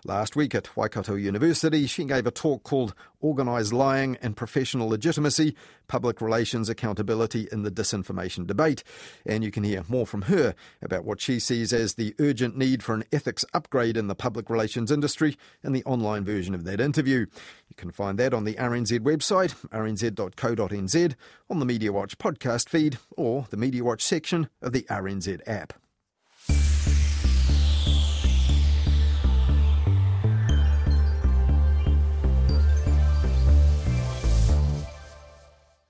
Last 0.04 0.34
week 0.34 0.56
at 0.56 0.76
Waikato 0.76 1.14
University, 1.14 1.86
she 1.86 2.02
gave 2.02 2.26
a 2.26 2.32
talk 2.32 2.64
called 2.64 2.96
Organised 3.22 3.72
Lying 3.72 4.16
and 4.20 4.36
Professional 4.36 4.88
Legitimacy 4.88 5.54
Public 5.88 6.20
Relations 6.20 6.68
Accountability 6.68 7.48
in 7.50 7.62
the 7.62 7.70
Disinformation 7.70 8.46
Debate. 8.46 8.82
And 9.24 9.44
you 9.44 9.50
can 9.50 9.64
hear 9.64 9.84
more 9.88 10.06
from 10.06 10.22
her 10.22 10.54
about 10.82 11.04
what 11.04 11.20
she 11.20 11.38
sees 11.38 11.72
as 11.72 11.94
the 11.94 12.14
urgent 12.18 12.56
need 12.56 12.82
for 12.82 12.94
an 12.94 13.04
ethics 13.12 13.44
upgrade 13.54 13.96
in 13.96 14.06
the 14.08 14.14
public 14.14 14.50
relations 14.50 14.90
industry 14.90 15.36
in 15.62 15.72
the 15.72 15.84
online 15.84 16.24
version 16.24 16.54
of 16.54 16.64
that 16.64 16.80
interview. 16.80 17.20
You 17.68 17.76
can 17.76 17.90
find 17.90 18.18
that 18.18 18.34
on 18.34 18.44
the 18.44 18.54
RNZ 18.54 19.00
website, 19.00 19.54
rnz.co 19.70 20.26
rnz.co.nz, 20.36 21.14
on 21.48 21.58
the 21.58 21.66
Media 21.66 21.92
Watch 21.92 22.18
podcast 22.18 22.68
feed, 22.68 22.98
or 23.16 23.46
the 23.50 23.56
Media 23.56 23.84
Watch 23.84 24.02
section 24.02 24.48
of 24.62 24.72
the 24.72 24.82
RNZ 24.82 25.40
app. 25.46 25.85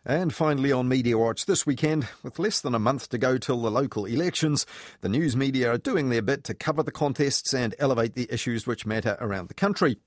And 0.08 0.32
finally 0.32 0.70
on 0.70 0.86
Media 0.86 1.18
Watch 1.18 1.46
this 1.46 1.66
weekend, 1.66 2.06
with 2.22 2.38
less 2.38 2.60
than 2.60 2.76
a 2.76 2.78
month 2.78 3.08
to 3.08 3.18
go 3.18 3.38
till 3.38 3.60
the 3.60 3.72
local 3.72 4.04
elections, 4.04 4.64
the 5.00 5.08
news 5.08 5.34
media 5.36 5.72
are 5.72 5.78
doing 5.78 6.10
their 6.10 6.22
bit 6.22 6.44
to 6.44 6.54
cover 6.54 6.84
the 6.84 6.92
contests 6.92 7.52
and 7.52 7.74
elevate 7.80 8.14
the 8.14 8.28
issues 8.32 8.68
which 8.68 8.86
matter 8.86 9.16
around 9.20 9.48
the 9.48 9.54
country. 9.54 9.98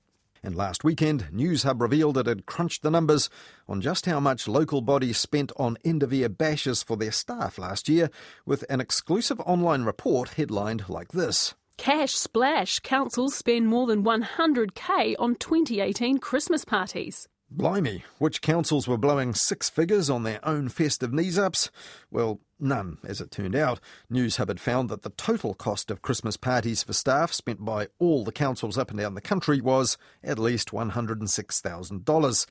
And 0.42 0.56
last 0.56 0.84
weekend, 0.84 1.26
Newshub 1.30 1.82
revealed 1.82 2.16
it 2.16 2.26
had 2.26 2.46
crunched 2.46 2.82
the 2.82 2.90
numbers 2.90 3.28
on 3.68 3.82
just 3.82 4.06
how 4.06 4.20
much 4.20 4.48
local 4.48 4.80
bodies 4.80 5.18
spent 5.18 5.52
on 5.58 5.76
year 5.84 6.30
bashes 6.30 6.82
for 6.82 6.96
their 6.96 7.12
staff 7.12 7.58
last 7.58 7.86
year, 7.86 8.08
with 8.46 8.64
an 8.70 8.80
exclusive 8.80 9.38
online 9.40 9.82
report 9.82 10.30
headlined 10.30 10.88
like 10.88 11.08
this. 11.08 11.54
Cash 11.76 12.14
splash. 12.14 12.78
Councils 12.78 13.34
spend 13.34 13.68
more 13.68 13.86
than 13.86 14.02
100k 14.02 15.16
on 15.18 15.34
2018 15.34 16.16
Christmas 16.20 16.64
parties. 16.64 17.28
Blimey, 17.52 18.04
which 18.18 18.42
councils 18.42 18.86
were 18.86 18.96
blowing 18.96 19.34
six 19.34 19.68
figures 19.68 20.08
on 20.08 20.22
their 20.22 20.38
own 20.46 20.68
festive 20.68 21.12
knees 21.12 21.36
ups? 21.36 21.68
Well, 22.08 22.40
none, 22.60 22.98
as 23.04 23.20
it 23.20 23.32
turned 23.32 23.56
out. 23.56 23.80
Newshub 24.10 24.46
had 24.46 24.60
found 24.60 24.88
that 24.88 25.02
the 25.02 25.10
total 25.10 25.54
cost 25.54 25.90
of 25.90 26.00
Christmas 26.00 26.36
parties 26.36 26.84
for 26.84 26.92
staff 26.92 27.32
spent 27.32 27.64
by 27.64 27.88
all 27.98 28.22
the 28.24 28.30
councils 28.30 28.78
up 28.78 28.90
and 28.90 29.00
down 29.00 29.14
the 29.14 29.20
country 29.20 29.60
was 29.60 29.98
at 30.22 30.38
least 30.38 30.70
$106,000. 30.70 32.46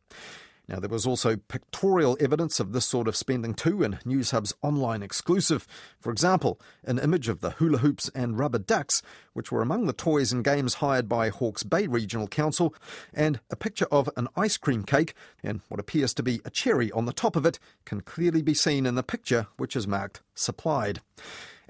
Now, 0.69 0.79
there 0.79 0.87
was 0.87 1.07
also 1.07 1.35
pictorial 1.35 2.15
evidence 2.19 2.59
of 2.59 2.73
this 2.73 2.85
sort 2.85 3.07
of 3.07 3.15
spending 3.15 3.55
too 3.55 3.81
in 3.81 3.93
Newshub's 4.05 4.53
online 4.61 5.01
exclusive. 5.01 5.65
For 5.99 6.11
example, 6.11 6.61
an 6.83 6.99
image 6.99 7.27
of 7.27 7.41
the 7.41 7.49
hula 7.49 7.79
hoops 7.79 8.11
and 8.13 8.37
rubber 8.37 8.59
ducks, 8.59 9.01
which 9.33 9.51
were 9.51 9.63
among 9.63 9.87
the 9.87 9.93
toys 9.93 10.31
and 10.31 10.43
games 10.43 10.75
hired 10.75 11.09
by 11.09 11.29
Hawke's 11.29 11.63
Bay 11.63 11.87
Regional 11.87 12.27
Council, 12.27 12.75
and 13.11 13.39
a 13.49 13.55
picture 13.55 13.87
of 13.91 14.11
an 14.15 14.27
ice 14.37 14.57
cream 14.57 14.83
cake 14.83 15.15
and 15.41 15.61
what 15.69 15.79
appears 15.79 16.13
to 16.13 16.21
be 16.21 16.39
a 16.45 16.51
cherry 16.51 16.91
on 16.91 17.05
the 17.05 17.13
top 17.13 17.35
of 17.35 17.47
it 17.47 17.57
can 17.85 18.01
clearly 18.01 18.43
be 18.43 18.53
seen 18.53 18.85
in 18.85 18.93
the 18.93 19.01
picture, 19.01 19.47
which 19.57 19.75
is 19.75 19.87
marked 19.87 20.21
supplied. 20.35 21.01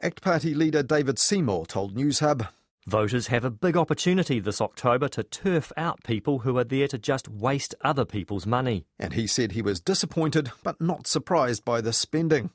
ACT 0.02 0.22
Party 0.22 0.54
leader 0.54 0.84
David 0.84 1.18
Seymour 1.20 1.66
told 1.66 1.95
Newshub 1.95 2.50
Voters 2.90 3.28
have 3.28 3.46
a 3.46 3.52
big 3.52 3.78
opportunity 3.78 4.40
this 4.40 4.60
October 4.60 5.08
to 5.10 5.22
turf 5.22 5.72
out 5.78 6.04
people 6.04 6.40
who 6.40 6.58
are 6.58 6.64
there 6.64 6.88
to 6.88 6.98
just 6.98 7.28
waste 7.28 7.76
other 7.82 8.04
people's 8.04 8.48
money. 8.48 8.88
And 8.98 9.14
he 9.14 9.28
said 9.28 9.52
he 9.52 9.62
was 9.62 9.80
disappointed 9.80 10.52
but 10.64 10.82
not 10.82 11.06
surprised 11.06 11.64
by 11.64 11.82
the 11.82 11.94
spending. 11.94 12.50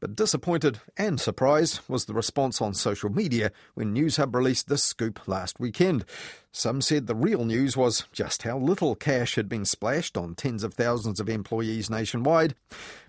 But 0.00 0.16
disappointed 0.16 0.80
and 0.96 1.20
surprised 1.20 1.80
was 1.88 2.06
the 2.06 2.14
response 2.14 2.62
on 2.62 2.72
social 2.72 3.10
media 3.10 3.52
when 3.74 3.94
Newshub 3.94 4.34
released 4.34 4.70
this 4.70 4.82
scoop 4.82 5.28
last 5.28 5.60
weekend. 5.60 6.06
Some 6.52 6.80
said 6.80 7.06
the 7.06 7.14
real 7.14 7.44
news 7.44 7.76
was 7.76 8.06
just 8.12 8.44
how 8.44 8.56
little 8.56 8.94
cash 8.94 9.34
had 9.34 9.46
been 9.46 9.66
splashed 9.66 10.16
on 10.16 10.36
tens 10.36 10.64
of 10.64 10.72
thousands 10.72 11.20
of 11.20 11.28
employees 11.28 11.90
nationwide. 11.90 12.54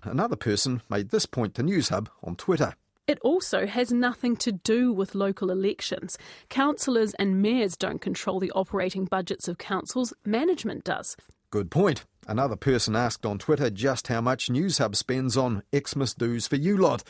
Another 0.02 0.36
person 0.36 0.82
made 0.90 1.08
this 1.08 1.24
point 1.24 1.54
to 1.54 1.62
Newshub 1.62 2.08
on 2.22 2.36
Twitter. 2.36 2.74
It 3.08 3.18
also 3.22 3.66
has 3.66 3.90
nothing 3.90 4.36
to 4.36 4.52
do 4.52 4.92
with 4.92 5.14
local 5.14 5.50
elections. 5.50 6.18
Councillors 6.50 7.14
and 7.14 7.40
mayors 7.40 7.74
don't 7.74 8.02
control 8.02 8.38
the 8.38 8.50
operating 8.50 9.06
budgets 9.06 9.48
of 9.48 9.56
councils, 9.56 10.12
management 10.26 10.84
does. 10.84 11.16
Good 11.50 11.70
point. 11.70 12.04
Another 12.26 12.56
person 12.56 12.94
asked 12.94 13.24
on 13.24 13.38
Twitter 13.38 13.70
just 13.70 14.08
how 14.08 14.20
much 14.20 14.48
Newshub 14.48 14.94
spends 14.94 15.38
on 15.38 15.62
Xmas 15.74 16.12
dues 16.12 16.46
for 16.46 16.56
you 16.56 16.76
lot. 16.76 17.02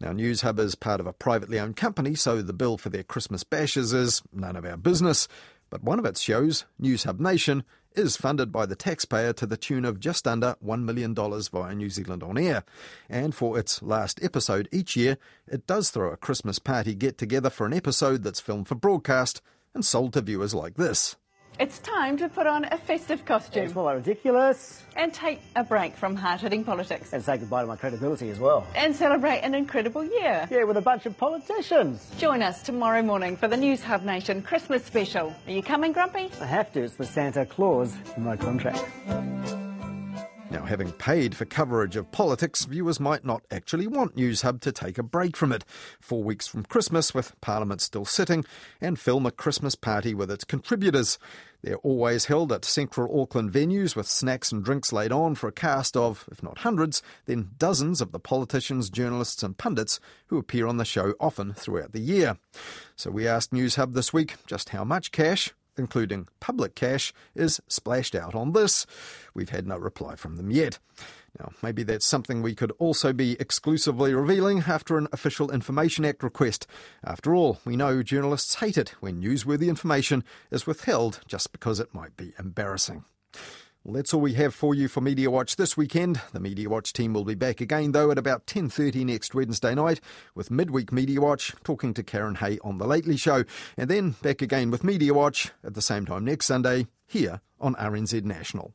Now, 0.00 0.12
Newshub 0.12 0.58
is 0.58 0.74
part 0.74 1.00
of 1.00 1.06
a 1.06 1.12
privately 1.12 1.60
owned 1.60 1.76
company, 1.76 2.14
so 2.14 2.40
the 2.40 2.54
bill 2.54 2.78
for 2.78 2.88
their 2.88 3.02
Christmas 3.02 3.44
bashes 3.44 3.92
is 3.92 4.22
none 4.32 4.56
of 4.56 4.64
our 4.64 4.78
business. 4.78 5.28
But 5.68 5.84
one 5.84 5.98
of 5.98 6.06
its 6.06 6.22
shows, 6.22 6.64
Newshub 6.80 7.20
Nation, 7.20 7.62
is 7.94 8.16
funded 8.16 8.50
by 8.52 8.66
the 8.66 8.76
taxpayer 8.76 9.32
to 9.34 9.46
the 9.46 9.56
tune 9.56 9.84
of 9.84 10.00
just 10.00 10.26
under 10.26 10.56
$1 10.64 10.82
million 10.82 11.14
via 11.14 11.74
New 11.74 11.90
Zealand 11.90 12.22
On 12.22 12.38
Air. 12.38 12.64
And 13.08 13.34
for 13.34 13.58
its 13.58 13.82
last 13.82 14.22
episode 14.22 14.68
each 14.72 14.96
year, 14.96 15.18
it 15.46 15.66
does 15.66 15.90
throw 15.90 16.12
a 16.12 16.16
Christmas 16.16 16.58
party 16.58 16.94
get 16.94 17.18
together 17.18 17.50
for 17.50 17.66
an 17.66 17.72
episode 17.72 18.22
that's 18.22 18.40
filmed 18.40 18.68
for 18.68 18.74
broadcast 18.74 19.42
and 19.74 19.84
sold 19.84 20.12
to 20.14 20.20
viewers 20.20 20.54
like 20.54 20.74
this. 20.74 21.16
It's 21.60 21.78
time 21.80 22.16
to 22.16 22.28
put 22.28 22.46
on 22.46 22.64
a 22.64 22.76
festive 22.78 23.24
costume. 23.24 23.64
It's 23.64 23.74
more 23.74 23.94
ridiculous. 23.94 24.82
And 24.96 25.12
take 25.12 25.40
a 25.54 25.62
break 25.62 25.94
from 25.94 26.16
hard-hitting 26.16 26.64
politics. 26.64 27.12
And 27.12 27.22
say 27.22 27.36
goodbye 27.36 27.60
to 27.60 27.66
my 27.66 27.76
credibility 27.76 28.30
as 28.30 28.38
well. 28.38 28.66
And 28.74 28.96
celebrate 28.96 29.40
an 29.40 29.54
incredible 29.54 30.02
year. 30.02 30.48
Yeah, 30.50 30.64
with 30.64 30.76
a 30.78 30.82
bunch 30.82 31.06
of 31.06 31.16
politicians. 31.16 32.10
Join 32.18 32.42
us 32.42 32.62
tomorrow 32.62 33.02
morning 33.02 33.36
for 33.36 33.48
the 33.48 33.56
Newshub 33.56 34.02
Nation 34.02 34.42
Christmas 34.42 34.84
special. 34.84 35.34
Are 35.46 35.52
you 35.52 35.62
coming, 35.62 35.92
Grumpy? 35.92 36.30
I 36.40 36.46
have 36.46 36.72
to. 36.72 36.82
It's 36.82 36.96
the 36.96 37.06
Santa 37.06 37.46
Claus 37.46 37.94
in 38.16 38.24
my 38.24 38.36
contract. 38.36 38.82
Now, 40.52 40.66
having 40.66 40.92
paid 40.92 41.34
for 41.34 41.46
coverage 41.46 41.96
of 41.96 42.12
politics, 42.12 42.66
viewers 42.66 43.00
might 43.00 43.24
not 43.24 43.42
actually 43.50 43.86
want 43.86 44.16
Newshub 44.16 44.60
to 44.60 44.70
take 44.70 44.98
a 44.98 45.02
break 45.02 45.34
from 45.34 45.50
it. 45.50 45.64
Four 45.98 46.22
weeks 46.22 46.46
from 46.46 46.64
Christmas, 46.64 47.14
with 47.14 47.40
Parliament 47.40 47.80
still 47.80 48.04
sitting, 48.04 48.44
and 48.78 48.98
film 48.98 49.24
a 49.24 49.30
Christmas 49.30 49.74
party 49.74 50.12
with 50.12 50.30
its 50.30 50.44
contributors. 50.44 51.18
They're 51.62 51.76
always 51.76 52.26
held 52.26 52.52
at 52.52 52.66
central 52.66 53.18
Auckland 53.18 53.50
venues 53.50 53.96
with 53.96 54.06
snacks 54.06 54.52
and 54.52 54.62
drinks 54.62 54.92
laid 54.92 55.10
on 55.10 55.36
for 55.36 55.48
a 55.48 55.52
cast 55.52 55.96
of, 55.96 56.28
if 56.30 56.42
not 56.42 56.58
hundreds, 56.58 57.02
then 57.24 57.52
dozens 57.56 58.02
of 58.02 58.12
the 58.12 58.20
politicians, 58.20 58.90
journalists, 58.90 59.42
and 59.42 59.56
pundits 59.56 60.00
who 60.26 60.36
appear 60.36 60.66
on 60.66 60.76
the 60.76 60.84
show 60.84 61.14
often 61.18 61.54
throughout 61.54 61.92
the 61.92 62.00
year. 62.00 62.36
So 62.94 63.10
we 63.10 63.26
asked 63.26 63.52
Newshub 63.52 63.94
this 63.94 64.12
week 64.12 64.34
just 64.46 64.68
how 64.68 64.84
much 64.84 65.12
cash, 65.12 65.54
including 65.76 66.28
public 66.40 66.74
cash, 66.74 67.12
is 67.34 67.60
splashed 67.68 68.14
out 68.14 68.34
on 68.34 68.52
this. 68.52 68.86
We've 69.34 69.50
had 69.50 69.66
no 69.66 69.78
reply 69.78 70.16
from 70.16 70.36
them 70.36 70.50
yet. 70.50 70.78
Now, 71.38 71.52
maybe 71.62 71.82
that's 71.82 72.06
something 72.06 72.42
we 72.42 72.54
could 72.54 72.72
also 72.78 73.12
be 73.12 73.36
exclusively 73.40 74.14
revealing 74.14 74.64
after 74.66 74.98
an 74.98 75.08
Official 75.12 75.50
Information 75.50 76.04
Act 76.04 76.22
request. 76.22 76.66
After 77.02 77.34
all, 77.34 77.58
we 77.64 77.76
know 77.76 78.02
journalists 78.02 78.56
hate 78.56 78.76
it 78.76 78.90
when 79.00 79.22
newsworthy 79.22 79.68
information 79.68 80.24
is 80.50 80.66
withheld 80.66 81.20
just 81.26 81.52
because 81.52 81.80
it 81.80 81.94
might 81.94 82.16
be 82.16 82.34
embarrassing. 82.38 83.04
Well, 83.84 83.94
that's 83.94 84.14
all 84.14 84.20
we 84.20 84.34
have 84.34 84.54
for 84.54 84.76
you 84.76 84.86
for 84.86 85.00
Media 85.00 85.28
Watch 85.28 85.56
this 85.56 85.76
weekend. 85.76 86.20
The 86.32 86.38
Media 86.38 86.68
Watch 86.68 86.92
team 86.92 87.14
will 87.14 87.24
be 87.24 87.34
back 87.34 87.60
again, 87.60 87.90
though, 87.90 88.12
at 88.12 88.18
about 88.18 88.46
10.30 88.46 89.04
next 89.06 89.34
Wednesday 89.34 89.74
night 89.74 90.00
with 90.36 90.52
Midweek 90.52 90.92
Media 90.92 91.20
Watch, 91.20 91.52
talking 91.64 91.92
to 91.94 92.04
Karen 92.04 92.36
Hay 92.36 92.60
on 92.62 92.78
The 92.78 92.86
Lately 92.86 93.16
Show. 93.16 93.42
And 93.76 93.90
then 93.90 94.10
back 94.22 94.40
again 94.40 94.70
with 94.70 94.84
Media 94.84 95.12
Watch 95.12 95.50
at 95.64 95.74
the 95.74 95.82
same 95.82 96.06
time 96.06 96.24
next 96.24 96.46
Sunday, 96.46 96.86
here 97.08 97.40
on 97.58 97.74
RNZ 97.74 98.22
National. 98.22 98.72